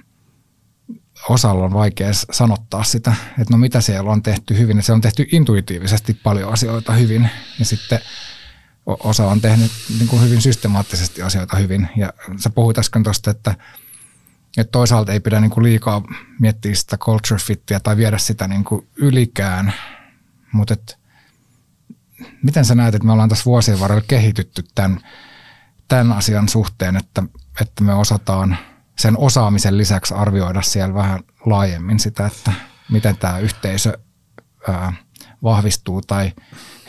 osalla 1.29 1.65
on 1.65 1.73
vaikea 1.73 2.09
sanottaa 2.13 2.85
sitä, 2.85 3.15
että 3.31 3.55
no 3.55 3.59
mitä 3.59 3.81
siellä 3.81 4.11
on 4.11 4.23
tehty 4.23 4.59
hyvin. 4.59 4.83
Se 4.83 4.93
on 4.93 5.01
tehty 5.01 5.27
intuitiivisesti 5.33 6.15
paljon 6.15 6.53
asioita 6.53 6.93
hyvin 6.93 7.31
ja 7.59 7.65
sitten 7.65 8.01
osa 8.87 9.27
on 9.27 9.41
tehnyt 9.41 9.73
niin 9.99 10.09
kuin 10.09 10.23
hyvin 10.23 10.43
systemaattisesti 10.43 11.23
asioita 11.23 11.57
hyvin. 11.57 11.89
Ja 11.97 12.13
sä 12.37 12.51
puhuit 12.51 12.79
äsken 12.79 13.03
tuosta, 13.03 13.31
että 13.31 13.55
että 14.57 14.71
toisaalta 14.73 15.13
ei 15.13 15.21
pidä 15.21 15.41
niin 15.41 15.51
kuin 15.51 15.65
liikaa 15.65 16.03
miettiä 16.41 16.75
sitä 16.75 16.97
culture 16.97 17.41
fittiä 17.41 17.81
tai 17.81 17.97
viedä 17.97 18.19
sitä 18.19 18.49
niin 18.49 18.65
kuin 18.65 18.89
ylikään, 18.97 19.73
mutta 20.53 20.77
miten 22.43 22.65
sä 22.65 22.75
näet, 22.75 22.95
että 22.95 23.07
me 23.07 23.13
ollaan 23.13 23.29
tässä 23.29 23.45
vuosien 23.45 23.81
varrella 23.81 24.05
kehitytty 24.09 24.65
tämän, 24.75 25.01
tämän 25.89 26.13
asian 26.13 26.49
suhteen, 26.49 26.97
että, 26.97 27.23
että 27.61 27.85
me 27.85 27.95
osataan 27.95 28.59
sen 28.99 29.19
osaamisen 29.19 29.79
lisäksi 29.79 30.15
arvioida 30.15 30.63
siellä 30.63 30.95
vähän 30.95 31.21
laajemmin 31.47 32.01
sitä, 32.01 32.27
että 32.27 32.53
miten 32.91 33.17
tämä 33.17 33.39
yhteisö 33.39 33.99
ää, 34.69 34.93
vahvistuu 35.43 36.03
tai 36.03 36.33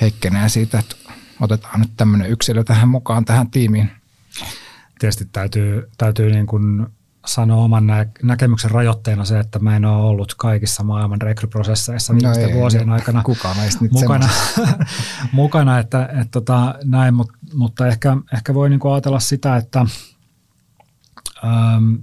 heikkenee 0.01 0.49
siitä, 0.49 0.79
että 0.79 0.95
otetaan 1.41 1.79
nyt 1.79 1.91
tämmöinen 1.97 2.29
yksilö 2.29 2.63
tähän 2.63 2.89
mukaan 2.89 3.25
tähän 3.25 3.51
tiimiin. 3.51 3.91
Tietysti 4.99 5.25
täytyy, 5.25 5.89
täytyy 5.97 6.31
niin 6.31 6.47
kuin 6.47 6.87
sanoa 7.25 7.63
oman 7.63 7.87
nä- 7.87 8.05
näkemyksen 8.23 8.71
rajoitteena 8.71 9.25
se, 9.25 9.39
että 9.39 9.59
mä 9.59 9.75
en 9.75 9.85
ole 9.85 10.05
ollut 10.05 10.33
kaikissa 10.37 10.83
maailman 10.83 11.21
rekryprosesseissa 11.21 12.13
no 12.13 12.19
viimeisten 12.19 12.49
no 12.49 12.55
vuosien 12.55 12.89
aikana 12.89 13.23
kukaan 13.23 13.55
nyt 13.81 13.91
mukana, 13.91 14.29
mukana 15.31 15.79
että, 15.79 16.05
että 16.05 16.31
tota, 16.31 16.75
näin, 16.83 17.13
mutta, 17.13 17.33
mutta 17.53 17.87
ehkä, 17.87 18.17
ehkä 18.33 18.53
voi 18.53 18.69
niinku 18.69 18.89
ajatella 18.89 19.19
sitä, 19.19 19.57
että 19.57 19.85
ähm, 21.43 21.95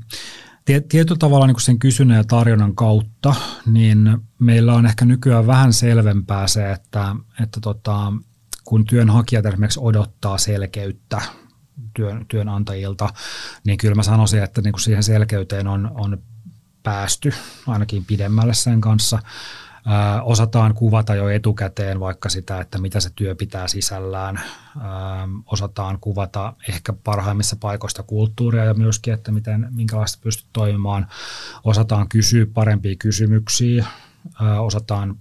tietyllä 0.88 1.18
tavalla 1.18 1.46
niin 1.46 1.60
sen 1.60 1.78
kysynnän 1.78 2.16
ja 2.16 2.24
tarjonnan 2.24 2.74
kautta, 2.74 3.34
niin 3.66 4.18
meillä 4.38 4.74
on 4.74 4.86
ehkä 4.86 5.04
nykyään 5.04 5.46
vähän 5.46 5.72
selvempää 5.72 6.46
se, 6.46 6.72
että, 6.72 7.16
että 7.42 7.60
tota, 7.60 8.12
kun 8.64 8.84
työnhakijat 8.84 9.46
esimerkiksi 9.46 9.80
odottaa 9.82 10.38
selkeyttä 10.38 11.22
työn, 11.96 12.26
työnantajilta, 12.28 13.08
niin 13.64 13.78
kyllä 13.78 13.94
mä 13.94 14.02
sanoisin, 14.02 14.42
että 14.42 14.62
niin 14.62 14.72
kuin 14.72 14.80
siihen 14.80 15.02
selkeyteen 15.02 15.66
on, 15.66 15.90
on 15.94 16.18
päästy 16.82 17.32
ainakin 17.66 18.04
pidemmälle 18.04 18.54
sen 18.54 18.80
kanssa. 18.80 19.18
osataan 20.22 20.74
kuvata 20.74 21.14
jo 21.14 21.28
etukäteen 21.28 22.00
vaikka 22.00 22.28
sitä, 22.28 22.60
että 22.60 22.78
mitä 22.78 23.00
se 23.00 23.10
työ 23.14 23.34
pitää 23.34 23.68
sisällään. 23.68 24.40
osataan 25.46 25.98
kuvata 26.00 26.52
ehkä 26.68 26.92
parhaimmissa 26.92 27.56
paikoista 27.60 28.02
kulttuuria 28.02 28.64
ja 28.64 28.74
myöskin, 28.74 29.14
että 29.14 29.32
miten, 29.32 29.68
minkälaista 29.70 30.22
pystyt 30.22 30.46
toimimaan. 30.52 31.06
Osataan 31.64 32.08
kysyä 32.08 32.46
parempia 32.54 32.96
kysymyksiä, 32.98 33.86
osataan 34.60 35.16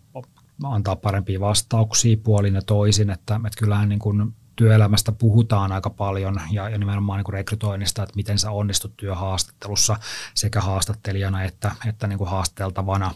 antaa 0.64 0.96
parempia 0.96 1.40
vastauksia 1.40 2.18
puolin 2.24 2.56
ja 2.56 2.62
toisin, 2.62 3.10
että, 3.10 3.36
että 3.36 3.60
kyllähän 3.60 3.90
niin 3.90 4.00
kuin 4.00 4.36
työelämästä 4.56 5.12
puhutaan 5.12 5.72
aika 5.72 5.90
paljon 5.90 6.42
ja, 6.52 6.70
ja 6.70 6.78
nimenomaan 6.78 7.18
niin 7.18 7.26
kuin 7.26 7.34
rekrytoinnista, 7.34 8.04
että 8.04 8.16
miten 8.16 8.40
sä 8.40 8.52
onnistut 8.52 8.98
työhaastattelussa 8.98 9.98
sekä 10.34 10.62
haastattelijana 10.62 11.44
että, 11.44 11.72
että 11.88 12.08
niin 12.08 12.18
kuin 12.18 12.30
haasteltavana. 12.30 13.12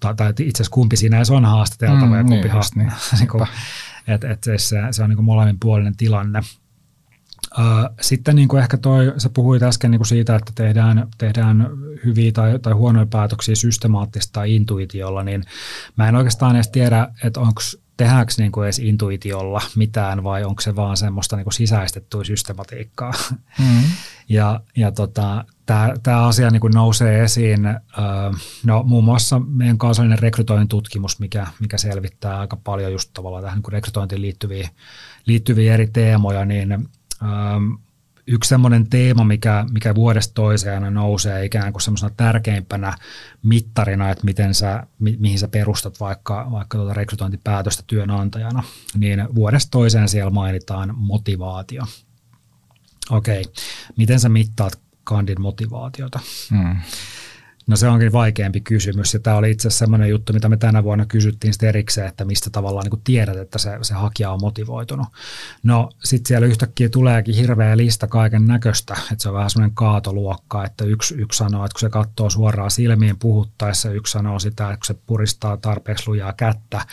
Tai, 0.00 0.14
tai 0.14 0.30
itse 0.30 0.62
asiassa 0.62 0.74
kumpi 0.74 0.96
siinä 0.96 1.16
edes 1.16 1.30
on 1.30 1.44
haastateltava 1.44 2.06
mm, 2.06 2.14
ja 2.14 2.22
kumpi 2.22 2.36
niin, 2.36 2.50
haast... 2.50 2.76
niin. 2.76 2.92
niin 3.18 3.48
et, 4.06 4.24
et 4.24 4.44
se, 4.58 4.78
se 4.90 5.02
on 5.02 5.08
niin 5.08 5.16
kuin 5.16 5.24
molemminpuolinen 5.24 5.96
tilanne. 5.96 6.40
Sitten 8.00 8.36
niin 8.36 8.48
kuin 8.48 8.62
ehkä 8.62 8.76
toi, 8.76 9.12
sä 9.16 9.28
puhuit 9.28 9.62
äsken 9.62 9.90
niin 9.90 9.98
kuin 9.98 10.06
siitä, 10.06 10.36
että 10.36 10.52
tehdään, 10.54 11.08
tehdään 11.18 11.70
hyviä 12.04 12.32
tai, 12.32 12.58
tai 12.58 12.72
huonoja 12.72 13.06
päätöksiä 13.06 13.54
systemaattista 13.54 14.32
tai 14.32 14.54
intuitiolla, 14.54 15.22
niin 15.22 15.44
mä 15.96 16.08
en 16.08 16.16
oikeastaan 16.16 16.56
edes 16.56 16.68
tiedä, 16.68 17.08
että 17.24 17.40
onko 17.40 17.60
tehdäänkö 18.00 18.32
niin 18.38 18.52
kuin 18.52 18.64
edes 18.64 18.78
intuitiolla 18.78 19.60
mitään 19.76 20.24
vai 20.24 20.44
onko 20.44 20.60
se 20.60 20.76
vaan 20.76 20.96
semmoista 20.96 21.36
niin 21.36 21.44
kuin 21.44 21.54
sisäistettyä 21.54 22.24
systematiikkaa. 22.24 23.12
Mm. 23.58 23.82
ja 24.28 24.60
ja 24.76 24.92
tota, 24.92 25.44
tämä 26.02 26.26
asia 26.26 26.50
niin 26.50 26.60
kuin 26.60 26.72
nousee 26.72 27.22
esiin, 27.22 27.60
no, 28.64 28.82
muun 28.82 29.04
muassa 29.04 29.38
meidän 29.38 29.78
kansallinen 29.78 30.18
rekrytointitutkimus, 30.18 31.18
mikä, 31.18 31.46
mikä 31.60 31.78
selvittää 31.78 32.40
aika 32.40 32.56
paljon 32.56 32.92
just 32.92 33.10
tavallaan 33.12 33.44
tähän 33.44 33.58
niin 33.58 33.72
rekrytointiin 33.72 34.22
liittyviä, 34.22 34.68
liittyviä 35.26 35.74
eri 35.74 35.86
teemoja, 35.86 36.44
niin 36.44 36.88
yksi 38.30 38.48
semmoinen 38.48 38.90
teema, 38.90 39.24
mikä, 39.24 39.64
mikä 39.72 39.94
vuodesta 39.94 40.34
toiseen 40.34 40.94
nousee 40.94 41.44
ikään 41.44 41.72
kuin 41.72 41.82
semmoisena 41.82 42.12
tärkeimpänä 42.16 42.94
mittarina, 43.42 44.10
että 44.10 44.24
miten 44.24 44.54
sä, 44.54 44.86
mi, 44.98 45.16
mihin 45.20 45.38
sä 45.38 45.48
perustat 45.48 46.00
vaikka, 46.00 46.48
vaikka 46.50 46.78
tuota 46.78 46.94
rekrytointipäätöstä 46.94 47.82
työnantajana, 47.86 48.62
niin 48.96 49.34
vuodesta 49.34 49.70
toiseen 49.70 50.08
siellä 50.08 50.30
mainitaan 50.30 50.94
motivaatio. 50.96 51.82
Okei, 53.10 53.44
miten 53.96 54.20
sä 54.20 54.28
mittaat 54.28 54.78
kandin 55.04 55.40
motivaatiota? 55.40 56.20
Hmm. 56.50 56.76
No 57.66 57.76
se 57.76 57.88
onkin 57.88 58.12
vaikeampi 58.12 58.60
kysymys 58.60 59.14
ja 59.14 59.20
tämä 59.20 59.36
oli 59.36 59.50
itse 59.50 59.68
asiassa 59.68 59.84
sellainen 59.84 60.08
juttu, 60.08 60.32
mitä 60.32 60.48
me 60.48 60.56
tänä 60.56 60.84
vuonna 60.84 61.06
kysyttiin 61.06 61.52
sitten 61.52 61.68
erikseen, 61.68 62.08
että 62.08 62.24
mistä 62.24 62.50
tavallaan 62.50 62.86
niin 62.90 63.00
tiedät, 63.04 63.36
että 63.36 63.58
se, 63.58 63.78
se 63.82 63.94
hakija 63.94 64.30
on 64.30 64.40
motivoitunut. 64.40 65.06
No 65.62 65.90
sitten 66.04 66.28
siellä 66.28 66.46
yhtäkkiä 66.46 66.88
tuleekin 66.88 67.34
hirveä 67.34 67.76
lista 67.76 68.06
kaiken 68.06 68.46
näköistä, 68.46 68.94
että 69.12 69.22
se 69.22 69.28
on 69.28 69.34
vähän 69.34 69.50
semmoinen 69.50 69.74
kaatoluokka, 69.74 70.64
että 70.64 70.84
yksi, 70.84 71.14
yksi 71.14 71.36
sanoo, 71.36 71.64
että 71.64 71.74
kun 71.74 71.80
se 71.80 71.88
katsoo 71.88 72.30
suoraan 72.30 72.70
silmiin 72.70 73.18
puhuttaessa, 73.18 73.90
yksi 73.90 74.12
sanoo 74.12 74.38
sitä, 74.38 74.64
että 74.64 74.76
kun 74.76 74.86
se 74.86 75.02
puristaa 75.06 75.56
tarpeeksi 75.56 76.08
lujaa 76.08 76.32
kättä, 76.32 76.86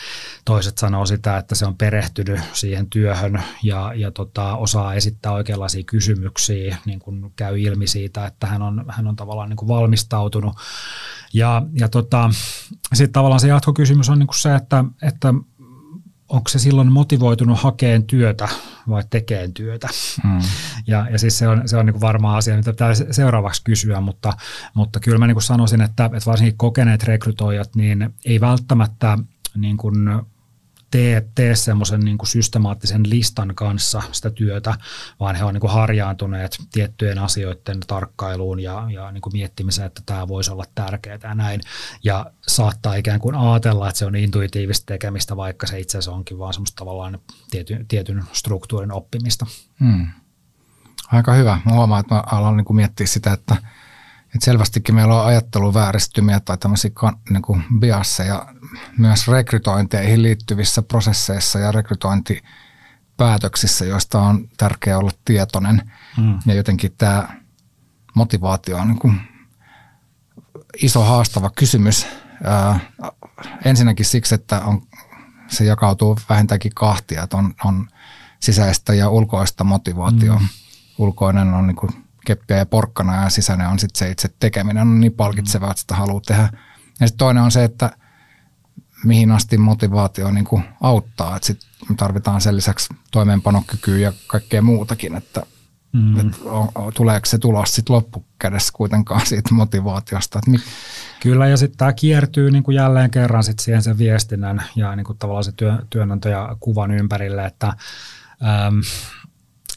toiset 0.44 0.78
sanoo 0.78 1.06
sitä, 1.06 1.38
että 1.38 1.54
se 1.54 1.66
on 1.66 1.76
perehtynyt 1.76 2.40
siihen 2.52 2.90
työhön 2.90 3.42
ja, 3.62 3.92
ja 3.94 4.10
tota, 4.10 4.56
osaa 4.56 4.94
esittää 4.94 5.32
oikeanlaisia 5.32 5.82
kysymyksiä, 5.82 6.76
niin 6.86 6.98
kuin 6.98 7.32
käy 7.36 7.60
ilmi 7.60 7.86
siitä, 7.86 8.26
että 8.26 8.46
hän 8.46 8.62
on, 8.62 8.84
hän 8.88 9.06
on 9.06 9.16
tavallaan 9.16 9.48
niin 9.48 9.56
kuin 9.56 9.68
valmistautunut 9.68 10.57
ja, 11.32 11.62
ja 11.72 11.88
tota, 11.88 12.30
sitten 12.94 13.12
tavallaan 13.12 13.40
se 13.40 13.48
jatkokysymys 13.48 14.08
on 14.08 14.18
niin 14.18 14.26
kuin 14.26 14.38
se, 14.38 14.54
että, 14.54 14.84
että 15.02 15.34
onko 16.28 16.48
se 16.48 16.58
silloin 16.58 16.92
motivoitunut 16.92 17.58
hakeen 17.58 18.04
työtä 18.04 18.48
vai 18.88 19.02
tekeen 19.10 19.54
työtä. 19.54 19.88
Hmm. 20.22 20.40
Ja, 20.86 21.06
ja 21.10 21.18
siis 21.18 21.38
se 21.38 21.48
on, 21.48 21.68
se 21.68 21.76
on 21.76 21.86
niin 21.86 21.94
kuin 21.94 22.00
varmaan 22.00 22.38
asia, 22.38 22.56
mitä 22.56 22.72
pitää 22.72 22.92
seuraavaksi 23.10 23.64
kysyä, 23.64 24.00
mutta, 24.00 24.32
mutta 24.74 25.00
kyllä 25.00 25.18
mä 25.18 25.26
niin 25.26 25.34
kuin 25.34 25.42
sanoisin, 25.42 25.80
että, 25.80 26.04
että 26.04 26.26
varsinkin 26.26 26.58
kokeneet 26.58 27.02
rekrytoijat, 27.02 27.76
niin 27.76 28.14
ei 28.24 28.40
välttämättä 28.40 29.18
niin 29.54 29.76
kuin 29.76 30.08
tee, 30.90 31.28
tee 31.34 31.56
semmoisen 31.56 32.00
niin 32.00 32.18
systemaattisen 32.24 33.10
listan 33.10 33.54
kanssa 33.54 34.02
sitä 34.12 34.30
työtä, 34.30 34.74
vaan 35.20 35.36
he 35.36 35.44
on 35.44 35.54
niin 35.54 35.60
kuin 35.60 35.72
harjaantuneet 35.72 36.58
tiettyjen 36.72 37.18
asioiden 37.18 37.80
tarkkailuun 37.86 38.60
ja, 38.60 38.86
ja 38.90 39.12
niin 39.12 39.20
kuin 39.20 39.32
miettimiseen, 39.32 39.86
että 39.86 40.02
tämä 40.06 40.28
voisi 40.28 40.50
olla 40.50 40.64
tärkeää 40.74 41.18
ja 41.22 41.34
näin. 41.34 41.60
Ja 42.04 42.30
saattaa 42.46 42.94
ikään 42.94 43.20
kuin 43.20 43.34
ajatella, 43.34 43.88
että 43.88 43.98
se 43.98 44.06
on 44.06 44.16
intuitiivista 44.16 44.86
tekemistä, 44.86 45.36
vaikka 45.36 45.66
se 45.66 45.80
itse 45.80 45.98
asiassa 45.98 46.12
onkin 46.12 46.38
vaan 46.38 46.52
semmoista 46.54 46.76
tavallaan 46.76 47.18
tietyn, 47.50 47.86
tietyn 47.88 48.24
struktuurin 48.32 48.92
oppimista. 48.92 49.46
Hmm. 49.80 50.06
Aika 51.12 51.34
hyvä. 51.34 51.60
Mä 51.64 51.72
huomaan, 51.72 52.00
että 52.00 52.14
mä 52.14 52.22
alan 52.26 52.56
niin 52.56 52.64
kuin 52.64 52.76
miettiä 52.76 53.06
sitä, 53.06 53.32
että– 53.32 53.56
et 54.34 54.42
selvästikin 54.42 54.94
meillä 54.94 55.20
on 55.20 55.26
ajatteluvääristymiä 55.26 56.40
tai 56.40 56.58
tämmöisiä 56.58 56.90
niin 57.30 57.42
kuin 57.42 57.64
biasseja 57.78 58.46
myös 58.98 59.28
rekrytointeihin 59.28 60.22
liittyvissä 60.22 60.82
prosesseissa 60.82 61.58
ja 61.58 61.72
rekrytointipäätöksissä, 61.72 63.84
joista 63.84 64.20
on 64.20 64.48
tärkeää 64.56 64.98
olla 64.98 65.10
tietoinen. 65.24 65.92
Hmm. 66.16 66.38
Ja 66.46 66.54
jotenkin 66.54 66.94
tämä 66.98 67.28
motivaatio 68.14 68.76
on 68.76 68.88
niin 68.88 68.98
kuin 68.98 69.20
iso 70.82 71.04
haastava 71.04 71.50
kysymys. 71.50 72.06
Ää, 72.44 72.80
ensinnäkin 73.64 74.06
siksi, 74.06 74.34
että 74.34 74.60
on, 74.60 74.82
se 75.48 75.64
jakautuu 75.64 76.18
vähintäänkin 76.28 76.74
kahtia, 76.74 77.22
että 77.22 77.36
on, 77.36 77.54
on 77.64 77.88
sisäistä 78.40 78.94
ja 78.94 79.10
ulkoista 79.10 79.64
motivaatio. 79.64 80.38
Hmm. 80.38 80.48
Ulkoinen 80.98 81.54
on 81.54 81.66
niin 81.66 81.76
kuin 81.76 82.07
keppiä 82.26 82.56
ja 82.56 82.66
porkkana 82.66 83.22
ja 83.22 83.30
sisäinen 83.30 83.68
on 83.68 83.78
sitten 83.78 83.98
se 83.98 84.10
itse 84.10 84.28
tekeminen 84.40 84.88
on 84.88 85.00
niin 85.00 85.12
palkitsevaa, 85.12 85.70
että 85.70 85.80
sitä 85.80 85.94
haluaa 85.94 86.20
tehdä. 86.26 86.48
Ja 87.00 87.06
sitten 87.06 87.18
toinen 87.18 87.42
on 87.42 87.50
se, 87.50 87.64
että 87.64 87.90
mihin 89.04 89.32
asti 89.32 89.58
motivaatio 89.58 90.30
niin 90.30 90.44
kuin 90.44 90.64
auttaa. 90.80 91.36
Että 91.36 91.46
sit 91.46 91.60
tarvitaan 91.96 92.40
sen 92.40 92.56
lisäksi 92.56 92.88
toimeenpanokykyä 93.10 93.98
ja 93.98 94.12
kaikkea 94.26 94.62
muutakin, 94.62 95.14
että 95.14 95.42
mm. 95.92 96.20
et 96.20 96.26
on, 96.44 96.68
tuleeko 96.94 97.26
se 97.26 97.38
tulos 97.38 97.74
sitten 97.74 97.96
loppukädessä 97.96 98.72
kuitenkaan 98.76 99.26
siitä 99.26 99.54
motivaatiosta. 99.54 100.38
Että 100.38 100.50
mi- 100.50 100.58
Kyllä, 101.20 101.46
ja 101.46 101.56
sitten 101.56 101.78
tämä 101.78 101.92
kiertyy 101.92 102.50
niin 102.50 102.62
kuin 102.62 102.74
jälleen 102.74 103.10
kerran 103.10 103.44
sit 103.44 103.58
siihen 103.58 103.82
sen 103.82 103.98
viestinnän 103.98 104.62
ja 104.76 104.96
niin 104.96 105.04
kuin 105.04 105.18
tavallaan 105.18 105.44
se 105.44 105.52
työ, 105.52 105.78
työnantajakuvan 105.90 106.90
ympärille, 106.90 107.44
että 107.44 107.66
äm, 107.66 108.82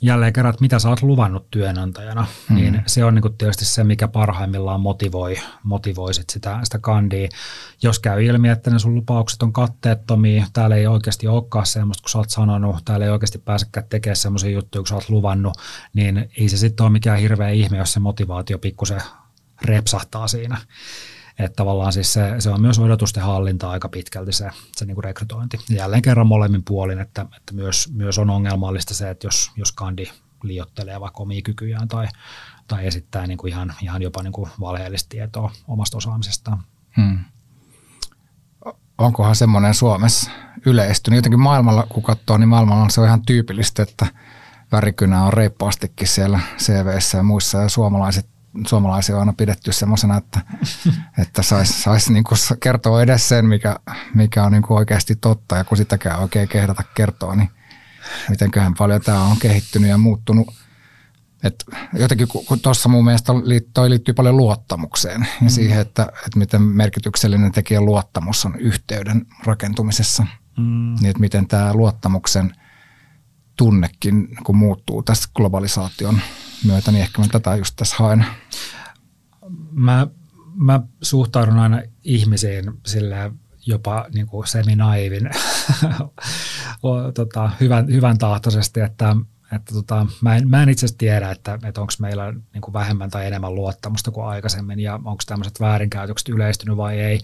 jälleen 0.02 0.34
kerran, 0.34 0.49
että 0.49 0.62
mitä 0.62 0.80
sä 0.80 0.89
oot 0.89 1.02
luvannut 1.02 1.52
työnantajana, 1.52 2.26
hmm. 2.49 2.56
niin 2.56 2.84
se 2.86 3.06
on 3.06 3.16
niin 3.16 3.22
kuin 3.22 3.38
tietysti 3.38 3.66
se, 3.66 3.84
mikä 3.84 4.08
parhaimmillaan 4.08 4.82
motivoi, 4.82 5.36
motivoi 5.64 6.14
sit 6.14 6.30
sitä, 6.30 6.60
sitä 6.64 6.80
kandia. 6.80 7.30
Jos 7.84 7.99
käy 7.99 8.26
ilmi, 8.26 8.49
että 8.49 8.72
ne 8.72 8.80
sun 8.80 8.95
lupaukset 8.95 9.43
on 9.43 9.54
katteettomia, 9.54 10.45
täällä 10.54 10.76
ei 10.76 10.88
oikeasti 10.88 11.28
olekaan 11.28 11.66
semmoista, 11.66 12.04
kun 12.04 12.10
sä 12.10 12.18
oot 12.18 12.30
sanonut, 12.30 12.86
täällä 12.86 13.06
ei 13.06 13.12
oikeasti 13.12 13.38
pääsekään 13.38 13.86
tekemään 13.89 14.16
semmoisia 14.16 14.49
juttuja, 14.49 14.82
kun 14.82 14.88
sä 14.88 14.95
oot 14.95 15.10
luvannut, 15.10 15.58
niin 15.93 16.30
ei 16.38 16.49
se 16.49 16.58
sitten 16.58 16.84
ole 16.84 16.91
mikään 16.91 17.20
hirveä 17.20 17.49
ihme, 17.49 17.78
jos 17.78 17.93
se 17.93 17.99
motivaatio 17.99 18.58
pikkusen 18.58 19.02
repsahtaa 19.62 20.28
siinä. 20.28 20.58
Että 21.40 21.56
tavallaan 21.56 21.94
siis 21.94 22.14
se, 22.14 22.36
se 22.40 22.50
on 22.50 22.62
myös 22.62 22.80
odotusten 22.80 23.24
hallinta 23.24 23.70
aika 23.70 23.90
pitkälti 23.90 24.32
se, 24.32 24.50
se 24.76 24.86
niin 24.86 24.96
kuin 24.96 25.04
rekrytointi. 25.04 25.60
Ja 25.70 25.76
jälleen 25.76 26.02
kerran 26.02 26.28
molemmin 26.28 26.64
puolin, 26.64 27.00
että, 27.00 27.26
että 27.38 27.54
myös, 27.54 27.90
myös 27.94 28.18
on 28.18 28.30
ongelmallista 28.30 28.94
se, 28.94 29.10
että 29.10 29.28
jos, 29.28 29.52
jos 29.56 29.72
kandi 29.72 30.06
liottelee 30.44 31.00
vaikka 31.00 31.24
omia 31.24 31.42
kykyjään 31.42 31.88
tai, 31.88 32.08
tai 32.68 32.88
esittää 32.88 33.28
niin 33.28 33.38
kuin 33.38 33.52
ihan, 33.52 33.74
ihan 33.82 34.02
jopa 34.02 34.24
niin 34.24 34.34
kuin 34.34 34.50
valheellista 34.60 35.10
tietoa 35.10 35.52
omasta 35.68 35.98
osaamisestaan. 35.98 36.64
Hmm. 36.98 37.20
Onkohan 38.98 39.36
semmoinen 39.36 39.74
Suomessa 39.74 40.32
yleistynyt? 40.66 41.18
Jotenkin 41.18 41.40
maailmalla, 41.40 41.88
kun 41.90 42.04
katsoo, 42.04 42.38
niin 42.38 42.50
maailmalla 42.50 42.84
on 42.84 42.92
se 42.92 43.02
on 43.02 43.08
ihan 43.08 43.26
tyypillistä, 43.26 43.84
että 43.84 44.08
värikynä 44.72 45.24
on 45.24 45.34
reippaastikin 45.34 46.08
siellä 46.08 46.40
CVissä 46.58 47.18
ja 47.18 47.24
muissa, 47.24 47.58
ja 47.58 47.70
suomalaiset 47.70 48.31
suomalaisia 48.68 49.16
on 49.16 49.20
aina 49.20 49.34
pidetty 49.34 49.72
semmoisena, 49.72 50.18
että, 50.18 50.41
että 51.18 51.41
saisi 51.41 51.74
sais 51.74 52.10
niinku 52.10 52.36
kertoa 52.60 53.02
edes 53.02 53.30
sen, 53.30 53.45
mikä, 53.45 53.76
mikä 54.16 54.43
on 54.43 54.52
niinku 54.52 54.76
oikeasti 54.76 55.16
totta. 55.16 55.56
Ja 55.56 55.64
kun 55.64 55.78
sitäkään 55.78 56.20
oikein 56.20 56.47
kehdata 56.47 56.84
kertoa, 56.95 57.36
niin 57.36 57.49
mitenköhän 58.30 58.74
paljon 58.74 59.02
tämä 59.02 59.22
on 59.22 59.38
kehittynyt 59.38 59.89
ja 59.89 59.97
muuttunut. 59.97 60.47
Et 61.43 61.66
jotenkin 61.93 62.28
kun 62.28 62.60
tuossa 62.60 62.89
mun 62.89 63.06
mielestä 63.06 63.34
toi 63.74 63.89
liittyy 63.89 64.14
paljon 64.14 64.38
luottamukseen 64.38 65.22
ja 65.22 65.41
mm. 65.41 65.49
siihen, 65.49 65.80
että, 65.80 66.04
että 66.04 66.39
miten 66.39 66.62
merkityksellinen 66.62 67.52
tekijä 67.52 67.82
luottamus 67.82 68.45
on 68.45 68.56
yhteyden 68.60 69.26
rakentumisessa. 69.43 70.24
Mm. 70.58 70.95
Niin, 70.99 71.06
että 71.10 71.20
miten 71.20 71.47
tämä 71.47 71.74
luottamuksen 71.74 72.56
tunnekin 73.58 74.28
kun 74.43 74.58
muuttuu 74.58 75.04
tässä 75.04 75.30
globalisaation 75.36 76.22
myötä, 76.66 76.91
niin 76.91 77.01
ehkä 77.01 77.22
mä 77.22 77.28
tätä 77.32 77.55
just 77.55 77.76
tässä 77.76 77.95
haen. 77.99 78.26
Mä, 79.72 80.07
mä 80.55 80.80
suhtaudun 81.01 81.59
aina 81.59 81.82
ihmisiin 82.03 82.72
sillä 82.86 83.32
jopa 83.66 84.05
niin 84.14 84.28
kuin 84.28 84.47
semi-naivin 84.47 85.30
tota, 87.14 87.51
hyvän, 87.59 87.88
hyvän 87.88 88.18
tahtoisesti, 88.18 88.80
että, 88.80 89.16
että 89.55 89.74
tota, 89.74 90.07
mä, 90.22 90.36
en, 90.36 90.49
mä 90.49 90.64
en 90.64 90.70
itse 90.70 90.86
asiassa 90.86 90.97
tiedä, 90.97 91.32
että, 91.32 91.59
että 91.64 91.82
onko 91.82 91.93
meillä 91.99 92.34
niin 92.53 92.62
kuin 92.62 92.74
vähemmän 92.74 93.09
tai 93.09 93.28
enemmän 93.28 93.55
luottamusta 93.55 94.12
kuin 94.12 94.28
aikaisemmin 94.28 94.80
ja 94.80 94.95
onko 94.95 95.24
tämmöiset 95.26 95.59
väärinkäytökset 95.59 96.30
yleistynyt 96.30 96.78
vai 96.78 96.99
ei. 96.99 97.20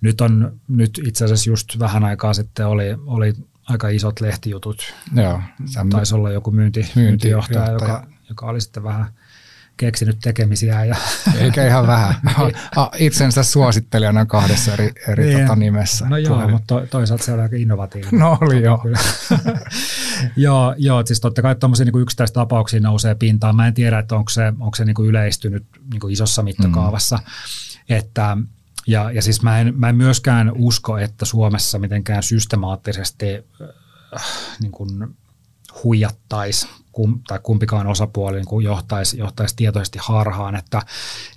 Nyt 0.00 0.20
on 0.20 0.60
nyt 0.68 1.00
itse 1.06 1.24
asiassa 1.24 1.50
just 1.50 1.78
vähän 1.78 2.04
aikaa 2.04 2.34
sitten 2.34 2.66
oli, 2.66 2.96
oli 3.06 3.34
aika 3.68 3.88
isot 3.88 4.20
lehtijutut. 4.20 4.94
Joo. 5.14 5.40
Taisi 5.90 6.14
olla 6.14 6.30
joku 6.30 6.50
myynti, 6.50 6.90
myyntijohtaja, 6.94 7.70
joka, 7.70 8.06
joka 8.30 8.46
oli 8.46 8.60
sitten 8.60 8.82
vähän– 8.82 9.06
keksinyt 9.80 10.18
tekemisiä. 10.22 10.84
Ja 10.84 10.96
Eikä 11.38 11.66
ihan 11.66 11.86
vähän. 11.86 12.14
Itsensä 12.98 13.42
suosittelijana 13.42 14.26
kahdessa 14.26 14.72
eri, 14.72 14.92
eri 15.08 15.24
niin. 15.24 15.40
tota 15.40 15.56
nimessä. 15.56 16.08
No 16.08 16.16
joo, 16.16 16.34
Tulee. 16.34 16.50
mutta 16.50 16.74
to, 16.74 16.86
toisaalta 16.86 17.24
se 17.24 17.32
oli 17.32 17.42
aika 17.42 17.56
innovatiivinen. 17.56 18.20
No 18.20 18.38
oli 18.40 18.62
joo. 18.62 18.84
joo, 20.36 20.74
joo, 20.78 21.06
siis 21.06 21.20
totta 21.20 21.42
kai 21.42 21.54
tuommoisia 21.54 21.84
niin 21.84 22.02
yksittäistapauksia 22.02 22.80
nousee 22.80 23.14
pintaan. 23.14 23.56
Mä 23.56 23.66
en 23.66 23.74
tiedä, 23.74 23.98
että 23.98 24.16
onko 24.16 24.30
se, 24.30 24.52
onko 24.60 24.74
se 24.76 24.84
niin 24.84 24.94
kuin 24.94 25.08
yleistynyt 25.08 25.66
niin 25.92 26.00
kuin 26.00 26.12
isossa 26.12 26.42
mittakaavassa. 26.42 27.16
Mm. 27.16 27.22
Että, 27.96 28.36
ja, 28.86 29.10
ja 29.10 29.22
siis 29.22 29.42
mä 29.42 29.60
en, 29.60 29.74
mä 29.76 29.88
en 29.88 29.96
myöskään 29.96 30.52
usko, 30.56 30.98
että 30.98 31.24
Suomessa 31.24 31.78
mitenkään 31.78 32.22
systemaattisesti 32.22 33.26
äh, 34.16 34.22
niin 34.60 34.72
kuin 34.72 35.16
huijattaisi 35.84 36.68
kum, 37.00 37.20
tai 37.26 37.38
kumpikaan 37.42 37.86
osapuoli 37.86 38.36
niin 38.36 38.46
kuin 38.46 38.64
johtaisi, 38.64 39.18
johtaisi 39.18 39.56
tietoisesti 39.56 39.98
harhaan. 40.02 40.56
Että, 40.56 40.82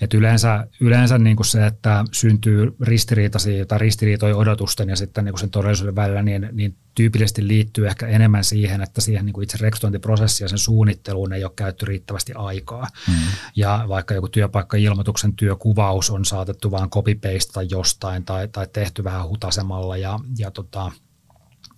että 0.02 0.18
yleensä, 0.18 0.68
yleensä 0.80 1.18
niin 1.18 1.36
kuin 1.36 1.46
se, 1.46 1.66
että 1.66 2.06
syntyy 2.12 2.76
ristiriitaisia 2.82 3.66
tai 3.66 3.80
ristiriitoja 3.80 4.38
odotusten 4.38 4.90
ja 4.90 4.96
sitten 4.96 5.26
niin 5.26 5.34
kuin 5.34 5.40
sen 5.40 5.50
todellisuuden 5.50 5.96
välillä, 5.96 6.24
niin, 6.24 6.50
niin 6.52 6.76
tyypillisesti 6.96 7.48
liittyy 7.48 7.88
ehkä 7.88 8.08
enemmän 8.08 8.44
siihen, 8.44 8.82
että 8.82 9.02
siihen 9.02 9.26
niin 9.26 9.34
kuin 9.34 9.44
itse 9.44 9.58
rekrytointiprosessi 9.62 10.44
ja 10.44 10.48
sen 10.48 10.58
suunnitteluun 10.58 11.34
ei 11.34 11.44
ole 11.44 11.52
käytetty 11.56 11.86
riittävästi 11.86 12.34
aikaa. 12.36 12.88
Mm. 13.08 13.14
Ja 13.56 13.86
vaikka 13.88 14.14
joku 14.14 14.28
työpaikka-ilmoituksen 14.28 15.34
työkuvaus 15.34 16.10
on 16.10 16.26
saatettu 16.26 16.72
vain 16.72 16.90
copy 16.90 17.20
jostain 17.70 18.26
tai, 18.26 18.48
tai 18.48 18.68
tehty 18.74 19.04
vähän 19.04 19.28
hutasemalla 19.28 19.98
ja, 19.98 20.20
ja 20.38 20.52
tota, 20.52 20.92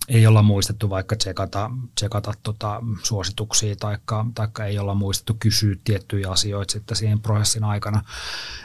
ei 0.08 0.26
olla 0.26 0.42
muistettu 0.42 0.90
vaikka 0.90 1.16
tsekata, 1.16 1.70
tsekata 1.94 2.32
tota 2.42 2.82
suosituksia 3.02 3.76
tai 3.76 3.98
taikka 4.34 4.64
ei 4.64 4.78
olla 4.78 4.94
muistettu 4.94 5.36
kysyä 5.38 5.76
tiettyjä 5.84 6.30
asioita 6.30 6.72
sitten 6.72 6.96
siihen 6.96 7.20
prosessin 7.20 7.64
aikana. 7.64 8.02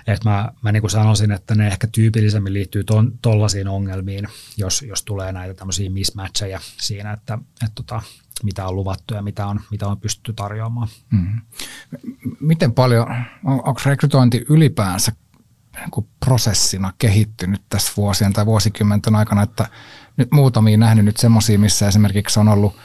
Et 0.07 0.23
mä, 0.23 0.51
mä 0.61 0.71
niin 0.71 0.81
kuin 0.81 0.91
sanoisin, 0.91 1.31
että 1.31 1.55
ne 1.55 1.67
ehkä 1.67 1.87
tyypillisemmin 1.91 2.53
liittyy 2.53 2.83
tuollaisiin 3.21 3.67
ongelmiin, 3.67 4.27
jos, 4.57 4.81
jos 4.81 5.03
tulee 5.03 5.31
näitä 5.31 5.53
tämmöisiä 5.53 5.89
mismatcheja 5.89 6.59
siinä, 6.77 7.13
että 7.13 7.37
et 7.65 7.71
tota, 7.75 8.01
mitä 8.43 8.67
on 8.67 8.75
luvattu 8.75 9.13
ja 9.13 9.21
mitä 9.21 9.47
on, 9.47 9.59
mitä 9.71 9.87
on 9.87 9.99
pystytty 9.99 10.33
tarjoamaan. 10.33 10.87
Mm. 11.11 11.41
Miten 12.39 12.73
paljon, 12.73 13.07
on, 13.45 13.53
onko 13.53 13.81
rekrytointi 13.85 14.45
ylipäänsä 14.49 15.11
niin 15.79 16.07
prosessina 16.19 16.93
kehittynyt 16.97 17.61
tässä 17.69 17.93
vuosien 17.97 18.33
tai 18.33 18.45
vuosikymmenten 18.45 19.15
aikana, 19.15 19.43
että 19.43 19.67
nyt 20.21 20.31
muutamia 20.31 20.77
nähnyt 20.77 21.05
nyt 21.05 21.17
semmoisia, 21.17 21.59
missä 21.59 21.87
esimerkiksi 21.87 22.39
on 22.39 22.47
ollut, 22.47 22.75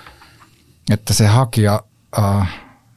että 0.90 1.14
se 1.14 1.26
hakija, 1.26 1.82
äh, 2.18 2.48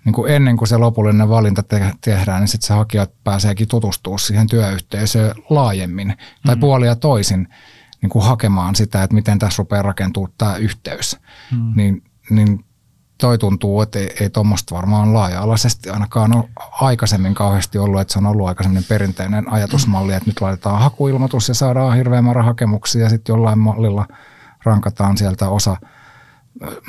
niin 0.06 0.14
kuin 0.14 0.32
ennen 0.32 0.58
kuin 0.58 0.68
se 0.68 0.78
lopullinen 0.78 1.30
valinta 1.30 1.64
te- 1.64 1.94
tehdään, 2.02 2.40
niin 2.40 2.48
sitten 2.48 2.68
se 2.68 2.74
hakija 2.74 3.08
pääseekin 3.24 3.68
tutustumaan 3.68 4.20
siihen 4.20 4.48
työyhteisöön 4.48 5.36
laajemmin 5.50 6.08
tai 6.08 6.56
mm-hmm. 6.56 6.60
puolia 6.60 6.96
toisin 6.96 7.48
niin 8.02 8.10
kuin 8.10 8.26
hakemaan 8.26 8.76
sitä, 8.76 9.04
että 9.04 9.16
miten 9.16 9.40
tässä 9.40 9.62
rupeaa 9.62 9.82
rakentumaan 9.82 10.34
tämä 10.38 10.56
yhteys. 10.56 11.18
Mm-hmm. 11.52 11.74
Niin, 11.76 12.04
niin 12.30 12.66
toi 13.18 13.38
tuntuu, 13.38 13.82
että 13.82 14.00
ei, 14.00 14.16
ei 14.20 14.30
tuommoista 14.30 14.76
varmaan 14.76 15.14
laaja-alaisesti 15.14 15.90
ainakaan 15.90 16.36
ole 16.36 16.50
aikaisemmin 16.72 17.34
kauheasti 17.34 17.78
ollut, 17.78 18.02
että 18.02 18.14
se 18.14 18.20
on 18.20 18.26
ollut 18.26 18.48
aikaisemmin 18.48 18.84
perinteinen 18.90 19.54
ajatusmalli, 19.54 20.14
että 20.14 20.30
nyt 20.30 20.42
laitetaan 20.42 20.82
hakuilmoitus 20.82 21.48
ja 21.48 21.54
saadaan 21.54 21.98
hirveän 21.98 22.24
määrä 22.24 22.44
hakemuksia 22.44 23.04
ja 23.04 23.10
sitten 23.10 23.34
jollain 23.34 23.60
mallilla 23.60 24.06
rankataan 24.64 25.18
sieltä 25.18 25.50
osa 25.50 25.78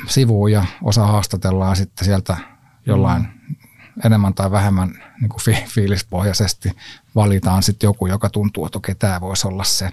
sivuun 0.07 0.51
ja 0.51 0.65
osa 0.83 1.07
haastatellaan 1.07 1.75
sitten 1.75 2.05
sieltä 2.05 2.37
jollain 2.85 3.27
enemmän 4.05 4.33
tai 4.33 4.51
vähemmän 4.51 5.03
niin 5.21 5.29
kuin 5.29 5.41
fi- 5.41 5.65
fiilispohjaisesti 5.67 6.71
valitaan 7.15 7.63
sitten 7.63 7.87
joku, 7.87 8.07
joka 8.07 8.29
tuntuu, 8.29 8.65
että 8.65 8.77
okei, 8.77 8.95
tämä 8.95 9.21
voisi 9.21 9.47
olla 9.47 9.63
se. 9.63 9.89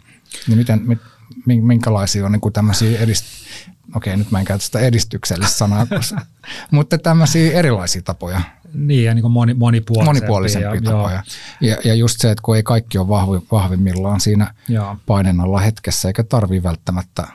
Niin 0.46 0.58
miten, 0.58 0.82
mit, 0.86 0.98
minkälaisia 1.46 2.26
on 2.26 2.32
niin 2.32 2.40
kuin 2.40 2.52
tämmöisiä 2.52 3.00
edist- 3.00 3.68
okei 3.94 4.16
nyt 4.16 4.30
mä 4.30 4.38
en 4.38 4.44
käytä 4.44 4.64
sitä 4.64 4.78
edistyksellistä 4.78 5.56
sanaa, 5.56 5.86
mutta 6.70 6.98
tämmöisiä 6.98 7.52
erilaisia 7.52 8.02
tapoja. 8.02 8.40
Niin 8.74 9.04
ja 9.04 9.14
niin 9.14 9.22
kuin 9.22 9.32
moni, 9.32 9.54
monipuolisempia. 9.54 10.14
Monipuolisempia 10.14 10.74
ja, 10.74 10.80
tapoja. 10.80 11.22
Ja, 11.60 11.76
ja 11.84 11.94
just 11.94 12.20
se, 12.20 12.30
että 12.30 12.42
kun 12.42 12.56
ei 12.56 12.62
kaikki 12.62 12.98
ole 12.98 13.08
vahvi, 13.08 13.38
vahvimmillaan 13.52 14.20
siinä 14.20 14.54
joo. 14.68 14.96
painenalla 15.06 15.60
hetkessä, 15.60 16.08
eikä 16.08 16.24
tarvi 16.24 16.62
välttämättä 16.62 17.26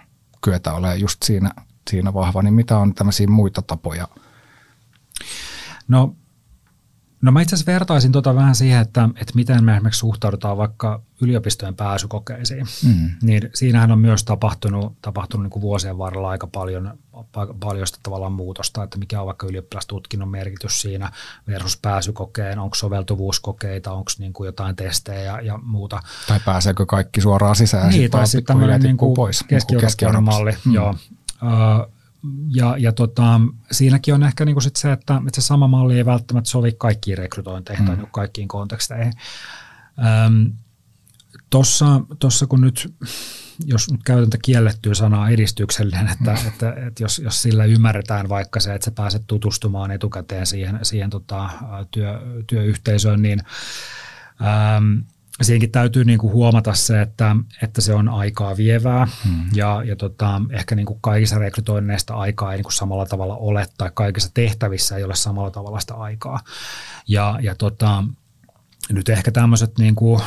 kyetä 0.44 0.74
olemaan 0.74 1.00
just 1.00 1.24
siinä, 1.24 1.52
siinä 1.90 2.14
vahva, 2.14 2.42
niin 2.42 2.54
mitä 2.54 2.78
on 2.78 2.94
tämmöisiä 2.94 3.28
muita 3.28 3.62
tapoja? 3.62 4.08
No 5.88 6.16
No 7.24 7.32
mä 7.32 7.42
itse 7.42 7.56
asiassa 7.56 7.72
vertaisin 7.72 8.12
tota 8.12 8.36
vähän 8.36 8.56
siihen, 8.56 8.82
että, 8.82 9.10
että 9.16 9.34
miten 9.36 9.64
me 9.64 9.74
esimerkiksi 9.74 10.00
suhtaudutaan 10.00 10.58
vaikka 10.58 11.02
yliopistojen 11.22 11.76
pääsykokeisiin. 11.76 12.66
Mm. 12.86 13.10
Niin 13.22 13.50
siinähän 13.54 13.92
on 13.92 14.00
myös 14.00 14.24
tapahtunut, 14.24 14.94
tapahtunut 15.02 15.44
niin 15.44 15.52
kuin 15.52 15.62
vuosien 15.62 15.98
varrella 15.98 16.30
aika 16.30 16.48
paljon, 16.48 16.98
paljon 17.60 17.88
sitä 17.88 18.00
tavallaan 18.04 18.32
muutosta, 18.32 18.84
että 18.84 18.98
mikä 18.98 19.20
on 19.20 19.26
vaikka 19.26 19.48
ylioppilastutkinnon 19.48 20.30
merkitys 20.30 20.82
siinä 20.82 21.12
versus 21.48 21.78
pääsykokeen, 21.78 22.60
onko 22.60 22.76
soveltuvuuskokeita, 22.76 23.92
onko 23.92 24.12
niin 24.20 24.34
kuin 24.34 24.46
jotain 24.46 24.76
testejä 24.76 25.22
ja, 25.22 25.42
ja 25.42 25.58
muuta. 25.58 26.00
Tai 26.28 26.40
pääseekö 26.46 26.86
kaikki 26.86 27.22
suoraan 27.22 27.56
sisään 27.56 27.90
niin, 27.90 28.12
tai 28.12 28.28
sitten 28.28 28.46
tämmöinen 28.46 28.82
niin 28.82 28.98
kuin 28.98 29.14
pois, 29.14 29.44
keski 29.48 30.06
malli, 30.22 30.52
mm. 30.66 30.74
joo. 30.74 30.96
Uh, 31.44 31.93
ja, 32.50 32.78
ja 32.78 32.92
tota, 32.92 33.42
siinäkin 33.72 34.14
on 34.14 34.24
ehkä 34.24 34.46
niinku 34.46 34.62
sit 34.62 34.76
se, 34.76 34.92
että, 34.92 35.22
että 35.28 35.42
se 35.42 35.46
sama 35.46 35.68
malli 35.68 35.98
ei 35.98 36.06
välttämättä 36.06 36.50
sovi 36.50 36.72
kaikkiin 36.78 37.18
rekrytointeihin 37.18 37.86
mm. 37.86 37.96
tai 37.96 38.06
kaikkiin 38.12 38.48
konteksteihin. 38.48 39.14
Tuossa 42.20 42.48
kun 42.50 42.62
nyt, 42.62 42.94
jos 43.66 43.92
nyt 43.92 44.04
käytän 44.04 44.30
tätä 44.30 44.42
kiellettyä 44.44 44.94
sanaa 44.94 45.30
edistyksellinen, 45.30 46.08
että, 46.08 46.32
mm. 46.42 46.48
että, 46.48 46.74
että 46.88 47.04
jos, 47.04 47.20
jos 47.20 47.42
sillä 47.42 47.66
ymmärretään 47.66 48.30
vaikka 48.30 48.60
se, 48.60 48.74
että 48.74 48.86
sä 48.86 48.92
pääset 48.92 49.24
tutustumaan 49.28 49.92
etukäteen 49.92 50.46
siihen, 50.46 50.80
siihen 50.84 51.10
tota, 51.10 51.50
työ, 51.92 52.22
työyhteisöön, 52.48 53.22
niin 53.22 53.42
äm, 54.78 55.04
siinäkin 55.42 55.72
täytyy 55.72 56.06
niin 56.06 56.20
kuin 56.20 56.34
huomata 56.34 56.74
se, 56.74 57.02
että, 57.02 57.36
että 57.62 57.82
se 57.82 57.94
on 57.94 58.10
aikaa 58.10 58.58
vievää 58.58 59.08
hmm. 59.24 59.46
ja, 59.54 59.84
ja 59.86 59.96
tota, 59.96 60.42
ehkä 60.52 60.76
niin 60.76 60.86
kuin 60.86 61.00
kaikissa 61.02 61.40
rekrytoinneista 61.40 62.14
aikaa 62.14 62.52
ei 62.52 62.58
niin 62.58 62.64
kuin 62.64 62.74
samalla 62.74 63.06
tavalla 63.06 63.36
ole 63.36 63.66
tai 63.78 63.92
kaikissa 63.94 64.32
tehtävissä 64.34 64.98
ei 64.98 65.04
ole 65.04 65.16
samalla 65.16 65.52
tavalla 65.52 65.80
sitä 65.80 65.94
aikaa. 65.94 66.40
Ja, 67.08 67.40
ja 67.42 67.56
tota, 67.56 68.04
nyt 68.90 69.10
ehkä 69.10 69.32
tämmöiset 69.32 69.78
niin 69.78 69.96
kuin 69.96 70.22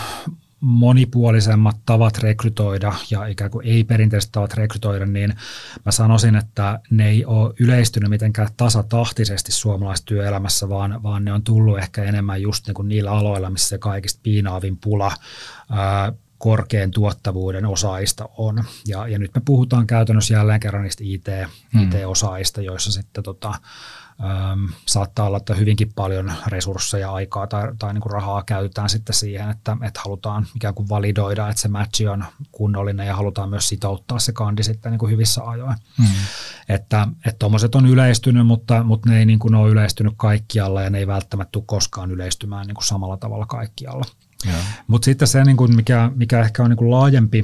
monipuolisemmat 0.61 1.77
tavat 1.87 2.19
rekrytoida 2.19 2.93
ja 3.11 3.27
ikään 3.27 3.51
kuin 3.51 3.67
ei-perinteiset 3.67 4.33
tavat 4.33 4.55
rekrytoida, 4.55 5.07
niin 5.07 5.35
mä 5.85 5.93
sanoisin, 5.93 6.37
että 6.37 6.81
ne 6.91 7.09
ei 7.09 7.25
ole 7.25 7.55
yleistynyt 7.61 8.11
mitenkään 8.11 8.49
tasatahtisesti 8.57 9.53
suomalaisessa 9.53 10.07
työelämässä, 10.07 10.69
vaan, 10.69 11.03
vaan 11.03 11.25
ne 11.25 11.33
on 11.33 11.43
tullut 11.43 11.79
ehkä 11.79 12.05
enemmän 12.05 12.43
just 12.43 12.67
niin 12.67 12.75
kuin 12.75 12.89
niillä 12.89 13.11
aloilla, 13.11 13.51
missä 13.51 13.69
se 13.69 13.79
kaikista 13.79 14.21
piinaavin 14.23 14.77
pula 14.77 15.13
ää, 15.71 16.13
korkean 16.39 16.91
tuottavuuden 16.91 17.67
osaajista 17.67 18.29
on. 18.37 18.65
Ja, 18.87 19.09
ja 19.09 19.19
nyt 19.19 19.35
me 19.35 19.43
puhutaan 19.45 19.87
käytännössä 19.87 20.35
jälleen 20.35 20.61
kerran 20.61 20.83
niistä 20.83 21.05
IT, 21.07 21.27
hmm. 21.73 21.83
IT-osaajista, 21.83 22.63
joissa 22.63 22.93
sitten 22.93 23.25
tota, 23.25 23.55
Öm, 24.21 24.69
saattaa 24.87 25.27
olla, 25.27 25.37
että 25.37 25.55
hyvinkin 25.55 25.93
paljon 25.95 26.33
resursseja, 26.47 27.13
aikaa 27.13 27.47
tai, 27.47 27.73
tai 27.79 27.95
niin 27.95 28.03
kuin 28.03 28.13
rahaa 28.13 28.43
käytetään 28.43 28.89
sitten 28.89 29.15
siihen, 29.15 29.51
että, 29.51 29.77
että 29.83 30.01
halutaan 30.05 30.47
ikään 30.57 30.75
kuin 30.75 30.89
validoida, 30.89 31.49
että 31.49 31.63
se 31.63 31.69
matchi 31.69 32.09
on 32.09 32.25
kunnollinen 32.53 33.07
ja 33.07 33.17
halutaan 33.17 33.51
myös 33.51 33.69
sitouttaa 33.69 34.19
se 34.19 34.33
kandi 34.33 34.63
sitten 34.63 34.93
niin 34.93 34.99
kuin 34.99 35.13
hyvissä 35.13 35.43
ajoin. 35.45 35.77
Hmm. 35.99 36.07
Että 36.69 37.09
tuommoiset 37.39 37.75
on 37.75 37.87
yleistynyt, 37.87 38.47
mutta, 38.47 38.83
mutta 38.83 39.11
ne 39.11 39.19
ei 39.19 39.27
niin 39.27 39.39
kuin 39.39 39.55
ole 39.55 39.71
yleistynyt 39.71 40.15
kaikkialla 40.17 40.83
ja 40.83 40.91
ne 40.91 40.99
ei 40.99 41.07
välttämättä 41.07 41.53
tule 41.53 41.65
koskaan 41.67 42.11
yleistymään 42.11 42.67
niin 42.67 42.75
kuin 42.75 42.85
samalla 42.85 43.17
tavalla 43.17 43.47
kaikkialla. 43.47 44.05
Mutta 44.87 45.05
sitten 45.05 45.29
se, 45.29 45.45
niin 45.45 45.57
kuin 45.57 45.77
mikä, 45.77 46.11
mikä 46.15 46.41
ehkä 46.41 46.63
on 46.63 46.71
niin 46.71 46.77
kuin 46.77 46.91
laajempi 46.91 47.43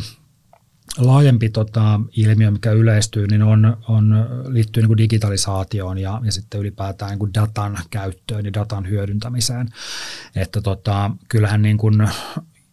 laajempi 0.99 1.51
tota, 1.51 2.01
ilmiö, 2.17 2.51
mikä 2.51 2.73
yleistyy, 2.73 3.27
niin 3.27 3.43
on, 3.43 3.77
on, 3.89 4.29
liittyy 4.47 4.83
niin 4.83 4.89
kuin 4.89 4.99
digitalisaatioon 4.99 5.99
ja, 5.99 6.21
ja 6.25 6.33
sitten 6.33 6.61
ylipäätään 6.61 7.11
niin 7.11 7.19
kuin 7.19 7.35
datan 7.35 7.79
käyttöön 7.91 8.45
ja 8.45 8.55
datan 8.55 8.89
hyödyntämiseen. 8.89 9.69
Että 10.37 10.61
tota, 10.61 11.11
kyllähän 11.29 11.63
niin 11.63 11.79
kuin 11.79 12.09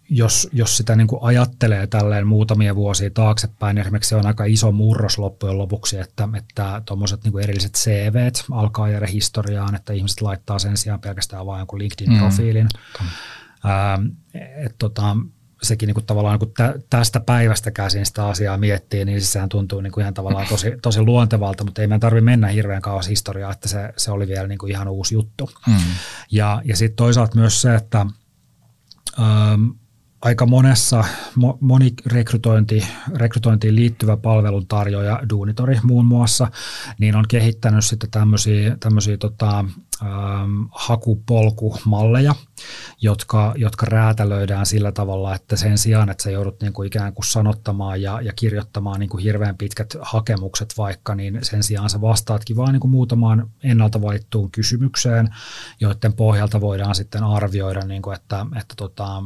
jos, 0.09 0.49
jos 0.53 0.77
sitä 0.77 0.95
niin 0.95 1.07
kuin 1.07 1.23
ajattelee 1.23 1.87
tälleen 1.87 2.27
muutamia 2.27 2.75
vuosia 2.75 3.09
taaksepäin, 3.09 3.75
niin 3.75 3.81
esimerkiksi 3.81 4.09
se 4.09 4.15
on 4.15 4.25
aika 4.25 4.45
iso 4.45 4.71
murros 4.71 5.17
loppujen 5.17 5.57
lopuksi, 5.57 5.97
että, 5.97 6.29
että 6.37 6.81
tuommoiset 6.85 7.23
niin 7.23 7.39
erilliset 7.43 7.73
CV 7.73 8.31
alkaa 8.51 8.89
jäädä 8.89 9.07
historiaan, 9.07 9.75
että 9.75 9.93
ihmiset 9.93 10.21
laittaa 10.21 10.59
sen 10.59 10.77
sijaan 10.77 11.01
pelkästään 11.01 11.45
vain 11.45 11.59
jonkun 11.59 11.79
LinkedIn-profiilin. 11.79 12.67
Mm. 13.01 13.07
Ähm, 13.65 14.05
et, 14.65 14.75
tota, 14.77 15.15
sekin 15.61 15.87
niin 15.87 15.93
kuin 15.93 16.05
tavallaan 16.05 16.39
niin 16.39 16.53
kuin 16.55 16.83
tästä 16.89 17.19
päivästä 17.19 17.71
käsin 17.71 18.05
sitä 18.05 18.25
asiaa 18.25 18.57
miettii, 18.57 19.05
niin 19.05 19.21
sehän 19.21 19.49
tuntuu 19.49 19.81
niin 19.81 19.91
kuin 19.91 20.01
ihan 20.01 20.13
tavallaan 20.13 20.47
tosi, 20.47 20.71
tosi 20.81 21.01
luontevalta, 21.01 21.63
mutta 21.63 21.81
ei 21.81 21.87
meidän 21.87 21.99
tarvitse 21.99 22.25
mennä 22.25 22.47
hirveän 22.47 22.81
kauas 22.81 23.09
historiaa, 23.09 23.51
että 23.51 23.67
se, 23.67 23.93
se 23.97 24.11
oli 24.11 24.27
vielä 24.27 24.47
niin 24.47 24.57
kuin 24.57 24.71
ihan 24.71 24.87
uusi 24.87 25.15
juttu. 25.15 25.49
Mm. 25.67 25.75
Ja, 26.31 26.61
ja 26.65 26.75
sitten 26.75 26.95
toisaalta 26.95 27.39
myös 27.39 27.61
se, 27.61 27.75
että 27.75 28.05
ähm, 29.19 29.69
aika 30.21 30.45
monessa, 30.45 31.03
moni 31.59 31.93
rekrytointi, 32.05 32.87
rekrytointiin 33.15 33.75
liittyvä 33.75 34.17
palveluntarjoaja, 34.17 35.19
Duunitori 35.29 35.79
muun 35.83 36.05
muassa, 36.05 36.51
niin 36.99 37.15
on 37.15 37.25
kehittänyt 37.27 37.85
sitten 37.85 38.11
tämmöisiä, 38.11 38.77
tämmöisiä 38.79 39.17
tota, 39.17 39.59
ähm, 39.59 40.61
hakupolkumalleja, 40.71 42.35
jotka, 43.01 43.53
jotka 43.57 43.85
räätälöidään 43.85 44.65
sillä 44.65 44.91
tavalla, 44.91 45.35
että 45.35 45.55
sen 45.55 45.77
sijaan, 45.77 46.09
että 46.09 46.23
sä 46.23 46.31
joudut 46.31 46.61
niin 46.61 46.73
kuin 46.73 46.87
ikään 46.87 47.13
kuin 47.13 47.25
sanottamaan 47.25 48.01
ja, 48.01 48.21
ja 48.21 48.33
kirjoittamaan 48.35 48.99
niin 48.99 49.09
kuin 49.09 49.23
hirveän 49.23 49.57
pitkät 49.57 49.97
hakemukset 50.01 50.73
vaikka, 50.77 51.15
niin 51.15 51.39
sen 51.41 51.63
sijaan 51.63 51.89
sä 51.89 52.01
vastaatkin 52.01 52.55
vain 52.55 52.71
niin 52.71 52.79
kuin 52.79 52.91
muutamaan 52.91 53.49
ennalta 53.63 54.01
valittuun 54.01 54.51
kysymykseen, 54.51 55.29
joiden 55.79 56.13
pohjalta 56.13 56.61
voidaan 56.61 56.95
sitten 56.95 57.23
arvioida, 57.23 57.81
niin 57.85 58.01
kuin 58.01 58.15
että, 58.15 58.45
että 58.59 58.73
tota, 58.77 59.23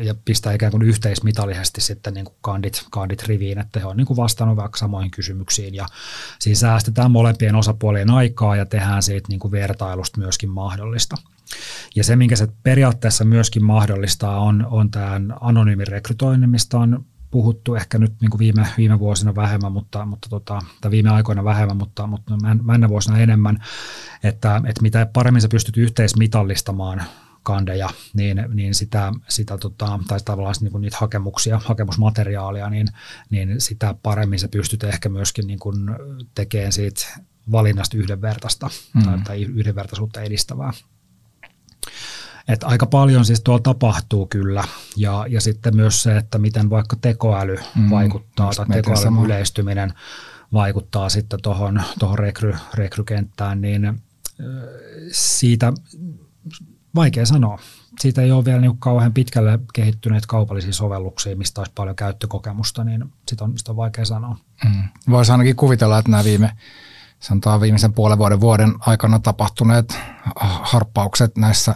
ja 0.00 0.14
pistää 0.24 0.52
ikään 0.52 0.72
kuin 0.72 0.82
yhteismitallisesti 0.82 1.80
sitten 1.80 2.14
niin 2.14 2.24
kuin 2.24 2.36
kandit, 2.40 2.86
kandit 2.90 3.22
riviin, 3.22 3.58
että 3.58 3.80
he 3.80 3.86
on 3.86 3.96
niin 3.96 4.06
kuin 4.06 4.16
vastannut 4.16 4.56
vaikka 4.56 4.78
samoihin 4.78 5.10
kysymyksiin 5.10 5.74
ja 5.74 5.86
siinä 6.38 6.58
säästetään 6.58 7.10
molempien 7.10 7.54
osapuolien 7.54 8.10
aikaa 8.10 8.56
ja 8.56 8.66
tehdään 8.66 9.02
siitä 9.02 9.28
niin 9.28 9.40
kuin 9.40 9.52
vertailusta 9.52 10.20
myöskin 10.20 10.50
mahdollista. 10.50 11.16
Ja 11.94 12.04
se, 12.04 12.16
minkä 12.16 12.36
se 12.36 12.48
periaatteessa 12.62 13.24
myöskin 13.24 13.64
mahdollistaa, 13.64 14.40
on, 14.40 14.66
on 14.70 14.90
tämän 14.90 15.34
anonyymin 15.40 15.86
rekrytoinnin, 15.86 16.50
mistä 16.50 16.78
on 16.78 17.04
puhuttu 17.30 17.74
ehkä 17.74 17.98
nyt 17.98 18.12
niin 18.20 18.30
kuin 18.30 18.38
viime, 18.38 18.66
viime 18.76 18.98
vuosina 18.98 19.34
vähemmän, 19.34 19.72
mutta, 19.72 20.06
mutta 20.06 20.28
tota, 20.28 20.58
tai 20.80 20.90
viime 20.90 21.10
aikoina 21.10 21.44
vähemmän, 21.44 21.76
mutta, 21.76 22.06
mutta 22.06 22.34
mennä 22.62 22.88
vuosina 22.88 23.18
enemmän, 23.18 23.58
että, 24.22 24.56
että 24.56 24.82
mitä 24.82 25.06
paremmin 25.12 25.42
sä 25.42 25.48
pystyt 25.48 25.76
yhteismitallistamaan 25.76 27.02
kandeja, 27.42 27.88
niin, 28.14 28.44
niin 28.54 28.74
sitä, 28.74 29.12
sitä 29.28 29.58
tota, 29.58 29.98
tai 30.08 30.18
tavallaan 30.24 30.54
niin 30.60 30.72
kuin 30.72 30.80
niitä 30.80 30.96
hakemuksia, 31.00 31.60
hakemusmateriaalia, 31.64 32.70
niin, 32.70 32.88
niin 33.30 33.60
sitä 33.60 33.94
paremmin 34.02 34.38
sä 34.38 34.48
pystyt 34.48 34.84
ehkä 34.84 35.08
myöskin 35.08 35.46
niin 35.46 35.58
kuin 35.58 35.76
tekemään 36.34 36.72
siitä 36.72 37.06
valinnasta 37.52 37.96
yhdenvertaista 37.96 38.70
mm. 38.94 39.02
tai, 39.02 39.18
tai 39.24 39.42
yhdenvertaisuutta 39.42 40.20
edistävää. 40.20 40.72
Et 42.48 42.64
aika 42.64 42.86
paljon 42.86 43.24
siis 43.24 43.40
tuolla 43.40 43.62
tapahtuu 43.62 44.26
kyllä 44.26 44.64
ja, 44.96 45.26
ja 45.28 45.40
sitten 45.40 45.76
myös 45.76 46.02
se, 46.02 46.16
että 46.16 46.38
miten 46.38 46.70
vaikka 46.70 46.96
tekoäly 47.00 47.56
mm, 47.74 47.90
vaikuttaa 47.90 48.50
tai 48.56 48.66
tekoälyn 48.66 49.02
sama. 49.02 49.24
yleistyminen 49.24 49.92
vaikuttaa 50.52 51.08
sitten 51.08 51.42
tuohon 51.42 51.82
tohon 51.98 52.18
rekry, 52.18 52.54
rekrykenttään, 52.74 53.60
niin 53.60 54.02
siitä 55.12 55.72
vaikea 56.94 57.26
sanoa. 57.26 57.58
Siitä 58.00 58.22
ei 58.22 58.32
ole 58.32 58.44
vielä 58.44 58.60
niin 58.60 58.78
kauhean 58.78 59.12
pitkälle 59.12 59.58
kehittyneet 59.74 60.26
kaupallisia 60.26 60.72
sovelluksia, 60.72 61.36
mistä 61.36 61.60
olisi 61.60 61.72
paljon 61.74 61.96
käyttökokemusta, 61.96 62.84
niin 62.84 63.04
sitä 63.28 63.44
on, 63.44 63.58
sitä 63.58 63.72
on 63.72 63.76
vaikea 63.76 64.04
sanoa. 64.04 64.36
Mm. 64.64 64.82
Voisi 65.10 65.32
ainakin 65.32 65.56
kuvitella, 65.56 65.98
että 65.98 66.10
nämä 66.10 66.24
viime 66.24 66.52
sanotaan 67.20 67.60
viimeisen 67.60 67.92
puolen 67.92 68.18
vuoden 68.18 68.40
vuoden 68.40 68.74
aikana 68.80 69.18
tapahtuneet 69.18 69.98
harppaukset 70.40 71.36
näissä 71.36 71.74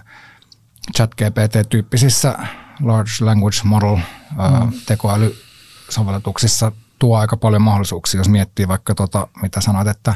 chat 0.97 1.11
GPT-tyyppisissä 1.14 2.38
large 2.82 3.11
language 3.20 3.59
model 3.64 3.97
mm. 3.97 4.72
tekoälysovellutuksissa 4.86 6.72
tuo 6.99 7.16
aika 7.18 7.36
paljon 7.36 7.62
mahdollisuuksia, 7.62 8.20
jos 8.20 8.28
miettii 8.28 8.68
vaikka 8.68 8.95
tota, 8.95 9.28
mitä 9.43 9.61
sanoit, 9.61 9.88
että, 9.88 10.14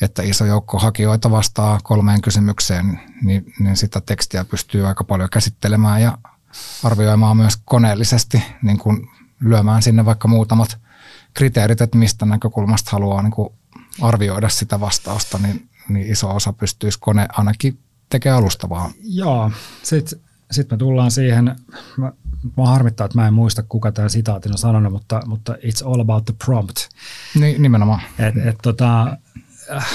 että 0.00 0.22
iso 0.22 0.44
joukko 0.44 0.78
hakijoita 0.78 1.30
vastaa 1.30 1.80
kolmeen 1.82 2.22
kysymykseen, 2.22 3.00
niin, 3.22 3.52
niin 3.58 3.76
sitä 3.76 4.00
tekstiä 4.00 4.44
pystyy 4.44 4.86
aika 4.86 5.04
paljon 5.04 5.28
käsittelemään 5.30 6.02
ja 6.02 6.18
arvioimaan 6.84 7.36
myös 7.36 7.58
koneellisesti, 7.64 8.42
niin 8.62 8.78
kuin 8.78 9.08
lyömään 9.40 9.82
sinne 9.82 10.04
vaikka 10.04 10.28
muutamat 10.28 10.78
kriteerit, 11.34 11.80
että 11.80 11.98
mistä 11.98 12.26
näkökulmasta 12.26 12.90
haluaa 12.90 13.22
niin 13.22 13.32
kuin 13.32 13.48
arvioida 14.00 14.48
sitä 14.48 14.80
vastausta, 14.80 15.38
niin, 15.38 15.68
niin 15.88 16.12
iso 16.12 16.36
osa 16.36 16.52
pystyisi 16.52 16.98
kone 17.00 17.26
ainakin 17.32 17.78
tekemään 18.12 18.38
alustavaa. 18.38 18.90
Joo, 19.02 19.50
sitten 19.82 20.20
sit 20.50 20.70
me 20.70 20.76
tullaan 20.76 21.10
siihen, 21.10 21.56
mä, 21.96 22.12
mä 22.56 22.66
harmittaa, 22.66 23.04
että 23.04 23.18
mä 23.18 23.26
en 23.26 23.34
muista 23.34 23.62
kuka 23.62 23.92
tämä 23.92 24.08
sitaatin 24.08 24.52
on 24.52 24.58
sanonut, 24.58 24.92
mutta, 24.92 25.22
mutta 25.26 25.52
it's 25.52 25.86
all 25.86 26.00
about 26.00 26.24
the 26.24 26.34
prompt. 26.44 26.76
Niin, 27.34 27.62
nimenomaan. 27.62 28.00
Et, 28.18 28.46
et, 28.46 28.56
tota, 28.62 29.16
äh, 29.76 29.86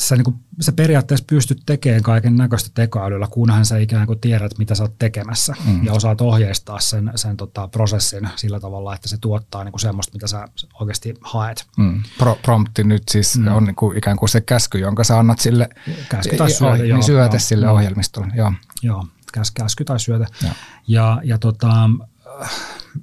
sä, 0.00 0.16
niin 0.16 0.24
kuin, 0.24 0.36
sä 0.60 0.72
periaatteessa 0.72 1.24
pystyt 1.28 1.62
tekemään 1.66 2.02
kaiken 2.02 2.36
näköistä 2.36 2.70
tekoälyllä, 2.74 3.26
kunhan 3.30 3.66
sä 3.66 3.78
ikään 3.78 4.06
kuin 4.06 4.20
tiedät, 4.20 4.58
mitä 4.58 4.74
sä 4.74 4.82
oot 4.82 4.98
tekemässä 4.98 5.54
mm. 5.66 5.84
ja 5.84 5.92
osaat 5.92 6.20
ohjeistaa 6.20 6.80
sen, 6.80 7.12
sen 7.14 7.36
tota, 7.36 7.68
prosessin 7.68 8.28
sillä 8.36 8.60
tavalla, 8.60 8.94
että 8.94 9.08
se 9.08 9.16
tuottaa 9.20 9.64
niin 9.64 9.72
kuin 9.72 9.80
semmoista, 9.80 10.12
mitä 10.12 10.26
sä 10.26 10.48
oikeasti 10.80 11.14
haet. 11.20 11.66
Mm. 11.76 12.02
Pro, 12.18 12.38
prompti 12.42 12.84
nyt 12.84 13.02
siis 13.10 13.38
mm. 13.38 13.46
on 13.46 13.64
niin 13.64 13.76
kuin 13.76 13.98
ikään 13.98 14.16
kuin 14.16 14.28
se 14.28 14.40
käsky, 14.40 14.78
jonka 14.78 15.04
sä 15.04 15.18
annat 15.18 15.38
sille 15.38 15.68
käsky 16.08 16.36
tai 16.36 16.48
niin 16.78 16.88
joo, 16.88 17.02
syöte 17.02 17.36
joo, 17.36 17.40
sille 17.40 17.66
joo. 17.66 17.74
ohjelmistolle. 17.74 18.32
Joo, 18.34 18.52
joo 18.82 19.06
käs, 19.32 19.50
käsky 19.50 19.84
tai 19.84 20.00
syötä. 20.00 20.26
Joo. 20.42 20.52
Ja, 20.88 21.20
ja 21.24 21.38
tota, 21.38 21.90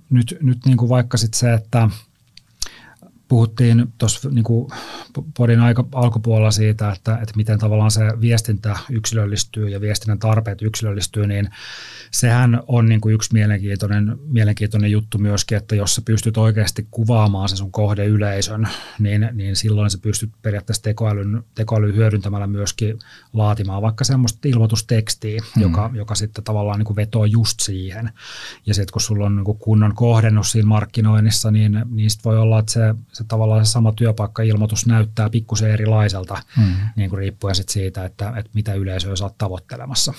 nyt, 0.10 0.38
nyt 0.42 0.66
niin 0.66 0.78
kuin 0.78 0.90
vaikka 0.90 1.18
sitten 1.18 1.40
se, 1.40 1.54
että– 1.54 1.90
puhuttiin 3.28 3.94
tuossa 3.98 4.30
niin 4.30 4.46
podin 5.38 5.60
aika 5.60 5.86
alkupuolella 5.94 6.52
siitä, 6.52 6.92
että, 6.92 7.14
että 7.14 7.34
miten 7.36 7.60
tavallaan 7.60 7.92
se 7.92 8.02
viestintä 8.22 8.78
yksilöllistyy 8.90 9.70
ja 9.70 9.82
viestinnän 9.82 10.20
tarpeet 10.20 10.62
yksilöllistyy, 10.62 11.28
niin 11.28 11.50
sehän 12.12 12.64
on 12.68 12.86
niin 12.86 13.02
kuin 13.02 13.16
yksi 13.16 13.34
mielenkiintoinen, 13.34 14.18
mielenkiintoinen 14.28 14.92
juttu 14.92 15.18
myöskin, 15.18 15.58
että 15.58 15.76
jos 15.76 15.96
sä 15.96 16.02
pystyt 16.06 16.38
oikeasti 16.38 16.88
kuvaamaan 16.92 17.50
se 17.50 17.56
sun 17.56 17.72
kohdeyleisön, 17.72 18.68
niin, 19.00 19.30
niin 19.34 19.56
silloin 19.56 19.90
sä 19.90 19.98
pystyt 20.02 20.30
periaatteessa 20.42 20.84
tekoälyn, 20.84 21.44
tekoälyn 21.56 21.96
hyödyntämällä 21.96 22.48
myöskin 22.48 23.00
laatimaan 23.34 23.82
vaikka 23.82 24.04
semmoista 24.04 24.48
ilmoitustekstiä, 24.48 25.42
mm. 25.56 25.62
joka, 25.62 25.92
joka 25.94 26.16
sitten 26.16 26.44
tavallaan 26.44 26.80
niin 26.80 26.86
kuin 26.86 26.96
vetoo 26.96 27.26
just 27.26 27.60
siihen. 27.60 28.12
Ja 28.66 28.74
sitten 28.74 28.94
kun 28.94 29.02
sulla 29.02 29.26
on 29.26 29.36
niin 29.36 29.46
kuin 29.46 29.58
kunnon 29.58 29.96
kohdennus 29.96 30.52
siinä 30.52 30.68
markkinoinnissa, 30.68 31.52
niin, 31.52 31.82
niin 31.90 32.10
sit 32.10 32.26
voi 32.26 32.38
olla, 32.38 32.60
että 32.60 32.72
se, 32.72 32.96
se 33.18 33.24
tavallaan 33.24 33.66
se 33.66 33.72
sama 33.72 33.92
työpaikka-ilmoitus 33.92 34.86
näyttää 34.86 35.30
pikkusen 35.30 35.72
erilaiselta, 35.72 36.38
mm. 36.58 36.74
niin 36.96 37.10
kuin 37.10 37.18
riippuen 37.18 37.56
sit 37.56 37.70
siitä, 37.70 38.06
että, 38.06 38.30
että 38.30 38.52
mitä 38.54 38.74
yleisöä 38.74 39.16
sä 39.16 39.24
oot 39.24 39.38
tavoittelemassa. 39.38 40.14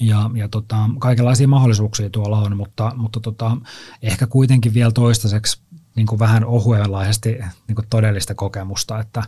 Ja, 0.00 0.30
ja 0.34 0.48
tota, 0.48 0.76
kaikenlaisia 0.98 1.48
mahdollisuuksia 1.48 2.10
tuolla 2.10 2.38
on, 2.38 2.56
mutta, 2.56 2.92
mutta 2.96 3.20
tota, 3.20 3.56
ehkä 4.02 4.26
kuitenkin 4.26 4.74
vielä 4.74 4.92
toistaiseksi 4.92 5.60
niin 5.96 6.06
kuin 6.06 6.18
vähän 6.18 6.44
ohuenlaisesti 6.44 7.38
niin 7.68 7.76
kuin 7.76 7.86
todellista 7.90 8.34
kokemusta, 8.34 9.00
että 9.00 9.22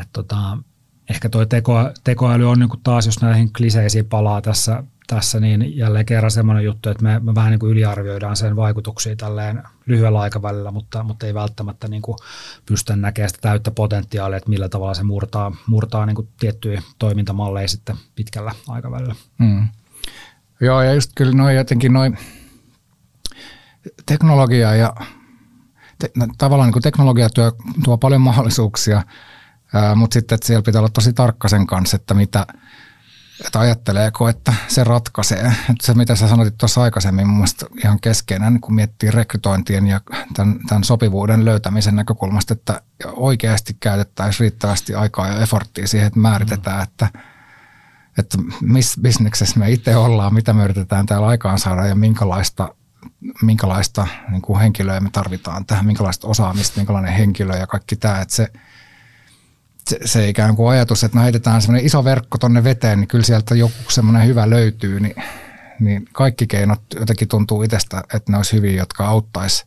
et 0.00 0.08
tota, 0.12 0.58
ehkä 1.10 1.28
tuo 1.28 1.46
teko, 1.46 1.74
tekoäly 2.04 2.50
on 2.50 2.58
niin 2.58 2.68
kuin 2.68 2.80
taas, 2.82 3.06
jos 3.06 3.20
näihin 3.20 3.52
kliseisiin 3.52 4.06
palaa 4.06 4.42
tässä, 4.42 4.84
tässä, 5.06 5.40
niin 5.40 5.76
jälleen 5.76 6.06
kerran 6.06 6.30
semmoinen 6.30 6.64
juttu, 6.64 6.90
että 6.90 7.02
me, 7.02 7.18
me 7.18 7.34
vähän 7.34 7.50
niin 7.50 7.60
kuin 7.60 7.72
yliarvioidaan 7.72 8.36
sen 8.36 8.56
vaikutuksia 8.56 9.16
tälleen 9.16 9.62
lyhyellä 9.86 10.20
aikavälillä, 10.20 10.70
mutta, 10.70 11.02
mutta 11.02 11.26
ei 11.26 11.34
välttämättä 11.34 11.88
niin 11.88 12.02
kuin 12.02 12.18
pystytä 12.66 12.96
näkemään 12.96 13.30
sitä 13.30 13.42
täyttä 13.42 13.70
potentiaalia, 13.70 14.36
että 14.36 14.50
millä 14.50 14.68
tavalla 14.68 14.94
se 14.94 15.02
murtaa, 15.02 15.56
murtaa 15.66 16.06
niin 16.06 16.16
kuin 16.16 16.28
tiettyjä 16.40 16.82
toimintamalleja 16.98 17.68
sitten 17.68 17.96
pitkällä 18.14 18.52
aikavälillä. 18.68 19.14
Mm. 19.38 19.68
Joo, 20.60 20.82
ja 20.82 20.94
just 20.94 21.10
kyllä 21.14 21.32
noin 21.32 21.56
jotenkin 21.56 21.92
noin 21.92 22.18
teknologia 24.06 24.74
ja 24.74 24.94
te, 25.98 26.10
tavallaan 26.38 26.66
niin 26.66 26.72
kuin 26.72 26.82
teknologia 26.82 27.30
tuo, 27.30 27.52
tuo 27.84 27.98
paljon 27.98 28.20
mahdollisuuksia, 28.20 29.02
ää, 29.74 29.94
mutta 29.94 30.14
sitten 30.14 30.34
että 30.34 30.46
siellä 30.46 30.62
pitää 30.62 30.80
olla 30.80 30.88
tosi 30.88 31.12
tarkka 31.12 31.48
sen 31.48 31.66
kanssa, 31.66 31.96
että 31.96 32.14
mitä, 32.14 32.46
että 33.46 33.60
ajatteleeko, 33.60 34.28
että 34.28 34.54
se 34.68 34.84
ratkaisee. 34.84 35.46
Että 35.46 35.86
se, 35.86 35.94
mitä 35.94 36.16
sä 36.16 36.28
sanoit 36.28 36.58
tuossa 36.58 36.82
aikaisemmin, 36.82 37.26
mun 37.26 37.36
mielestä 37.36 37.66
ihan 37.84 38.00
keskeinen, 38.00 38.60
kun 38.60 38.74
miettii 38.74 39.10
rekrytointien 39.10 39.86
ja 39.86 40.00
tämän, 40.34 40.60
tämän 40.68 40.84
sopivuuden 40.84 41.44
löytämisen 41.44 41.96
näkökulmasta, 41.96 42.52
että 42.52 42.82
oikeasti 43.04 43.76
käytettäisiin 43.80 44.40
riittävästi 44.40 44.94
aikaa 44.94 45.28
ja 45.28 45.40
efforttia 45.40 45.88
siihen, 45.88 46.06
että 46.06 46.20
määritetään, 46.20 46.82
että– 46.82 47.08
että 48.18 48.38
missä 48.60 49.00
bisneksessä 49.00 49.58
me 49.58 49.70
itse 49.70 49.96
ollaan, 49.96 50.34
mitä 50.34 50.52
me 50.52 50.64
yritetään 50.64 51.06
täällä 51.06 51.26
aikaan 51.26 51.58
saada 51.58 51.86
ja 51.86 51.94
minkälaista, 51.94 52.74
minkälaista 53.42 54.06
niin 54.30 54.42
kuin 54.42 54.60
henkilöä 54.60 55.00
me 55.00 55.10
tarvitaan 55.10 55.66
tähän, 55.66 55.86
minkälaista 55.86 56.28
osaamista, 56.28 56.80
minkälainen 56.80 57.12
henkilö 57.12 57.56
ja 57.56 57.66
kaikki 57.66 57.96
tämä, 57.96 58.20
että 58.20 58.34
se, 58.34 58.48
se, 59.90 59.98
se 60.04 60.28
ikään 60.28 60.56
kuin 60.56 60.70
ajatus, 60.70 61.04
että 61.04 61.16
me 61.16 61.22
heitetään 61.22 61.62
semmoinen 61.62 61.86
iso 61.86 62.04
verkko 62.04 62.38
tonne 62.38 62.64
veteen, 62.64 63.00
niin 63.00 63.08
kyllä 63.08 63.24
sieltä 63.24 63.54
joku 63.54 63.90
semmoinen 63.90 64.26
hyvä 64.26 64.50
löytyy, 64.50 65.00
niin, 65.00 65.14
niin 65.80 66.04
kaikki 66.12 66.46
keinot 66.46 66.82
jotenkin 67.00 67.28
tuntuu 67.28 67.62
itsestä, 67.62 68.02
että 68.14 68.32
ne 68.32 68.36
olisi 68.36 68.56
hyviä, 68.56 68.76
jotka 68.76 69.06
auttaisi 69.06 69.66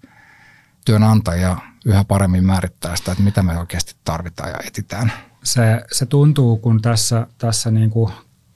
työnantajia 0.86 1.58
yhä 1.86 2.04
paremmin 2.04 2.46
määrittää 2.46 2.96
sitä, 2.96 3.12
että 3.12 3.24
mitä 3.24 3.44
me 3.44 3.58
oikeasti 3.60 3.96
tarvitaan 4.04 4.50
ja 4.50 4.58
etitään. 4.68 5.12
Se, 5.44 5.62
se 5.92 6.06
tuntuu, 6.06 6.58
kun 6.58 6.82
tässä, 6.82 7.28
tässä 7.38 7.72
niin 7.72 7.90
kuin 7.90 8.12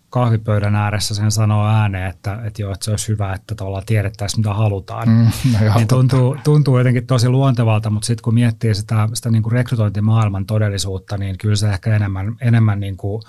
kahvipöydän 0.10 0.76
ääressä 0.76 1.16
sen 1.16 1.32
sanoo 1.32 1.68
ääneen, 1.68 2.10
että, 2.10 2.40
että, 2.44 2.62
joo, 2.62 2.74
että 2.74 2.86
se 2.86 2.92
olisi 2.92 3.08
hyvä, 3.08 3.34
että 3.34 3.56
tavallaan 3.56 3.86
tiedettäisiin, 3.86 4.40
mitä 4.40 4.54
halutaan. 4.54 5.10
Mm, 5.10 5.32
no 5.54 5.66
joo, 5.66 5.76
niin 5.76 5.88
tuntuu, 5.88 6.38
tuntuu 6.44 6.78
jotenkin 6.78 7.08
tosi 7.08 7.30
luontevalta, 7.30 7.90
mutta 7.90 8.06
sitten 8.06 8.24
kun 8.24 8.34
miettii 8.34 8.76
sitä, 8.76 9.10
sitä 9.14 9.32
niin 9.32 9.44
kuin 9.44 9.54
rekrytointimaailman 9.54 10.46
todellisuutta, 10.46 11.18
niin 11.18 11.38
kyllä 11.38 11.56
se 11.56 11.70
ehkä 11.70 11.96
enemmän, 11.96 12.36
enemmän 12.42 12.80
niin 12.80 12.98
kuin 12.98 13.22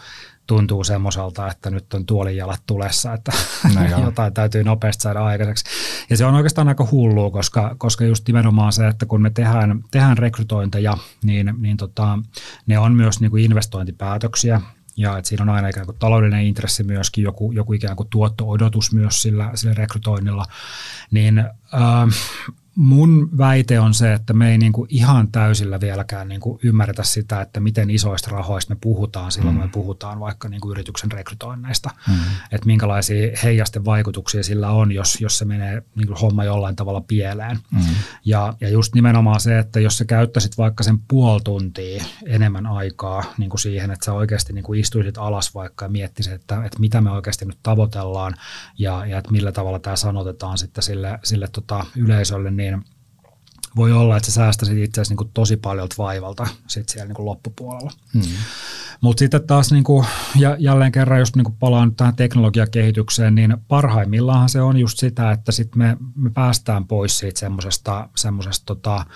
tuntuu 0.46 0.84
semmoiselta, 0.84 1.50
että 1.50 1.70
nyt 1.70 1.94
on 1.94 2.06
tuolijalat 2.06 2.62
tulessa, 2.66 3.12
että 3.12 3.32
no 3.74 3.80
jotain 4.04 4.34
täytyy 4.34 4.64
nopeasti 4.64 5.02
saada 5.02 5.24
aikaiseksi. 5.24 5.64
Ja 6.10 6.16
se 6.16 6.24
on 6.24 6.34
oikeastaan 6.34 6.68
aika 6.68 6.88
hullua, 6.90 7.30
koska, 7.30 7.74
koska 7.78 8.04
just 8.04 8.26
nimenomaan 8.26 8.72
se, 8.72 8.88
että 8.88 9.06
kun 9.06 9.22
me 9.22 9.30
tehdään, 9.30 9.84
tehdään 9.90 10.18
rekrytointeja, 10.18 10.96
niin, 11.24 11.54
niin 11.58 11.76
tota, 11.76 12.18
ne 12.66 12.78
on 12.78 12.94
myös 12.94 13.20
niin 13.20 13.30
kuin 13.30 13.44
investointipäätöksiä, 13.44 14.60
ja 14.97 15.18
että 15.18 15.28
siinä 15.28 15.43
on 15.43 15.49
aina 15.49 15.68
ikään 15.68 15.86
kuin 15.86 15.99
taloudellinen 15.99 16.45
intressi 16.45 16.82
myöskin, 16.82 17.24
joku, 17.24 17.53
joku 17.53 17.72
ikään 17.72 17.97
kuin 17.97 18.09
tuotto-odotus 18.09 18.93
myös 18.93 19.22
sillä, 19.22 19.51
sillä 19.55 19.74
rekrytoinnilla, 19.74 20.45
niin 21.11 21.38
äh, 21.38 21.49
mun 22.80 23.38
väite 23.38 23.80
on 23.80 23.94
se, 23.94 24.12
että 24.12 24.32
me 24.32 24.50
ei 24.50 24.58
niin 24.58 24.72
kuin 24.72 24.86
ihan 24.90 25.32
täysillä 25.32 25.80
vieläkään 25.80 26.28
niin 26.28 26.40
kuin 26.40 26.58
ymmärretä 26.62 27.02
sitä, 27.02 27.40
että 27.40 27.60
miten 27.60 27.90
isoista 27.90 28.30
rahoista 28.30 28.74
me 28.74 28.78
puhutaan 28.80 29.32
silloin, 29.32 29.56
mm. 29.56 29.62
me 29.62 29.68
puhutaan 29.68 30.20
vaikka 30.20 30.48
niin 30.48 30.60
kuin 30.60 30.70
yrityksen 30.70 31.12
rekrytoinneista. 31.12 31.90
Mm. 32.08 32.14
Että 32.52 32.66
minkälaisia 32.66 33.36
heijasten 33.42 33.84
vaikutuksia 33.84 34.42
sillä 34.42 34.70
on, 34.70 34.92
jos, 34.92 35.20
jos 35.20 35.38
se 35.38 35.44
menee 35.44 35.82
niin 35.94 36.06
kuin 36.06 36.18
homma 36.20 36.44
jollain 36.44 36.76
tavalla 36.76 37.00
pieleen. 37.00 37.58
Mm. 37.70 37.80
Ja, 38.24 38.54
ja 38.60 38.68
just 38.68 38.94
nimenomaan 38.94 39.40
se, 39.40 39.58
että 39.58 39.80
jos 39.80 39.98
sä 39.98 40.04
käyttäisit 40.04 40.58
vaikka 40.58 40.82
sen 40.82 40.98
puoli 41.08 41.40
tuntia 41.44 42.04
enemmän 42.26 42.66
aikaa 42.66 43.24
niin 43.38 43.50
kuin 43.50 43.60
siihen, 43.60 43.90
että 43.90 44.04
sä 44.04 44.12
oikeasti 44.12 44.52
niin 44.52 44.64
kuin 44.64 44.80
istuisit 44.80 45.18
alas 45.18 45.54
vaikka 45.54 45.84
ja 45.84 45.88
miettisit, 45.88 46.32
että, 46.32 46.64
että 46.64 46.80
mitä 46.80 47.00
me 47.00 47.10
oikeasti 47.10 47.44
nyt 47.44 47.58
tavoitellaan 47.62 48.34
ja, 48.78 49.06
ja 49.06 49.18
että 49.18 49.32
millä 49.32 49.52
tavalla 49.52 49.78
tämä 49.78 49.96
sanotetaan 49.96 50.58
sitten 50.58 50.82
sille, 50.82 51.18
sille 51.24 51.48
tota 51.52 51.86
yleisölle, 51.96 52.50
niin 52.50 52.69
voi 53.76 53.92
olla, 53.92 54.16
että 54.16 54.26
sä 54.26 54.34
säästäisit 54.34 54.78
itse 54.78 55.00
asiassa 55.00 55.22
niin 55.22 55.30
tosi 55.34 55.56
paljon 55.56 55.88
vaivalta 55.98 56.46
sit 56.66 56.88
siellä 56.88 57.12
niin 57.14 57.24
loppupuolella. 57.24 57.90
Hmm. 58.14 58.22
Mutta 59.00 59.18
sitten 59.18 59.46
taas 59.46 59.72
niin 59.72 59.84
kuin, 59.84 60.06
ja 60.36 60.56
jälleen 60.58 60.92
kerran, 60.92 61.18
jos 61.18 61.36
niin 61.36 61.56
palaan 61.58 61.94
tähän 61.94 62.16
teknologiakehitykseen, 62.16 63.34
niin 63.34 63.56
parhaimmillaan 63.68 64.48
se 64.48 64.60
on 64.60 64.76
just 64.76 64.98
sitä, 64.98 65.32
että 65.32 65.52
sit 65.52 65.76
me, 65.76 65.96
me 66.14 66.30
päästään 66.30 66.86
pois 66.86 67.18
siitä 67.18 67.40
semmoisesta 68.16 68.66
tota, 68.66 69.06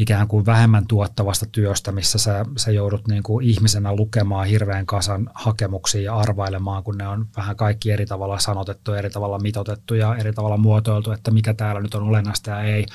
ikään 0.00 0.28
kuin 0.28 0.46
vähemmän 0.46 0.86
tuottavasta 0.86 1.46
työstä, 1.46 1.92
missä 1.92 2.18
sä, 2.18 2.44
sä 2.56 2.70
joudut 2.70 3.08
niin 3.08 3.22
kuin 3.22 3.46
ihmisenä 3.46 3.96
lukemaan 3.96 4.46
hirveän 4.46 4.86
kasan 4.86 5.30
hakemuksia 5.34 6.02
ja 6.02 6.14
arvailemaan, 6.14 6.82
kun 6.82 6.98
ne 6.98 7.08
on 7.08 7.26
vähän 7.36 7.56
kaikki 7.56 7.90
eri 7.90 8.06
tavalla 8.06 8.38
sanotettu, 8.38 8.92
eri 8.92 9.10
tavalla 9.10 9.38
mitotettu 9.38 9.94
ja 9.94 10.16
eri 10.16 10.32
tavalla 10.32 10.56
muotoiltu, 10.56 11.12
että 11.12 11.30
mikä 11.30 11.54
täällä 11.54 11.80
nyt 11.80 11.94
on 11.94 12.02
olennaista 12.02 12.50
ja 12.50 12.60
ei. 12.60 12.86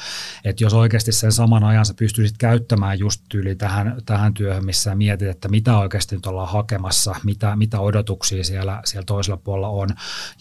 Että 0.44 0.64
jos 0.64 0.74
oikeasti 0.74 1.12
sen 1.12 1.32
saman 1.32 1.64
ajan 1.64 1.86
sä 1.86 1.94
pystyisit 1.94 2.38
käyttämään 2.38 3.00
just 3.00 3.22
tyyli 3.30 3.56
tähän, 3.56 4.02
tähän 4.06 4.34
työhön, 4.34 4.66
missä 4.66 4.96
mietit, 4.96 5.28
että 5.28 5.48
mitä 5.48 5.78
oikeasti 5.78 6.16
nyt 6.16 6.26
ollaan 6.26 6.50
hakemassa, 6.50 7.16
mitä, 7.24 7.56
mitä 7.56 7.80
odotuksia 7.80 8.44
siellä, 8.44 8.82
siellä 8.86 9.06
toisella 9.06 9.38
puolella 9.38 9.70
on 9.70 9.90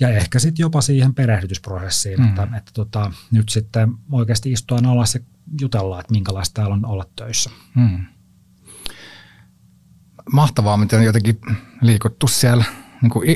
ja 0.00 0.08
ehkä 0.08 0.38
sitten 0.38 0.62
jopa 0.62 0.80
siihen 0.80 1.14
perehdytysprosessiin, 1.14 2.20
mm. 2.20 2.28
että, 2.28 2.42
että 2.42 2.70
tota, 2.74 3.12
nyt 3.30 3.48
sitten 3.48 3.92
oikeasti 4.12 4.52
istua 4.52 4.78
alas 4.86 5.14
ja 5.14 5.20
jutellaan, 5.60 6.00
että 6.00 6.12
minkälaista 6.12 6.54
täällä 6.54 6.74
on 6.74 6.86
olla 6.86 7.04
töissä. 7.16 7.50
Hmm. 7.74 8.06
Mahtavaa, 10.32 10.76
miten 10.76 10.98
on 10.98 11.04
jotenkin 11.04 11.40
liikuttu 11.80 12.26
siellä 12.26 12.64
niin 13.02 13.10
kuin 13.10 13.28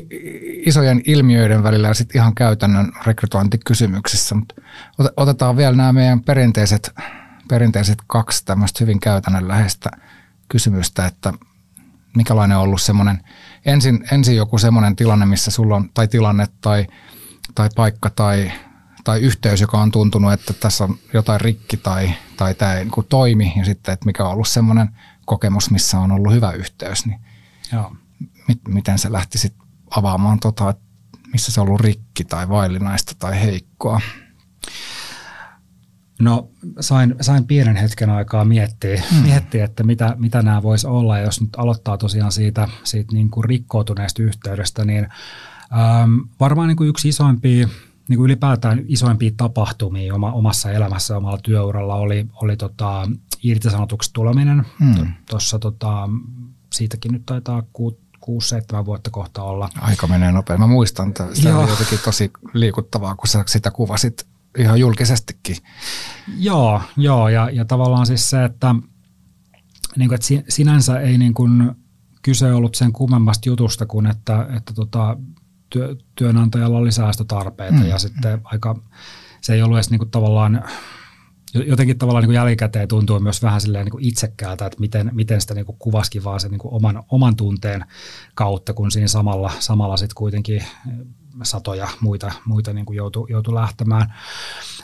isojen 0.66 1.02
ilmiöiden 1.06 1.62
välillä 1.62 1.88
ja 1.88 1.94
sitten 1.94 2.20
ihan 2.20 2.34
käytännön 2.34 2.92
rekrytointikysymyksissä. 3.06 4.34
Mutta 4.34 4.54
otetaan 5.16 5.56
vielä 5.56 5.76
nämä 5.76 5.92
meidän 5.92 6.20
perinteiset, 6.20 6.94
perinteiset 7.48 7.98
kaksi 8.06 8.44
tämmöistä 8.44 8.78
hyvin 8.80 9.00
käytännönläheistä 9.00 9.90
kysymystä, 10.48 11.06
että 11.06 11.32
mikälainen 12.16 12.56
on 12.56 12.62
ollut 12.62 12.82
semmoinen, 12.82 13.20
ensin, 13.64 14.04
ensin 14.12 14.36
joku 14.36 14.58
semmoinen 14.58 14.96
tilanne, 14.96 15.26
missä 15.26 15.50
sulla 15.50 15.76
on, 15.76 15.90
tai 15.94 16.08
tilanne 16.08 16.46
tai, 16.60 16.86
tai 17.54 17.68
paikka 17.76 18.10
tai 18.10 18.52
tai 19.08 19.20
yhteys, 19.20 19.60
joka 19.60 19.78
on 19.78 19.90
tuntunut, 19.90 20.32
että 20.32 20.52
tässä 20.52 20.84
on 20.84 20.98
jotain 21.12 21.40
rikki 21.40 21.76
tai, 21.76 22.14
tai 22.36 22.54
tämä 22.54 22.74
ei 22.74 22.84
niin 22.84 23.06
toimi 23.08 23.52
ja 23.56 23.64
sitten, 23.64 23.92
että 23.92 24.06
mikä 24.06 24.24
on 24.24 24.32
ollut 24.32 24.48
semmoinen 24.48 24.88
kokemus, 25.24 25.70
missä 25.70 25.98
on 25.98 26.12
ollut 26.12 26.32
hyvä 26.32 26.52
yhteys, 26.52 27.06
niin 27.06 27.20
Joo. 27.72 27.96
Mit, 28.48 28.60
miten 28.68 28.98
se 28.98 29.12
lähti 29.12 29.38
sitten 29.38 29.66
avaamaan 29.90 30.40
tota, 30.40 30.70
että 30.70 30.82
missä 31.32 31.52
se 31.52 31.60
on 31.60 31.66
ollut 31.66 31.80
rikki 31.80 32.24
tai 32.24 32.48
vaillinaista 32.48 33.12
tai 33.18 33.40
heikkoa? 33.40 34.00
No 36.20 36.50
sain, 36.80 37.14
sain 37.20 37.46
pienen 37.46 37.76
hetken 37.76 38.10
aikaa 38.10 38.44
miettiä, 38.44 39.02
hmm. 39.10 39.22
miettiä 39.22 39.64
että 39.64 39.82
mitä, 39.82 40.16
mitä 40.18 40.42
nämä 40.42 40.62
voisi 40.62 40.86
olla. 40.86 41.18
Jos 41.18 41.40
nyt 41.40 41.50
aloittaa 41.56 41.98
tosiaan 41.98 42.32
siitä, 42.32 42.68
siitä 42.84 43.12
niin 43.12 43.30
kuin 43.30 43.44
rikkoutuneesta 43.44 44.22
yhteydestä, 44.22 44.84
niin 44.84 45.08
varmaan 46.40 46.68
niin 46.68 46.76
kuin 46.76 46.88
yksi 46.88 47.08
isoimpia 47.08 47.68
niin 48.08 48.16
kuin 48.16 48.24
ylipäätään 48.24 48.84
isoimpia 48.86 49.30
tapahtumia 49.36 50.14
oma, 50.14 50.32
omassa 50.32 50.70
elämässä 50.70 51.16
omalla 51.16 51.38
työuralla 51.42 51.94
oli, 51.94 52.26
oli 52.42 52.56
tota, 52.56 53.08
irtisanotuksi 53.42 54.10
tuleminen. 54.12 54.66
Hmm. 54.78 55.12
Tuossa 55.30 55.58
tota, 55.58 56.08
siitäkin 56.72 57.12
nyt 57.12 57.26
taitaa 57.26 57.62
ku, 57.72 57.98
6-7 58.26 58.84
vuotta 58.84 59.10
kohta 59.10 59.42
olla. 59.42 59.68
Aika 59.80 60.06
menee 60.06 60.32
nopeasti. 60.32 60.60
Mä 60.60 60.66
muistan, 60.66 61.08
että 61.08 61.26
se 61.32 61.54
oli 61.54 61.70
jotenkin 61.70 61.98
tosi 62.04 62.30
liikuttavaa, 62.52 63.14
kun 63.14 63.28
sä 63.28 63.44
sitä 63.46 63.70
kuvasit 63.70 64.26
ihan 64.58 64.80
julkisestikin. 64.80 65.56
Joo, 66.38 66.82
joo 66.96 67.28
ja, 67.28 67.50
ja 67.50 67.64
tavallaan 67.64 68.06
siis 68.06 68.30
se, 68.30 68.44
että, 68.44 68.74
niin 69.96 70.08
kuin, 70.08 70.14
että 70.14 70.52
sinänsä 70.52 71.00
ei 71.00 71.18
niin 71.18 71.34
kuin 71.34 71.72
kyse 72.22 72.52
ollut 72.52 72.74
sen 72.74 72.92
kummemmasta 72.92 73.48
jutusta 73.48 73.86
kuin, 73.86 74.06
että, 74.06 74.46
että 74.56 74.74
tota, 74.74 75.16
työ, 75.70 75.96
työnantajalla 76.14 76.78
oli 76.78 76.92
säästötarpeita 76.92 77.78
mm. 77.78 77.86
ja 77.86 77.98
sitten 77.98 78.40
aika, 78.44 78.82
se 79.40 79.54
ei 79.54 79.62
ollut 79.62 79.76
edes 79.76 79.90
niin 79.90 79.98
kuin 79.98 80.10
tavallaan, 80.10 80.64
jotenkin 81.54 81.98
tavallaan 81.98 82.22
niin 82.22 82.28
kuin 82.28 82.34
jälkikäteen 82.34 82.88
tuntuu 82.88 83.20
myös 83.20 83.42
vähän 83.42 83.60
silleen 83.60 83.84
niin 83.84 83.90
kuin 83.90 84.04
itsekkäältä, 84.04 84.66
että 84.66 84.80
miten, 84.80 85.10
miten 85.14 85.40
sitä 85.40 85.54
niin 85.54 85.66
kuin 85.66 85.78
kuvaskin 85.78 86.24
vaan 86.24 86.40
se 86.40 86.48
niin 86.48 86.58
kuin 86.58 86.74
oman, 86.74 87.02
oman 87.08 87.36
tunteen 87.36 87.84
kautta, 88.34 88.74
kun 88.74 88.90
siinä 88.90 89.08
samalla, 89.08 89.52
samalla 89.58 89.96
sitten 89.96 90.16
kuitenkin 90.16 90.62
satoja 91.42 91.88
muita, 92.00 92.32
muita 92.44 92.72
niin 92.72 92.86
kuin 92.86 92.96
joutui, 92.96 93.26
joutui 93.30 93.54
lähtemään. 93.54 94.14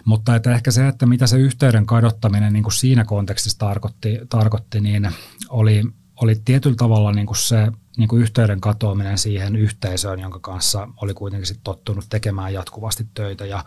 Mutta 0.04 0.36
että 0.36 0.52
ehkä 0.52 0.70
se, 0.70 0.88
että 0.88 1.06
mitä 1.06 1.26
se 1.26 1.36
yhteyden 1.36 1.86
kadottaminen 1.86 2.52
niin 2.52 2.62
kuin 2.62 2.72
siinä 2.72 3.04
kontekstissa 3.04 3.58
tarkoitti, 3.58 4.18
tarkoitti 4.28 4.80
niin 4.80 5.10
oli, 5.48 5.82
oli 6.22 6.36
tietyllä 6.44 6.76
tavalla 6.76 7.12
niin 7.12 7.26
kuin 7.26 7.36
se 7.36 7.72
niin 7.96 8.08
kuin 8.08 8.22
yhteyden 8.22 8.60
katoaminen 8.60 9.18
siihen 9.18 9.56
yhteisöön, 9.56 10.20
jonka 10.20 10.38
kanssa 10.38 10.88
oli 11.02 11.14
kuitenkin 11.14 11.46
sit 11.46 11.60
tottunut 11.64 12.04
tekemään 12.08 12.52
jatkuvasti 12.52 13.06
töitä 13.14 13.46
ja 13.46 13.64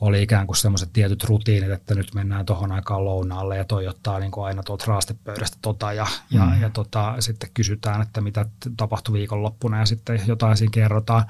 oli 0.00 0.22
ikään 0.22 0.46
kuin 0.46 0.56
semmoiset 0.56 0.92
tietyt 0.92 1.24
rutiinit, 1.24 1.70
että 1.70 1.94
nyt 1.94 2.14
mennään 2.14 2.46
tuohon 2.46 2.72
aikaan 2.72 3.04
lounaalle 3.04 3.56
ja 3.56 3.64
toi 3.64 3.88
ottaa 3.88 4.18
niin 4.18 4.30
kuin 4.30 4.46
aina 4.46 4.62
tuolta 4.62 4.84
raastepöydästä 4.86 5.58
tota 5.62 5.92
ja, 5.92 6.04
mm. 6.04 6.38
ja, 6.38 6.56
ja 6.60 6.70
tota, 6.70 7.14
sitten 7.18 7.50
kysytään, 7.54 8.02
että 8.02 8.20
mitä 8.20 8.46
tapahtui 8.76 9.12
viikonloppuna 9.12 9.78
ja 9.78 9.86
sitten 9.86 10.20
jotain 10.26 10.56
siinä 10.56 10.70
kerrotaan. 10.70 11.24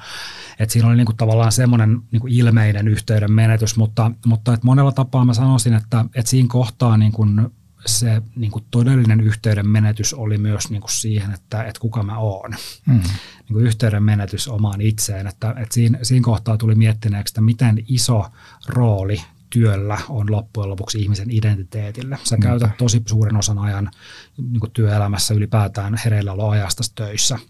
Et 0.59 0.71
siinä 0.71 0.89
oli 0.89 0.97
niin 0.97 1.07
kuin 1.07 1.17
tavallaan 1.17 1.53
semmoinen 1.53 2.01
niin 2.11 2.21
kuin 2.21 2.33
ilmeinen 2.33 2.89
yhteyden 2.89 3.33
menetys, 3.33 3.77
mutta, 3.77 4.11
mutta 4.27 4.55
et 4.55 4.65
monella 4.65 4.93
tapaa 4.93 5.25
mä 5.25 5.35
sanoisin, 5.35 5.75
että, 5.75 6.05
että 6.15 6.31
siinä 6.31 6.49
kohtaa 6.49 6.97
niin 6.97 7.13
kuin 7.13 7.51
se 7.87 8.23
niin 8.37 8.51
kuin 8.51 8.65
todellinen 8.71 9.21
yhteyden 9.21 9.69
menetys 9.69 10.15
oli 10.15 10.39
myös 10.39 10.71
niin 10.71 10.81
kuin 10.81 10.93
siihen, 10.93 11.35
että, 11.35 11.63
että 11.63 11.81
kuka 11.81 12.03
mä 12.03 12.19
oon. 12.19 12.51
Mm. 12.87 12.95
Niin 12.95 13.53
kuin 13.53 13.67
yhteyden 13.67 14.03
menetys 14.03 14.49
omaan 14.49 14.81
itseen. 14.81 15.27
Että, 15.27 15.51
että 15.51 15.75
siinä, 15.75 15.99
siinä 16.03 16.25
kohtaa 16.25 16.57
tuli 16.57 16.75
miettineeksi, 16.75 17.33
että 17.33 17.41
miten 17.41 17.85
iso 17.89 18.27
rooli 18.67 19.23
työllä 19.51 19.99
on 20.09 20.31
loppujen 20.31 20.71
lopuksi 20.71 20.99
ihmisen 20.99 21.31
identiteetille. 21.31 22.19
Sä 22.25 22.37
käytät 22.37 22.77
tosi 22.77 23.03
suuren 23.07 23.37
osan 23.37 23.59
ajan 23.59 23.91
niin 24.39 24.61
kuin 24.61 24.73
työelämässä 24.73 25.35
ylipäätään 25.35 25.99
hereillä 26.05 26.51
ajasta 26.51 26.83
töissä– 26.95 27.39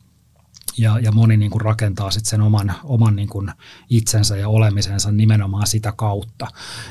ja, 0.79 0.99
ja 0.99 1.13
moni 1.13 1.37
niin 1.37 1.51
kuin 1.51 1.61
rakentaa 1.61 2.11
sit 2.11 2.27
sen 2.27 2.41
oman, 2.41 2.75
oman 2.85 3.17
niin 3.17 3.29
kuin 3.29 3.53
itsensä 3.91 4.37
ja 4.37 4.49
olemisensa 4.49 5.13
nimenomaan 5.13 5.67
sitä 5.67 5.93
kautta. 5.97 6.47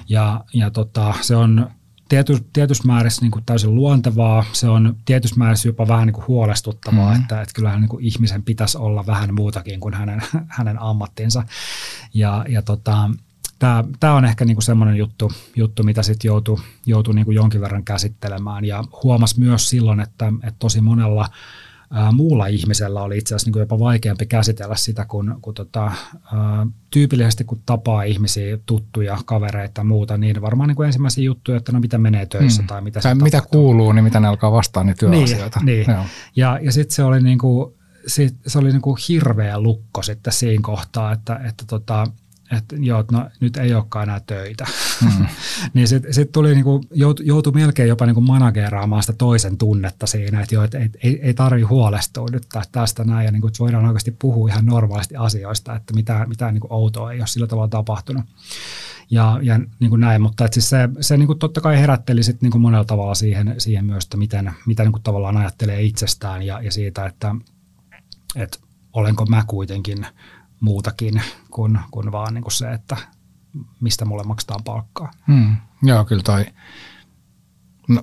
Ja, 0.09 0.43
ja 0.53 0.71
tota, 0.71 1.13
se 1.21 1.35
on 1.35 1.69
tiety, 2.09 2.45
tietyssä 2.53 2.83
määrässä 2.87 3.21
niin 3.21 3.31
kuin 3.31 3.45
täysin 3.45 3.75
luontevaa, 3.75 4.45
se 4.51 4.69
on 4.69 4.95
tietyssä 5.05 5.35
määrässä 5.35 5.69
jopa 5.69 5.87
vähän 5.87 6.07
niin 6.07 6.13
kuin 6.13 6.27
huolestuttavaa, 6.27 7.15
mm. 7.15 7.21
että, 7.21 7.41
että 7.41 7.53
kyllähän 7.53 7.81
niin 7.81 7.89
kuin 7.89 8.05
ihmisen 8.05 8.43
pitäisi 8.43 8.77
olla 8.77 9.05
vähän 9.05 9.35
muutakin 9.35 9.79
kuin 9.79 9.93
hänen, 9.93 10.21
hänen 10.47 10.81
ammattinsa. 10.81 11.43
Ja, 12.13 12.45
ja 12.49 12.61
tota, 12.61 13.09
tämä, 13.99 14.13
on 14.13 14.25
ehkä 14.25 14.45
niin 14.45 14.55
kuin 14.55 14.63
semmoinen 14.63 14.95
juttu, 14.95 15.31
juttu, 15.55 15.83
mitä 15.83 16.03
sitten 16.03 16.29
joutuu, 16.29 16.59
joutuu 16.85 17.13
niin 17.13 17.33
jonkin 17.33 17.61
verran 17.61 17.83
käsittelemään. 17.83 18.65
Ja 18.65 18.83
huomas 19.03 19.37
myös 19.37 19.69
silloin, 19.69 19.99
että, 19.99 20.33
että 20.43 20.59
tosi 20.59 20.81
monella 20.81 21.29
ää, 21.91 22.11
muulla 22.11 22.47
ihmisellä 22.47 23.01
oli 23.01 23.17
itse 23.17 23.35
asiassa 23.35 23.51
niin 23.51 23.59
jopa 23.59 23.79
vaikeampi 23.79 24.25
käsitellä 24.25 24.75
sitä, 24.75 25.05
kun, 25.05 25.35
kun 25.41 25.53
tota, 25.53 25.83
ää, 25.83 26.67
tyypillisesti 26.89 27.43
kun 27.43 27.61
tapaa 27.65 28.03
ihmisiä, 28.03 28.57
tuttuja, 28.65 29.17
kavereita 29.25 29.79
ja 29.79 29.85
muuta, 29.85 30.17
niin 30.17 30.41
varmaan 30.41 30.67
niin 30.67 30.75
kuin 30.75 30.85
ensimmäisiä 30.85 31.23
juttuja, 31.23 31.57
että 31.57 31.71
no 31.71 31.79
mitä 31.79 31.97
menee 31.97 32.25
töissä 32.25 32.61
hmm. 32.61 32.67
tai 32.67 32.81
mitä 32.81 32.99
tai 32.99 33.15
mitä 33.15 33.37
tapahtuu. 33.37 33.61
kuuluu, 33.61 33.91
niin 33.91 34.03
mitä 34.03 34.19
ne 34.19 34.27
alkaa 34.27 34.51
vastaan, 34.51 34.85
niin 34.85 34.97
työasioita. 34.97 35.59
Niin, 35.63 35.87
niin. 35.87 35.97
ja, 36.35 36.59
ja 36.61 36.71
sitten 36.71 36.95
se 36.95 37.03
oli, 37.03 37.23
niin 37.23 37.37
kuin, 37.37 37.73
sit, 38.07 38.35
se 38.47 38.59
oli 38.59 38.71
niin 38.71 38.81
kuin 38.81 38.97
hirveä 39.09 39.59
lukko 39.59 40.03
sitten 40.03 40.33
siinä 40.33 40.61
kohtaa, 40.61 41.11
että, 41.11 41.39
että 41.47 41.63
tota, 41.67 42.07
että 42.57 42.75
joo, 42.79 43.03
no, 43.11 43.29
nyt 43.39 43.57
ei 43.57 43.73
olekaan 43.73 44.03
enää 44.03 44.19
töitä. 44.19 44.65
Mm. 45.03 45.25
niin 45.73 45.87
sitten 45.87 46.13
sit 46.13 46.31
tuli 46.31 46.53
niinku, 46.53 46.81
jout, 46.91 47.21
joutui 47.23 47.53
melkein 47.53 47.89
jopa 47.89 48.05
niinku 48.05 48.21
manageraamaan 48.21 49.03
sitä 49.03 49.13
toisen 49.13 49.57
tunnetta 49.57 50.07
siinä, 50.07 50.41
että 50.41 50.55
joo, 50.55 50.63
et, 50.63 50.73
ei, 50.73 50.89
ei, 51.03 51.19
ei 51.21 51.33
tarvi 51.33 51.61
huolestua 51.61 52.27
nyt 52.31 52.45
tästä 52.71 53.03
näin, 53.03 53.25
ja 53.25 53.31
niinku, 53.31 53.47
että 53.47 53.59
voidaan 53.59 53.85
oikeasti 53.85 54.11
puhua 54.11 54.49
ihan 54.49 54.65
normaalisti 54.65 55.15
asioista, 55.15 55.75
että 55.75 55.93
mitään, 55.93 56.29
mitään 56.29 56.53
niinku 56.53 56.67
outoa 56.69 57.11
ei 57.11 57.19
ole 57.19 57.27
sillä 57.27 57.47
tavalla 57.47 57.67
tapahtunut. 57.67 58.23
Ja, 59.09 59.39
ja 59.41 59.59
niin 59.79 59.89
kuin 59.89 60.01
näin, 60.01 60.21
mutta 60.21 60.47
siis 60.51 60.69
se, 60.69 60.89
se 61.01 61.17
niin 61.17 61.27
kuin 61.27 61.39
totta 61.39 61.61
kai 61.61 61.79
herätteli 61.79 62.23
sit 62.23 62.41
niin 62.41 62.51
kuin 62.51 62.61
monella 62.61 62.85
tavalla 62.85 63.15
siihen, 63.15 63.55
siihen 63.57 63.85
myös, 63.85 64.03
että 64.03 64.17
miten, 64.17 64.51
mitä 64.65 64.83
niin 64.83 64.91
kuin 64.91 65.03
tavallaan 65.03 65.37
ajattelee 65.37 65.81
itsestään 65.81 66.43
ja, 66.43 66.61
ja 66.61 66.71
siitä, 66.71 67.05
että, 67.05 67.35
että 68.35 68.57
olenko 68.93 69.25
mä 69.25 69.43
kuitenkin 69.47 70.07
muutakin 70.59 71.21
kuin, 71.49 71.79
kuin 71.91 72.11
vaan 72.11 72.33
niin 72.33 72.43
kuin 72.43 72.51
se, 72.51 72.73
että 72.73 72.97
mistä 73.79 74.05
mulle 74.05 74.23
maksetaan 74.23 74.63
palkkaa. 74.63 75.11
Hmm. 75.27 75.55
Joo, 75.83 76.05
kyllä 76.05 76.23
toi, 76.23 76.45
no, 77.87 78.01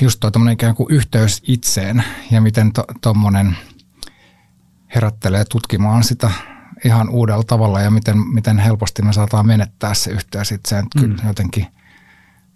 just 0.00 0.20
toi 0.20 0.52
ikään 0.52 0.74
kuin 0.74 0.94
yhteys 0.94 1.42
itseen 1.46 2.04
ja 2.30 2.40
miten 2.40 2.72
tuommoinen 3.00 3.56
to, 3.56 4.10
herättelee 4.94 5.44
tutkimaan 5.44 6.04
sitä 6.04 6.30
ihan 6.84 7.08
uudella 7.08 7.44
tavalla 7.44 7.80
ja 7.80 7.90
miten, 7.90 8.18
miten 8.18 8.58
helposti 8.58 9.02
me 9.02 9.12
saataan 9.12 9.46
menettää 9.46 9.94
se 9.94 10.10
yhteys 10.10 10.52
itseen. 10.52 10.86
Hmm. 11.00 11.02
Kyllä 11.02 11.22
jotenkin 11.26 11.66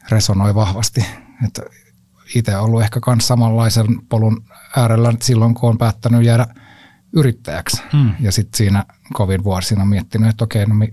resonoi 0.09 0.55
vahvasti. 0.55 1.07
Että 1.45 1.63
itse 2.35 2.59
ollut 2.59 2.83
ehkä 2.83 3.01
myös 3.07 3.27
samanlaisen 3.29 3.87
polun 4.09 4.45
äärellä 4.77 5.13
silloin, 5.23 5.55
kun 5.55 5.71
on 5.71 5.79
päättänyt 5.79 6.25
jäädä– 6.25 6.47
yrittäjäksi. 7.15 7.83
Mm. 7.93 8.15
Ja 8.21 8.33
sitten 8.33 8.57
siinä 8.57 8.85
kovin 9.13 9.45
vuosina 9.45 9.85
miettinyt, 9.85 10.31
että 10.31 10.45
okei, 10.45 10.67
no 10.67 10.75
mi, 10.75 10.93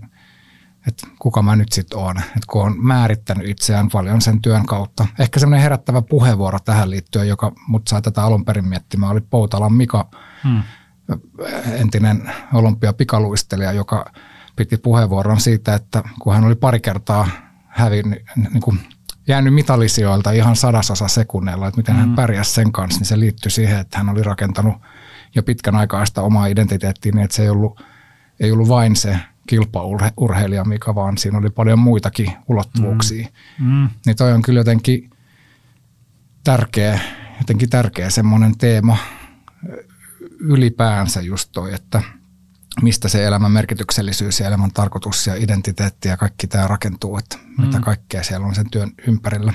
että 0.88 1.06
kuka 1.18 1.42
mä 1.42 1.56
nyt 1.56 1.72
sitten 1.72 1.98
oon. 1.98 2.18
Että 2.18 2.46
kun 2.50 2.62
on 2.62 2.74
määrittänyt 2.78 3.48
itseään 3.48 3.88
paljon 3.92 4.20
sen 4.20 4.42
työn 4.42 4.66
kautta. 4.66 5.06
Ehkä 5.18 5.40
semmoinen 5.40 5.62
herättävä 5.62 6.02
puheenvuoro 6.02 6.58
tähän 6.58 6.90
liittyen, 6.90 7.28
joka 7.28 7.52
mut 7.68 7.88
sai 7.88 8.02
tätä 8.02 8.22
alun 8.22 8.44
perin 8.44 8.68
miettimään, 8.68 9.12
oli 9.12 9.20
Poutalan 9.20 9.72
Mika, 9.72 10.10
mm. 10.44 10.62
entinen 11.72 12.32
olympiapikaluistelija, 12.52 13.72
joka 13.72 14.12
piti 14.56 14.76
puheenvuoron 14.76 15.40
siitä, 15.40 15.74
että 15.74 16.02
kun 16.20 16.34
hän 16.34 16.44
oli 16.44 16.54
pari 16.54 16.80
kertaa 16.80 17.28
hävinnyt, 17.66 18.22
niin 18.36 18.60
kuin 18.60 18.80
jäänyt 19.28 19.54
mitallisijoilta 19.54 20.30
ihan 20.30 20.56
sadasosa 20.56 21.08
sekunneilla, 21.08 21.68
että 21.68 21.78
miten 21.78 21.94
mm. 21.94 22.00
hän 22.00 22.14
pärjäsi 22.14 22.52
sen 22.52 22.72
kanssa, 22.72 23.00
niin 23.00 23.06
se 23.06 23.20
liittyi 23.20 23.50
siihen, 23.50 23.78
että 23.78 23.98
hän 23.98 24.08
oli 24.08 24.22
rakentanut– 24.22 24.74
jo 25.34 25.42
pitkän 25.42 25.76
aikaa 25.76 26.06
sitä 26.06 26.22
omaa 26.22 26.46
identiteettiä, 26.46 27.12
niin 27.12 27.24
että 27.24 27.36
se 27.36 27.42
ei 27.42 27.48
ollut, 27.48 27.80
ei 28.42 28.52
ollut 28.52 28.68
vain 28.68 28.96
se 28.96 29.18
kilpaurheilija 29.46 30.64
Mika, 30.64 30.94
vaan 30.94 31.18
siinä 31.18 31.38
oli 31.38 31.50
paljon 31.50 31.78
muitakin 31.78 32.32
ulottuvuuksia. 32.48 33.28
Mm. 33.60 33.66
Mm. 33.66 33.88
Niin 34.06 34.16
toi 34.16 34.32
on 34.32 34.42
kyllä 34.42 34.60
jotenkin 34.60 35.10
tärkeä, 36.44 37.00
jotenkin 37.38 37.70
tärkeä 37.70 38.10
semmoinen 38.10 38.58
teema 38.58 38.96
ylipäänsä 40.38 41.20
just 41.20 41.48
toi, 41.52 41.74
että 41.74 42.02
mistä 42.82 43.08
se 43.08 43.26
elämän 43.26 43.52
merkityksellisyys 43.52 44.40
ja 44.40 44.46
elämän 44.46 44.70
tarkoitus 44.70 45.26
ja 45.26 45.34
identiteetti 45.34 46.08
ja 46.08 46.16
kaikki 46.16 46.46
tämä 46.46 46.66
rakentuu, 46.66 47.16
että 47.18 47.36
mm. 47.36 47.64
mitä 47.64 47.80
kaikkea 47.80 48.22
siellä 48.22 48.46
on 48.46 48.54
sen 48.54 48.70
työn 48.70 48.90
ympärillä. 49.06 49.52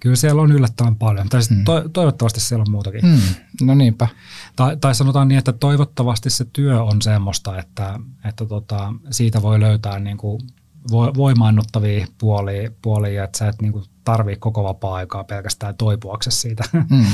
Kyllä 0.00 0.16
siellä 0.16 0.42
on 0.42 0.52
yllättävän 0.52 0.96
paljon. 0.96 1.28
Tai 1.28 1.40
mm. 1.50 1.64
to, 1.64 1.88
toivottavasti 1.88 2.40
siellä 2.40 2.62
on 2.62 2.70
muutakin. 2.70 3.06
Mm. 3.06 3.20
No 3.66 3.74
niinpä. 3.74 4.08
Tai, 4.56 4.76
tai 4.76 4.94
sanotaan 4.94 5.28
niin, 5.28 5.38
että 5.38 5.52
toivottavasti 5.52 6.30
se 6.30 6.44
työ 6.52 6.82
on 6.82 7.02
semmoista, 7.02 7.58
että, 7.58 8.00
että 8.24 8.46
tota, 8.46 8.94
siitä 9.10 9.42
voi 9.42 9.60
löytää 9.60 9.98
niin 9.98 10.16
kuin 10.16 10.42
voimaannuttavia 10.90 12.06
puolia, 12.18 12.70
puolia 12.82 13.24
että 13.24 13.38
sä 13.38 13.48
et 13.48 13.62
niin 13.62 13.72
kuin 13.72 13.84
tarvii 14.04 14.36
koko 14.36 14.64
vapaa-aikaa 14.64 15.24
pelkästään 15.24 15.76
toipuaksesi 15.76 16.40
siitä. 16.40 16.64
Mm. 16.90 17.06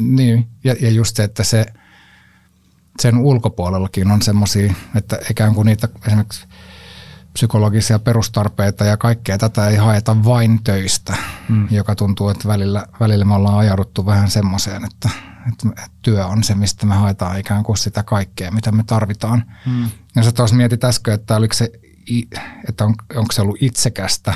Niin, 0.00 0.48
ja, 0.64 0.74
ja 0.80 0.90
just 0.90 1.16
se, 1.16 1.24
että 1.24 1.44
se, 1.44 1.66
sen 3.00 3.18
ulkopuolellakin 3.18 4.10
on 4.10 4.22
semmoisia, 4.22 4.74
että 4.94 5.18
ikään 5.30 5.54
kuin 5.54 5.66
niitä 5.66 5.88
esimerkiksi 6.06 6.46
psykologisia 7.32 7.98
perustarpeita 7.98 8.84
ja 8.84 8.96
kaikkea 8.96 9.38
tätä 9.38 9.68
ei 9.68 9.76
haeta 9.76 10.24
vain 10.24 10.64
töistä, 10.64 11.16
mm. 11.48 11.68
joka 11.70 11.94
tuntuu, 11.94 12.28
että 12.28 12.48
välillä, 12.48 12.86
välillä 13.00 13.24
me 13.24 13.34
ollaan 13.34 13.58
ajauduttu 13.58 14.06
vähän 14.06 14.30
semmoiseen, 14.30 14.84
että, 14.84 15.10
että 15.48 15.68
työ 16.02 16.26
on 16.26 16.44
se, 16.44 16.54
mistä 16.54 16.86
me 16.86 16.94
haetaan 16.94 17.38
ikään 17.38 17.62
kuin 17.62 17.76
sitä 17.76 18.02
kaikkea, 18.02 18.50
mitä 18.50 18.72
me 18.72 18.84
tarvitaan. 18.86 19.44
Mm. 19.66 19.90
Ja 20.16 20.22
sä 20.22 20.32
tuossa 20.32 20.56
mietit 20.56 20.84
äsken, 20.84 21.14
että, 21.14 21.36
oliko 21.36 21.54
se, 21.54 21.72
että 22.68 22.84
on, 22.84 22.94
onko 23.14 23.32
se 23.32 23.42
ollut 23.42 23.56
itsekästä 23.60 24.34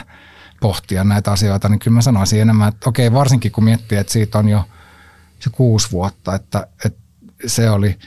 pohtia 0.60 1.04
näitä 1.04 1.32
asioita, 1.32 1.68
niin 1.68 1.78
kyllä 1.78 1.94
mä 1.94 2.02
sanoisin 2.02 2.40
enemmän, 2.40 2.68
että 2.68 2.88
okei, 2.88 3.12
varsinkin 3.12 3.52
kun 3.52 3.64
miettii, 3.64 3.98
että 3.98 4.12
siitä 4.12 4.38
on 4.38 4.48
jo 4.48 4.64
se 5.40 5.50
kuusi 5.50 5.90
vuotta, 5.92 6.34
että, 6.34 6.66
että 6.84 7.00
se 7.46 7.70
oli, 7.70 7.98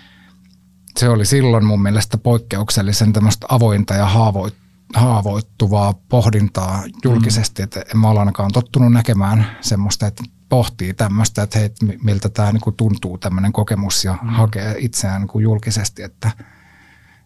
se 1.00 1.10
oli 1.10 1.26
silloin 1.26 1.66
mun 1.66 1.82
mielestä 1.82 2.18
poikkeuksellisen 2.18 3.14
tämmöistä 3.14 3.48
avointa 3.50 3.94
ja 3.94 4.06
haavoit, 4.06 4.63
haavoittuvaa 4.94 5.94
pohdintaa 6.10 6.84
julkisesti, 7.04 7.62
mm. 7.62 7.64
että 7.64 7.80
en 7.80 7.98
mä 7.98 8.10
ole 8.10 8.20
ainakaan 8.20 8.52
tottunut 8.52 8.94
näkemään 8.94 9.58
semmoista, 9.62 10.08
että 10.08 10.24
pohtii 10.50 10.94
tämmöistä, 10.94 11.44
että 11.44 11.60
hei, 11.60 11.70
miltä 12.04 12.30
tämä 12.30 12.52
niinku 12.52 12.72
tuntuu 12.72 13.18
tämmöinen 13.18 13.54
kokemus 13.54 14.06
ja 14.06 14.18
mm. 14.22 14.30
hakee 14.30 14.76
itseään 14.78 15.22
niinku 15.22 15.40
julkisesti, 15.40 16.04
että, 16.04 16.32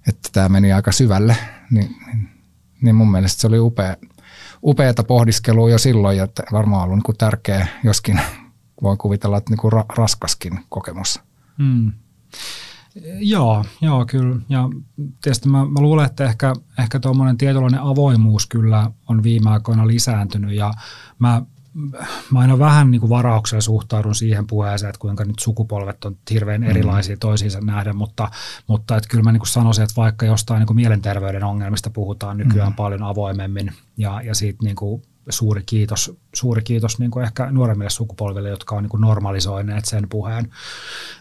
että 0.07 0.29
tämä 0.31 0.49
meni 0.49 0.73
aika 0.73 0.91
syvälle, 0.91 1.37
niin, 1.71 1.95
niin, 2.07 2.29
niin 2.81 2.95
mun 2.95 3.11
mielestä 3.11 3.41
se 3.41 3.47
oli 3.47 3.59
upea, 3.59 3.95
upeata 4.63 5.03
pohdiskelua 5.03 5.69
jo 5.69 5.77
silloin 5.77 6.17
ja 6.17 6.23
että 6.23 6.43
varmaan 6.51 6.83
ollut 6.83 6.97
niinku 6.97 7.13
tärkeä, 7.13 7.67
joskin 7.83 8.21
voin 8.83 8.97
kuvitella, 8.97 9.37
että 9.37 9.51
niinku 9.51 9.69
ra- 9.69 9.95
raskaskin 9.97 10.59
kokemus. 10.69 11.21
Mm. 11.57 11.91
Joo, 13.19 13.65
joo 13.81 14.05
kyllä. 14.05 14.35
Ja 14.49 14.69
tietysti 15.21 15.49
mä, 15.49 15.65
mä 15.65 15.81
luulen, 15.81 16.05
että 16.05 16.25
ehkä, 16.25 16.53
ehkä 16.79 16.99
tuommoinen 16.99 17.37
tietynlainen 17.37 17.81
avoimuus 17.81 18.47
kyllä 18.47 18.91
on 19.07 19.23
viime 19.23 19.49
aikoina 19.49 19.87
lisääntynyt 19.87 20.51
ja 20.51 20.73
mä, 21.19 21.41
mä 22.31 22.39
aina 22.39 22.59
vähän 22.59 22.91
niin 22.91 23.01
kuin 23.01 23.09
varauksella 23.09 23.61
suhtaudun 23.61 24.15
siihen 24.15 24.47
puheeseen, 24.47 24.89
että 24.89 24.99
kuinka 24.99 25.25
nyt 25.25 25.39
sukupolvet 25.39 26.05
on 26.05 26.17
hirveän 26.31 26.61
mm. 26.61 26.69
erilaisia 26.69 27.15
mm. 27.15 27.19
toisiinsa 27.19 27.59
nähden, 27.61 27.95
mutta, 27.95 28.31
mutta 28.67 28.97
että 28.97 29.09
kyllä 29.09 29.23
mä 29.23 29.31
niin 29.31 29.39
kuin 29.39 29.47
sanoisin, 29.47 29.83
että 29.83 29.95
vaikka 29.97 30.25
jostain 30.25 30.59
niin 30.59 30.67
kuin 30.67 30.75
mielenterveyden 30.75 31.43
ongelmista 31.43 31.89
puhutaan 31.89 32.37
nykyään 32.37 32.71
mm. 32.71 32.75
paljon 32.75 33.03
avoimemmin 33.03 33.73
ja, 33.97 34.21
ja 34.21 34.35
siitä 34.35 34.63
niin 34.63 34.75
kuin 34.75 35.01
suuri 35.29 35.63
kiitos, 35.65 36.17
suuri 36.35 36.61
kiitos 36.61 36.99
niin 36.99 37.11
kuin 37.11 37.25
ehkä 37.25 37.51
nuoremmille 37.51 37.89
sukupolville, 37.89 38.49
jotka 38.49 38.75
on 38.75 38.83
niin 38.83 38.89
kuin 38.89 39.01
normalisoineet 39.01 39.85
sen 39.85 40.09
puheen. 40.09 40.49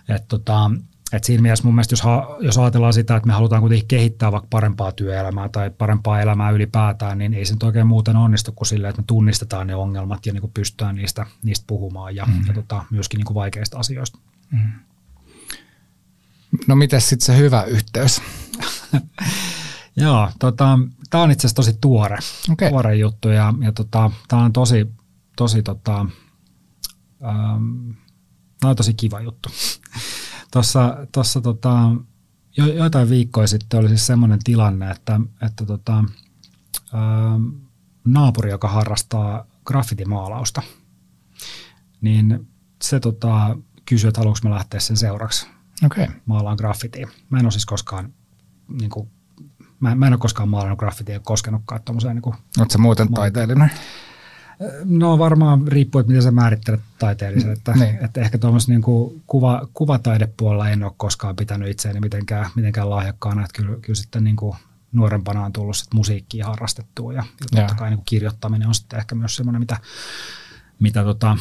Että 0.09 0.29
tota, 0.29 0.71
et 1.13 1.25
siinä 1.25 1.43
mielessä 1.43 1.65
mun 1.65 1.75
mielestä, 1.75 1.93
jos, 1.93 2.03
ha, 2.03 2.37
jos 2.41 2.59
ajatellaan 2.59 2.93
sitä, 2.93 3.17
että 3.17 3.27
me 3.27 3.33
halutaan 3.33 3.61
kuitenkin 3.61 3.89
kehittää 3.89 4.33
vaikka 4.33 4.49
parempaa 4.51 4.93
työelämää 4.93 5.49
tai 5.49 5.71
parempaa 5.71 6.21
elämää 6.21 6.51
ylipäätään, 6.51 7.19
niin 7.19 7.35
ei 7.35 7.45
se 7.45 7.55
nyt 7.55 7.63
oikein 7.63 7.87
muuten 7.87 8.17
onnistu 8.17 8.53
kuin 8.53 8.67
silleen, 8.67 8.91
että 8.91 9.03
me 9.03 9.07
tunnistetaan 9.07 9.67
ne 9.67 9.75
ongelmat 9.75 10.27
ja 10.27 10.33
niin 10.33 10.41
kuin 10.41 10.53
pystytään 10.55 10.95
niistä, 10.95 11.27
niistä 11.43 11.65
puhumaan 11.67 12.17
ja, 12.17 12.25
mm. 12.25 12.47
ja 12.47 12.55
tota, 12.55 12.85
myöskin 12.91 13.19
niin 13.19 13.27
kuin 13.27 13.35
vaikeista 13.35 13.79
asioista. 13.79 14.19
Mm. 14.51 14.73
No 16.67 16.77
miten 16.77 17.01
sitten 17.01 17.27
se 17.27 17.37
hyvä 17.37 17.63
yhteys? 17.63 18.23
Joo, 19.97 20.31
tota, 20.39 20.79
tämä 21.11 21.25
on 21.25 21.31
itse 21.31 21.47
asiassa 21.47 21.57
tosi 21.57 21.79
tuore, 21.81 22.19
okay. 22.53 22.71
tuore 22.71 22.97
juttu 22.97 23.29
ja, 23.29 23.55
ja 23.61 23.73
tota, 23.73 24.11
tämä 24.29 24.43
on 24.43 24.53
tosi, 24.53 24.87
tosi 25.37 25.63
tota, 25.63 26.07
ähm, 27.25 27.91
on 28.65 28.77
tosi 28.77 28.95
kiva 28.95 29.21
juttu. 29.21 29.49
Tuossa, 30.53 31.07
tuossa 31.13 31.41
tota, 31.41 31.91
jo, 32.57 32.67
joitain 32.67 33.11
viikkoja 33.11 33.47
sitten 33.47 33.81
oli 33.81 33.89
siis 33.89 34.07
semmoinen 34.07 34.39
tilanne, 34.45 34.91
että, 34.91 35.21
että 35.43 35.67
tota, 35.67 36.05
ää, 36.93 37.39
naapuri, 38.05 38.51
joka 38.51 38.69
harrastaa 38.69 39.47
graffitimaalausta, 39.65 40.63
niin 42.01 42.49
se 42.83 43.01
tota, 43.01 43.57
kysyi, 43.85 44.09
että 44.09 44.21
haluanko 44.21 44.39
mä 44.43 44.55
lähteä 44.55 44.81
sen 44.81 44.97
seuraksi 44.97 45.47
okay. 45.87 46.07
maalaan 46.27 46.57
graffitia. 46.57 47.09
Mä 47.31 47.39
en 47.39 47.45
ole 47.45 47.53
siis 47.53 47.67
koskaan, 47.67 48.13
niin 48.69 48.91
kuin, 48.91 49.11
mä, 49.81 49.95
mä 49.95 50.07
en 50.07 50.13
ole 50.13 50.21
koskaan 50.21 50.49
maalannut 50.49 50.79
graffitia 50.79 51.15
ja 51.15 51.21
koskenutkaan 51.21 51.83
tuommoiseen. 51.83 52.17
Niin 52.17 52.35
Oletko 52.59 52.79
muuten 52.79 53.13
taiteellinen? 53.13 53.71
No 54.85 55.19
varmaan 55.19 55.69
riippuu, 55.69 55.99
että 55.99 56.09
miten 56.09 56.23
sä 56.23 56.31
määrittelet 56.31 56.81
taiteellisen. 56.99 57.53
Että, 57.53 57.73
niin. 57.73 57.99
että 58.05 58.21
ehkä 58.21 58.39
tuommoisen 58.39 58.75
niin 58.75 59.23
kuva, 59.27 59.69
kuvataidepuolella 59.75 60.71
en 60.71 60.83
ole 60.83 60.93
koskaan 60.97 61.37
pitänyt 61.37 61.69
itseäni 61.69 62.01
mitenkään, 62.01 62.51
mitenkään 62.55 62.91
lahjakkaana. 62.91 63.45
Että 63.45 63.63
kyllä, 63.63 63.77
kyllä 63.81 63.97
sitten 63.97 64.25
niin 64.25 64.37
kuin 64.37 64.57
nuorempana 64.93 65.45
on 65.45 65.53
tullut 65.53 65.77
sit 65.77 65.95
musiikkia 65.95 66.47
harrastettua 66.47 67.13
ja, 67.13 67.25
ja 67.41 67.61
totta 67.61 67.75
kai 67.75 67.91
niin 67.91 67.99
kuin 67.99 68.05
kirjoittaminen 68.05 68.69
on 68.69 68.75
sitten 68.75 68.99
ehkä 68.99 69.15
myös 69.15 69.37
semmoinen, 69.37 69.63
mitä, 69.63 69.77
mitä 70.79 71.05
tota, 71.05 71.37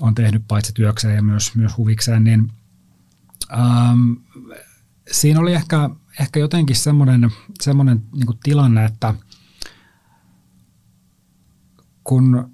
on 0.00 0.14
tehnyt 0.14 0.42
paitsi 0.48 0.72
työkseen 0.72 1.16
ja 1.16 1.22
myös, 1.22 1.54
myös 1.54 1.76
huvikseen, 1.76 2.24
niin 2.24 2.52
ähm, 3.52 4.12
siinä 5.10 5.40
oli 5.40 5.52
ehkä, 5.52 5.90
ehkä 6.20 6.40
jotenkin 6.40 6.76
semmoinen, 6.76 7.30
semmoinen 7.60 8.02
niin 8.12 8.38
tilanne, 8.42 8.84
että– 8.84 9.14
kun 12.04 12.52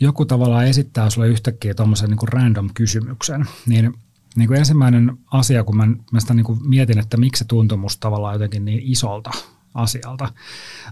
joku 0.00 0.24
tavallaan 0.24 0.66
esittää 0.66 1.10
sulle 1.10 1.28
yhtäkkiä 1.28 1.74
tuommoisen 1.74 2.10
niin 2.10 2.28
random 2.28 2.70
kysymyksen, 2.74 3.44
niin, 3.66 3.94
niin 4.36 4.48
kuin 4.48 4.58
ensimmäinen 4.58 5.18
asia, 5.32 5.64
kun 5.64 5.76
mä, 5.76 5.86
mä 6.12 6.20
sitä 6.20 6.34
niin 6.34 6.44
kuin 6.44 6.68
mietin, 6.68 6.98
että 6.98 7.16
miksi 7.16 7.38
se 7.38 7.44
tuntui 7.44 7.78
musta 7.78 8.00
tavallaan 8.00 8.34
jotenkin 8.34 8.64
niin 8.64 8.80
isolta 8.82 9.30
asialta, 9.74 10.28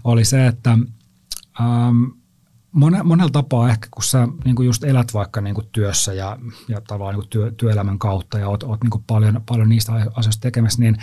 oli 0.03 0.25
se, 0.25 0.47
että 0.47 0.71
ähm, 1.61 2.03
mone, 2.71 3.03
monella 3.03 3.31
tapaa 3.31 3.69
ehkä, 3.69 3.87
kun 3.91 4.03
sä 4.03 4.27
niin 4.45 4.55
kuin 4.55 4.65
just 4.65 4.83
elät 4.83 5.13
vaikka 5.13 5.41
niin 5.41 5.55
kuin 5.55 5.67
työssä 5.71 6.13
ja, 6.13 6.37
ja 6.67 6.81
tavallaan 6.81 7.15
niin 7.15 7.21
kuin 7.21 7.29
työ, 7.29 7.51
työelämän 7.51 7.99
kautta 7.99 8.39
ja 8.39 8.49
oot, 8.49 8.63
oot 8.63 8.83
niin 8.83 8.91
kuin 8.91 9.03
paljon, 9.07 9.41
paljon 9.45 9.69
niistä 9.69 9.93
asioista 9.93 10.41
tekemässä, 10.41 10.79
niin 10.79 10.97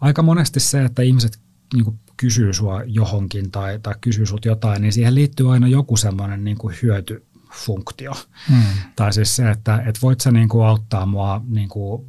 aika 0.00 0.22
monesti 0.22 0.60
se, 0.60 0.84
että 0.84 1.02
ihmiset 1.02 1.40
niin 1.74 1.84
kuin 1.84 2.00
kysyy 2.16 2.52
sua 2.52 2.82
johonkin 2.86 3.50
tai, 3.50 3.80
tai 3.82 3.94
kysyy 4.00 4.26
sut 4.26 4.44
jotain, 4.44 4.82
niin 4.82 4.92
siihen 4.92 5.14
liittyy 5.14 5.52
aina 5.52 5.68
joku 5.68 5.96
semmoinen 5.96 6.44
niin 6.44 6.58
kuin 6.58 6.76
hyötyfunktio. 6.82 8.12
Hmm. 8.48 8.62
Tai 8.96 9.12
siis 9.12 9.36
se, 9.36 9.50
että 9.50 9.82
et 9.86 10.02
voit 10.02 10.20
sä 10.20 10.30
niin 10.30 10.48
kuin 10.48 10.66
auttaa 10.66 11.06
mua, 11.06 11.42
niin 11.48 11.68
kuin, 11.68 12.06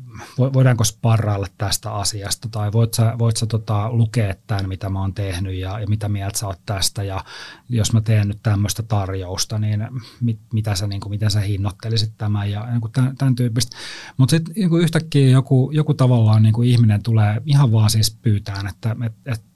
voidaanko 0.53 0.83
sparrailla 0.83 1.47
tästä 1.57 1.91
asiasta, 1.91 2.49
tai 2.51 2.71
voit 2.71 2.93
sä, 2.93 3.15
voit 3.19 3.37
sä 3.37 3.45
tota, 3.45 3.91
lukea 3.91 4.33
tämän, 4.47 4.67
mitä 4.67 4.89
mä 4.89 5.01
oon 5.01 5.13
tehnyt 5.13 5.53
ja, 5.53 5.79
ja 5.79 5.87
mitä 5.87 6.09
mieltä 6.09 6.39
sä 6.39 6.47
oot 6.47 6.59
tästä, 6.65 7.03
ja 7.03 7.23
jos 7.69 7.93
mä 7.93 8.01
teen 8.01 8.27
nyt 8.27 8.39
tämmöistä 8.43 8.83
tarjousta, 8.83 9.59
niin 9.59 9.87
mit, 10.21 10.39
mitä 10.53 10.75
sä, 10.75 10.87
niin 10.87 11.01
kuin, 11.01 11.09
miten 11.09 11.31
sä 11.31 11.39
hinnoittelisit 11.39 12.13
tämän, 12.17 12.51
ja 12.51 12.71
niin 12.71 12.81
kuin 12.81 12.91
tämän, 12.91 13.17
tämän 13.17 13.35
tyyppistä. 13.35 13.77
Mutta 14.17 14.35
sitten 14.35 14.53
niin 14.55 14.81
yhtäkkiä 14.81 15.29
joku, 15.29 15.71
joku 15.73 15.93
tavallaan 15.93 16.43
niin 16.43 16.53
kuin 16.53 16.69
ihminen 16.69 17.03
tulee 17.03 17.41
ihan 17.45 17.71
vaan 17.71 17.89
siis 17.89 18.17
pyytään, 18.21 18.67
että 18.67 18.95
et, 19.05 19.13
et 19.25 19.48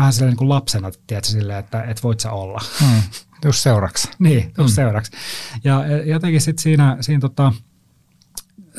vähän 0.00 0.12
silleen 0.12 0.30
niin 0.30 0.38
kuin 0.38 0.48
lapsena, 0.48 0.90
tiedätkö, 1.06 1.30
silleen, 1.30 1.58
että 1.58 1.82
et 1.82 2.02
voit 2.02 2.20
sä 2.20 2.30
olla. 2.32 2.60
Hmm. 2.80 3.02
Just 3.44 3.58
seuraksi. 3.58 4.08
niin, 4.18 4.42
just 4.44 4.56
hmm. 4.56 4.68
seuraksi. 4.68 5.12
Ja 5.64 5.84
jotenkin 6.04 6.40
sitten 6.40 6.62
siinä, 6.62 6.96
siinä 7.00 7.20
tota, 7.20 7.52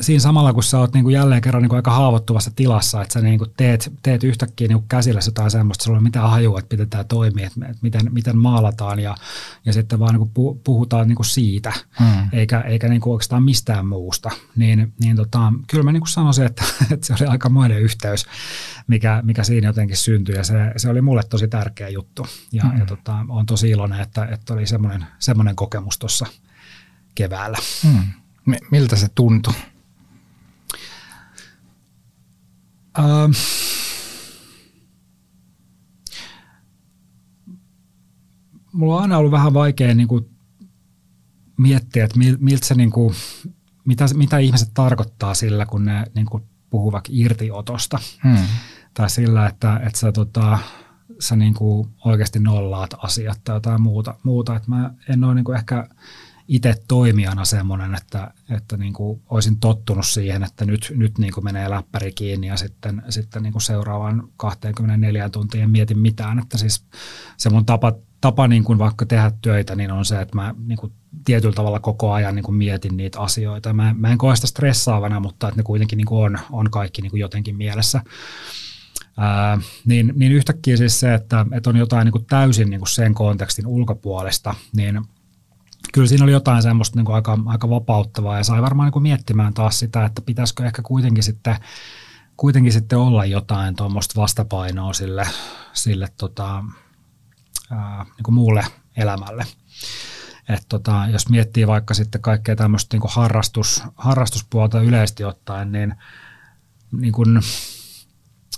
siinä 0.00 0.20
samalla, 0.20 0.52
kun 0.52 0.62
sä 0.62 0.78
oot 0.78 0.94
niin 0.94 1.04
kuin 1.04 1.14
jälleen 1.14 1.42
kerran 1.42 1.62
niin 1.62 1.68
kuin 1.68 1.76
aika 1.76 1.90
haavoittuvassa 1.90 2.50
tilassa, 2.56 3.02
että 3.02 3.12
sä 3.12 3.20
niin 3.20 3.38
kuin 3.38 3.50
teet, 3.56 3.92
teet 4.02 4.24
yhtäkkiä 4.24 4.68
niin 4.68 4.78
kuin 4.78 4.88
käsillä 4.88 5.20
jotain 5.26 5.50
semmoista, 5.50 5.84
sulla 5.84 5.96
ei 5.96 5.98
ole 5.98 6.04
mitään 6.04 6.30
hajua, 6.30 6.58
että 6.58 6.74
miten 6.74 6.90
tämä 6.90 7.04
toimii, 7.04 7.44
että, 7.44 7.60
että 7.66 7.78
miten, 7.82 8.00
miten 8.10 8.38
maalataan 8.38 8.98
ja, 8.98 9.16
ja 9.64 9.72
sitten 9.72 9.98
vaan 9.98 10.14
niin 10.14 10.28
kuin 10.28 10.60
puhutaan 10.64 11.08
niin 11.08 11.16
kuin 11.16 11.26
siitä, 11.26 11.72
hmm. 11.98 12.28
eikä, 12.32 12.60
eikä 12.60 12.88
niin 12.88 13.00
kuin 13.00 13.12
oikeastaan 13.12 13.42
mistään 13.42 13.86
muusta. 13.86 14.30
Niin, 14.56 14.92
niin 15.00 15.16
tota, 15.16 15.52
kyllä 15.70 15.84
mä 15.84 15.92
niin 15.92 16.00
kuin 16.00 16.10
sanoisin, 16.10 16.46
että, 16.46 16.64
että 16.92 17.06
se 17.06 17.24
oli 17.24 17.30
aika 17.30 17.48
moinen 17.48 17.80
yhteys, 17.80 18.26
mikä, 18.86 19.20
mikä 19.24 19.44
siinä 19.44 19.68
jotenkin 19.68 19.96
syntyi 19.96 20.34
ja 20.34 20.44
se, 20.44 20.72
se 20.76 20.88
oli 20.88 21.00
mulle 21.00 21.22
tosi 21.30 21.48
tärkeä 21.48 21.88
juttu. 21.88 22.26
Ja, 22.52 22.62
hmm. 22.62 22.78
ja 22.78 22.86
tota, 22.86 23.16
olen 23.28 23.46
tosi 23.46 23.70
iloinen, 23.70 24.00
että, 24.00 24.24
että 24.24 24.54
oli 24.54 24.66
semmoinen, 24.66 25.06
semmoinen 25.18 25.56
kokemus 25.56 25.98
tuossa 25.98 26.26
keväällä. 27.14 27.58
Hmm. 27.82 28.04
Miltä 28.70 28.96
se 28.96 29.08
tuntui? 29.14 29.54
Ähm, 32.98 33.30
mulla 38.72 38.96
on 38.96 39.02
aina 39.02 39.18
ollut 39.18 39.32
vähän 39.32 39.54
vaikea 39.54 39.94
niin 39.94 40.08
kuin 40.08 40.28
miettiä, 41.56 42.04
että 42.04 42.18
miltä 42.38 42.66
se, 42.66 42.74
niin 42.74 42.90
kuin, 42.90 43.14
mitä, 43.84 44.04
mitä 44.14 44.38
ihmiset 44.38 44.70
tarkoittaa 44.74 45.34
sillä, 45.34 45.66
kun 45.66 45.84
ne 45.84 46.04
niin 46.14 46.26
kuin 46.26 46.42
puhuu 46.70 46.92
vaikka 46.92 47.10
irtiotosta. 47.12 47.98
Hmm. 48.22 48.46
Tai 48.94 49.10
sillä, 49.10 49.46
että, 49.46 49.80
että 49.86 49.98
sä, 49.98 50.12
tota, 50.12 50.58
sä 51.20 51.36
niin 51.36 51.54
kuin 51.54 51.88
oikeasti 52.04 52.38
nollaat 52.40 52.94
asiat 52.98 53.40
tai 53.44 53.56
jotain 53.56 53.82
muuta. 53.82 54.14
muuta. 54.22 54.56
Että 54.56 54.70
mä 54.70 54.94
en 55.08 55.24
ole 55.24 55.34
niin 55.34 55.44
kuin 55.44 55.58
ehkä 55.58 55.88
itse 56.48 56.74
toimijana 56.88 57.44
semmoinen, 57.44 57.94
että, 57.94 58.30
että 58.50 58.76
niin 58.76 58.92
kuin 58.92 59.22
olisin 59.30 59.60
tottunut 59.60 60.06
siihen, 60.06 60.42
että 60.42 60.64
nyt, 60.64 60.92
nyt 60.96 61.18
niin 61.18 61.32
kuin 61.32 61.44
menee 61.44 61.70
läppäri 61.70 62.12
kiinni 62.12 62.46
ja 62.46 62.56
sitten, 62.56 63.02
sitten 63.08 63.42
niin 63.42 63.52
kuin 63.52 63.62
seuraavan 63.62 64.28
24 64.36 65.28
tuntia 65.28 65.62
en 65.62 65.70
mieti 65.70 65.94
mitään. 65.94 66.38
Että 66.38 66.58
siis 66.58 66.84
se 67.36 67.50
mun 67.50 67.66
tapa, 67.66 67.92
tapa 68.20 68.48
niin 68.48 68.64
kuin 68.64 68.78
vaikka 68.78 69.06
tehdä 69.06 69.32
töitä 69.42 69.74
niin 69.76 69.92
on 69.92 70.04
se, 70.04 70.20
että 70.20 70.36
mä 70.36 70.54
niin 70.66 70.78
kuin 70.78 70.92
tietyllä 71.24 71.54
tavalla 71.54 71.80
koko 71.80 72.12
ajan 72.12 72.34
niin 72.34 72.44
kuin 72.44 72.56
mietin 72.56 72.96
niitä 72.96 73.20
asioita. 73.20 73.72
Mä, 73.72 73.94
mä 73.98 74.08
en 74.08 74.18
koe 74.18 74.36
sitä 74.36 74.46
stressaavana, 74.46 75.20
mutta 75.20 75.48
että 75.48 75.60
ne 75.60 75.62
kuitenkin 75.62 75.96
niin 75.96 76.06
kuin 76.06 76.24
on, 76.24 76.38
on 76.50 76.70
kaikki 76.70 77.02
niin 77.02 77.10
kuin 77.10 77.20
jotenkin 77.20 77.56
mielessä. 77.56 78.02
Ää, 79.16 79.58
niin, 79.86 80.12
niin 80.16 80.32
yhtäkkiä 80.32 80.76
siis 80.76 81.00
se, 81.00 81.14
että, 81.14 81.46
että 81.52 81.70
on 81.70 81.76
jotain 81.76 82.04
niin 82.04 82.12
kuin 82.12 82.26
täysin 82.26 82.70
niin 82.70 82.80
kuin 82.80 82.88
sen 82.88 83.14
kontekstin 83.14 83.66
ulkopuolesta, 83.66 84.54
niin– 84.72 85.00
kyllä 85.92 86.08
siinä 86.08 86.24
oli 86.24 86.32
jotain 86.32 86.62
semmoista 86.62 86.98
niin 86.98 87.04
kuin 87.04 87.14
aika, 87.14 87.38
aika 87.46 87.70
vapauttavaa 87.70 88.36
ja 88.36 88.44
sai 88.44 88.62
varmaan 88.62 88.86
niin 88.86 88.92
kuin 88.92 89.02
miettimään 89.02 89.54
taas 89.54 89.78
sitä, 89.78 90.04
että 90.04 90.22
pitäisikö 90.22 90.64
ehkä 90.64 90.82
kuitenkin 90.82 91.22
sitten, 91.22 91.56
kuitenkin 92.36 92.72
sitten 92.72 92.98
olla 92.98 93.24
jotain 93.24 93.76
tuommoista 93.76 94.20
vastapainoa 94.20 94.92
sille, 94.92 95.26
sille 95.72 96.08
tota, 96.16 96.64
ää, 97.70 98.04
niin 98.04 98.24
kuin 98.24 98.34
muulle 98.34 98.64
elämälle. 98.96 99.46
Et 100.48 100.62
tota, 100.68 101.06
jos 101.12 101.28
miettii 101.28 101.66
vaikka 101.66 101.94
sitten 101.94 102.20
kaikkea 102.20 102.56
tämmöistä 102.56 102.96
niin 102.96 103.10
harrastus, 103.10 103.82
harrastuspuolta 103.96 104.80
yleisesti 104.80 105.24
ottaen, 105.24 105.72
niin, 105.72 105.94
niin 106.92 107.12
kuin 107.12 107.40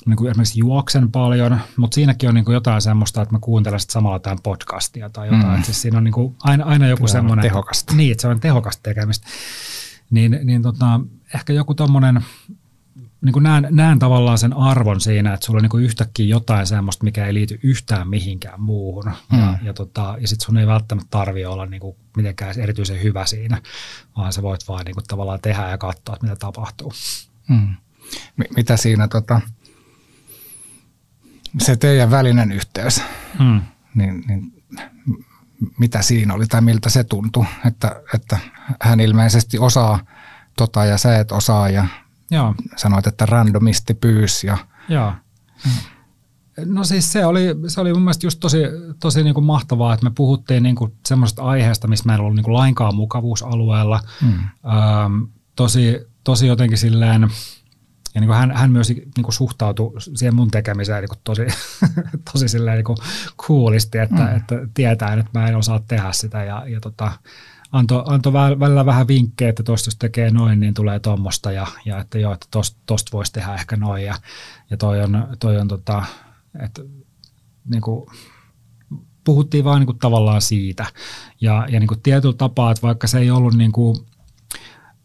niin 0.07 0.17
kuin 0.17 0.31
esimerkiksi 0.31 0.59
juoksen 0.59 1.13
paljon, 1.13 1.61
mutta 1.77 1.95
siinäkin 1.95 2.29
on 2.29 2.35
niin 2.35 2.45
kuin 2.45 2.55
jotain 2.55 2.83
semmoista, 2.83 3.23
että 3.23 3.35
mä 3.35 3.39
kuuntelen 3.41 3.81
sitten 3.81 3.93
samalla 3.93 4.19
tämän 4.19 4.39
podcastia 4.43 5.11
tai 5.11 5.27
jotain. 5.27 5.59
Mm. 5.59 5.63
Siis 5.63 5.83
siinä 5.83 5.99
on 5.99 6.05
niin 6.05 6.13
kuin 6.13 6.37
aina, 6.43 6.65
aina 6.65 6.87
joku 6.87 7.09
semmoinen. 7.09 7.43
tehokasta. 7.43 7.95
Niin, 7.95 8.13
että 8.13 8.23
se 8.23 8.29
on 8.29 8.41
tehokasta 8.41 8.83
tekemistä. 8.83 9.27
Niin, 10.11 10.41
niin 10.45 10.63
tota, 10.63 11.01
ehkä 11.35 11.53
joku 11.53 11.75
tommonen, 11.75 12.25
niin 13.21 13.33
kuin 13.33 13.43
näen, 13.43 13.69
näen 13.71 13.99
tavallaan 13.99 14.39
sen 14.39 14.53
arvon 14.53 15.01
siinä, 15.01 15.35
että 15.35 15.47
sulla 15.47 15.59
on 15.59 15.63
niin 15.63 15.71
kuin 15.71 15.85
yhtäkkiä 15.85 16.27
jotain 16.27 16.67
semmoista, 16.67 17.05
mikä 17.05 17.27
ei 17.27 17.35
liity 17.35 17.61
yhtään 17.63 18.09
mihinkään 18.09 18.61
muuhun. 18.61 19.13
Mm. 19.33 19.39
Ja, 19.39 19.59
ja, 19.63 19.75
tota, 19.75 20.17
ja 20.21 20.29
sitten 20.29 20.47
sun 20.47 20.59
ei 20.59 20.67
välttämättä 20.67 21.11
tarvi 21.11 21.45
olla 21.45 21.67
niin 21.67 21.81
kuin 21.81 21.97
mitenkään 22.17 22.59
erityisen 22.59 23.03
hyvä 23.03 23.27
siinä, 23.27 23.63
vaan 24.17 24.33
sä 24.33 24.43
voit 24.43 24.69
vaan 24.69 24.85
niin 24.85 24.95
kuin 24.95 25.05
tavallaan 25.09 25.41
tehdä 25.43 25.71
ja 25.71 25.79
katsoa, 25.79 26.15
että 26.15 26.27
mitä 26.27 26.37
tapahtuu. 26.37 26.93
Mm. 27.49 27.75
Mitä 28.57 28.77
siinä 28.77 29.09
tota, 29.09 29.41
se 31.59 31.77
teidän 31.77 32.11
välinen 32.11 32.53
yhteys, 32.53 33.03
hmm. 33.39 33.61
niin, 33.95 34.25
niin 34.29 34.53
mitä 35.79 36.03
siinä 36.03 36.35
oli 36.35 36.47
tai 36.47 36.61
miltä 36.61 36.91
se 36.91 37.05
tuntui, 37.05 37.47
että, 37.67 38.03
että 38.15 38.39
hän 38.83 39.01
ilmeisesti 39.01 39.59
osaa 39.59 39.99
tota 40.57 40.85
ja 40.85 40.99
sä 40.99 41.19
et 41.19 41.33
osaa 41.33 41.69
ja 41.69 41.87
Joo. 42.31 42.55
sanoit, 42.77 43.07
että 43.07 43.27
randomisti 43.27 43.95
pyysi. 43.95 44.47
Ja, 44.47 44.59
Joo. 44.89 45.13
No 46.67 46.85
siis 46.85 47.13
se 47.13 47.27
oli, 47.27 47.47
se 47.69 47.81
oli 47.81 47.93
mun 47.93 48.03
mielestä 48.03 48.27
just 48.27 48.41
tosi, 48.41 48.59
tosi 49.01 49.23
niin 49.23 49.35
kuin 49.35 49.45
mahtavaa, 49.45 49.95
että 49.95 50.05
me 50.05 50.13
puhuttiin 50.15 50.63
niin 50.63 50.77
kuin 50.77 50.93
semmoisesta 51.07 51.43
aiheesta, 51.43 51.89
missä 51.89 52.07
meillä 52.07 52.23
ollut 52.23 52.37
niin 52.37 52.45
kuin 52.45 52.55
lainkaan 52.55 52.95
mukavuusalueella. 52.95 54.01
Hmm. 54.21 54.33
Ähm, 54.33 55.23
tosi, 55.57 55.99
tosi 56.25 56.47
jotenkin 56.47 56.79
silleen 56.79 57.29
ja 58.15 58.21
niin 58.21 58.29
kuin 58.29 58.37
hän, 58.37 58.51
hän 58.51 58.71
myös 58.71 58.89
niin 58.89 59.23
kuin 59.23 59.33
suhtautui 59.33 60.01
siihen 60.01 60.35
mun 60.35 60.51
tekemiseen 60.51 61.01
niin 61.01 61.09
kuin 61.09 61.19
tosi, 61.25 61.43
tosi 62.33 62.49
silleen 62.49 62.77
niin 62.77 62.85
kuin 62.85 62.99
coolisti, 63.39 63.99
että, 63.99 64.23
mm. 64.23 64.37
että 64.37 64.55
tietää, 64.75 65.13
että 65.13 65.41
mä 65.41 65.49
en 65.49 65.57
osaa 65.57 65.81
tehdä 65.89 66.13
sitä. 66.13 66.45
Ja, 66.45 66.65
ja 66.69 66.81
tota, 66.81 67.13
antoi 67.73 68.03
anto 68.07 68.33
välillä 68.33 68.87
vähän 68.87 69.09
vinkkejä, 69.09 69.49
että 69.49 69.63
tuosta 69.63 69.89
jos 69.89 69.97
tekee 69.97 70.31
noin, 70.31 70.61
niin 70.61 70.75
tulee 70.75 71.01
tuommoista 71.01 71.53
ja, 71.53 71.67
ja 71.85 71.99
että 71.99 72.19
joo, 72.19 72.33
että 72.33 72.47
tosta, 72.51 72.81
tosta 72.87 73.11
voisi 73.13 73.33
tehdä 73.33 73.55
ehkä 73.55 73.77
noin. 73.77 74.05
Ja, 74.05 74.15
ja 74.71 74.77
toi 74.77 75.03
on, 75.03 75.29
toi 75.41 75.59
on 75.59 75.69
tota, 75.69 76.05
että 76.61 76.83
niin 77.71 77.83
kuin, 77.83 78.07
puhuttiin 79.25 79.65
vaan 79.65 79.81
niin 79.81 79.87
kuin 79.87 79.99
tavallaan 79.99 80.43
siitä. 80.43 80.87
Ja, 81.41 81.67
ja 81.71 81.81
niin 81.81 81.89
kuin 81.89 82.03
tietyllä 82.03 82.35
tapaa, 82.37 82.71
että 82.71 82.83
vaikka 82.83 83.07
se 83.07 83.19
ei 83.19 83.31
ollut 83.31 83.55
niin 83.55 83.73
kuin, 83.73 83.97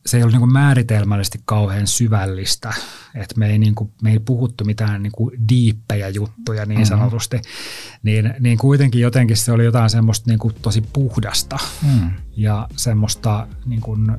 se 0.10 0.18
ei 0.18 0.24
ollut 0.24 0.34
niin 0.34 0.40
kuin 0.40 0.54
määritelmällisesti 0.54 1.40
kauhean 1.46 1.88
syvällistä, 1.88 2.74
että 3.16 3.36
me 3.38 3.50
ei, 3.50 3.60
niin 3.60 3.76
kuin, 3.76 3.92
me 4.02 4.12
ei 4.12 4.20
puhuttu 4.20 4.66
mitään 4.66 5.04
niin 5.04 5.12
kuin 5.12 5.50
diippejä 5.50 6.10
juttuja 6.10 6.66
niin 6.66 6.80
mm-hmm. 6.80 6.86
sanotusti, 6.86 7.38
mm-hmm. 7.38 8.00
niin, 8.04 8.34
niin 8.40 8.58
kuitenkin 8.58 9.02
jotenkin 9.02 9.38
se 9.38 9.52
oli 9.52 9.66
jotain 9.66 9.90
semmoista 9.90 10.30
niin 10.30 10.40
kuin 10.40 10.56
tosi 10.62 10.82
puhdasta 10.94 11.58
mm. 11.82 12.12
ja 12.36 12.68
semmoista 12.76 13.48
niin 13.66 13.82
kuin, 13.82 14.12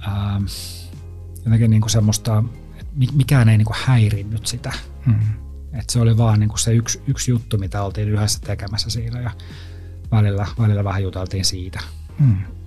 ää, 0.00 0.40
jotenkin 1.44 1.70
niin 1.70 1.80
kuin 1.80 1.90
semmoista, 1.90 2.44
että 2.80 2.94
mikään 3.12 3.48
ei 3.48 3.58
niin 3.58 3.66
kuin 3.66 3.78
häirinnyt 3.84 4.46
sitä. 4.46 4.72
Mm. 5.06 5.20
Et 5.72 5.90
se 5.90 6.00
oli 6.00 6.16
vaan 6.16 6.40
niin 6.40 6.48
kuin 6.48 6.58
se 6.58 6.74
yksi, 6.74 7.02
yksi 7.06 7.30
juttu, 7.30 7.58
mitä 7.58 7.82
oltiin 7.82 8.08
yhdessä 8.08 8.38
tekemässä 8.46 8.90
siinä 8.90 9.20
ja 9.20 9.30
välillä, 10.10 10.46
välillä 10.58 10.84
vähän 10.84 11.02
juteltiin 11.02 11.44
siitä. 11.44 11.80
Mm 12.18 12.59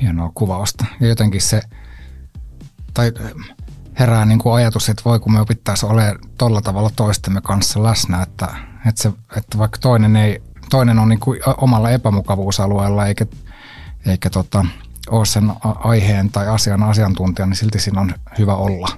hienoa 0.00 0.32
kuvausta. 0.34 0.84
Ja 1.00 1.08
jotenkin 1.08 1.40
se, 1.40 1.62
tai 2.94 3.12
herää 3.98 4.24
niin 4.24 4.38
kuin 4.38 4.54
ajatus, 4.54 4.88
että 4.88 5.02
voi 5.04 5.20
kun 5.20 5.32
me 5.32 5.40
opittaisiin 5.40 5.92
olemaan 5.92 6.18
tolla 6.38 6.60
tavalla 6.60 6.90
toistemme 6.96 7.40
kanssa 7.40 7.82
läsnä, 7.82 8.22
että, 8.22 8.48
että, 8.88 9.02
se, 9.02 9.12
että 9.36 9.58
vaikka 9.58 9.78
toinen, 9.78 10.16
ei, 10.16 10.42
toinen 10.70 10.98
on 10.98 11.08
niin 11.08 11.20
kuin 11.20 11.40
omalla 11.56 11.90
epämukavuusalueella 11.90 13.06
eikä, 13.06 13.26
eikä 14.06 14.30
tota, 14.30 14.64
ole 15.10 15.26
sen 15.26 15.52
aiheen 15.62 16.30
tai 16.30 16.48
asian 16.48 16.82
asiantuntija, 16.82 17.46
niin 17.46 17.56
silti 17.56 17.78
siinä 17.78 18.00
on 18.00 18.14
hyvä 18.38 18.54
olla. 18.54 18.88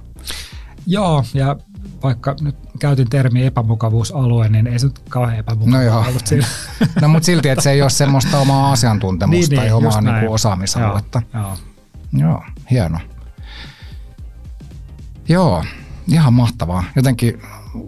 Joo, 0.87 1.23
ja 1.33 1.55
vaikka 2.03 2.35
nyt 2.41 2.55
käytin 2.79 3.09
termi 3.09 3.45
epämukavuusalue, 3.45 4.49
niin 4.49 4.67
ei 4.67 4.79
se 4.79 4.87
nyt 4.87 4.99
kauhean 5.09 5.39
epämukavaa 5.39 6.03
no 6.03 6.09
ollut 6.09 6.27
sillä. 6.27 6.47
No 7.01 7.07
mutta 7.07 7.25
silti, 7.25 7.49
että 7.49 7.63
se 7.63 7.71
ei 7.71 7.81
ole 7.81 7.89
semmoista 7.89 8.39
omaa 8.39 8.71
asiantuntemusta 8.71 9.49
niin, 9.49 9.55
tai 9.55 9.65
niin, 9.65 9.73
omaa 9.73 10.01
niin 10.01 10.19
kuin 10.19 10.29
osaamisaluetta. 10.29 11.21
Joo, 11.33 11.43
joo. 11.43 11.57
joo, 12.13 12.43
hieno. 12.71 12.99
Joo, 15.29 15.63
ihan 16.07 16.33
mahtavaa. 16.33 16.83
Jotenkin 16.95 17.41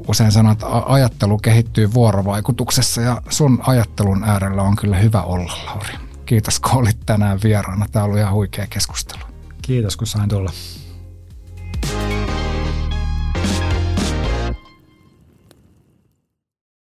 usein 0.07 0.31
sanot, 0.31 0.52
että 0.52 0.68
ajattelu 0.85 1.38
kehittyy 1.38 1.94
vuorovaikutuksessa 1.94 3.02
ja 3.02 3.22
sun 3.30 3.60
ajattelun 3.68 4.23
äärellä 4.23 4.61
on 4.61 4.76
kyllä 4.76 4.98
hyvä 4.98 5.22
olla, 5.22 5.53
Lauri. 5.65 5.94
Kiitos 6.26 6.60
kun 6.60 6.72
olit 6.72 6.98
tänään 7.06 7.40
vieraana. 7.44 7.85
Tämä 7.91 8.06
oli 8.06 8.19
ihan 8.19 8.34
huikea 8.34 8.68
keskustelu. 8.69 9.22
Kiitos 9.61 9.98
kun 9.98 10.07
sain 10.07 10.30
tulla. 10.30 10.52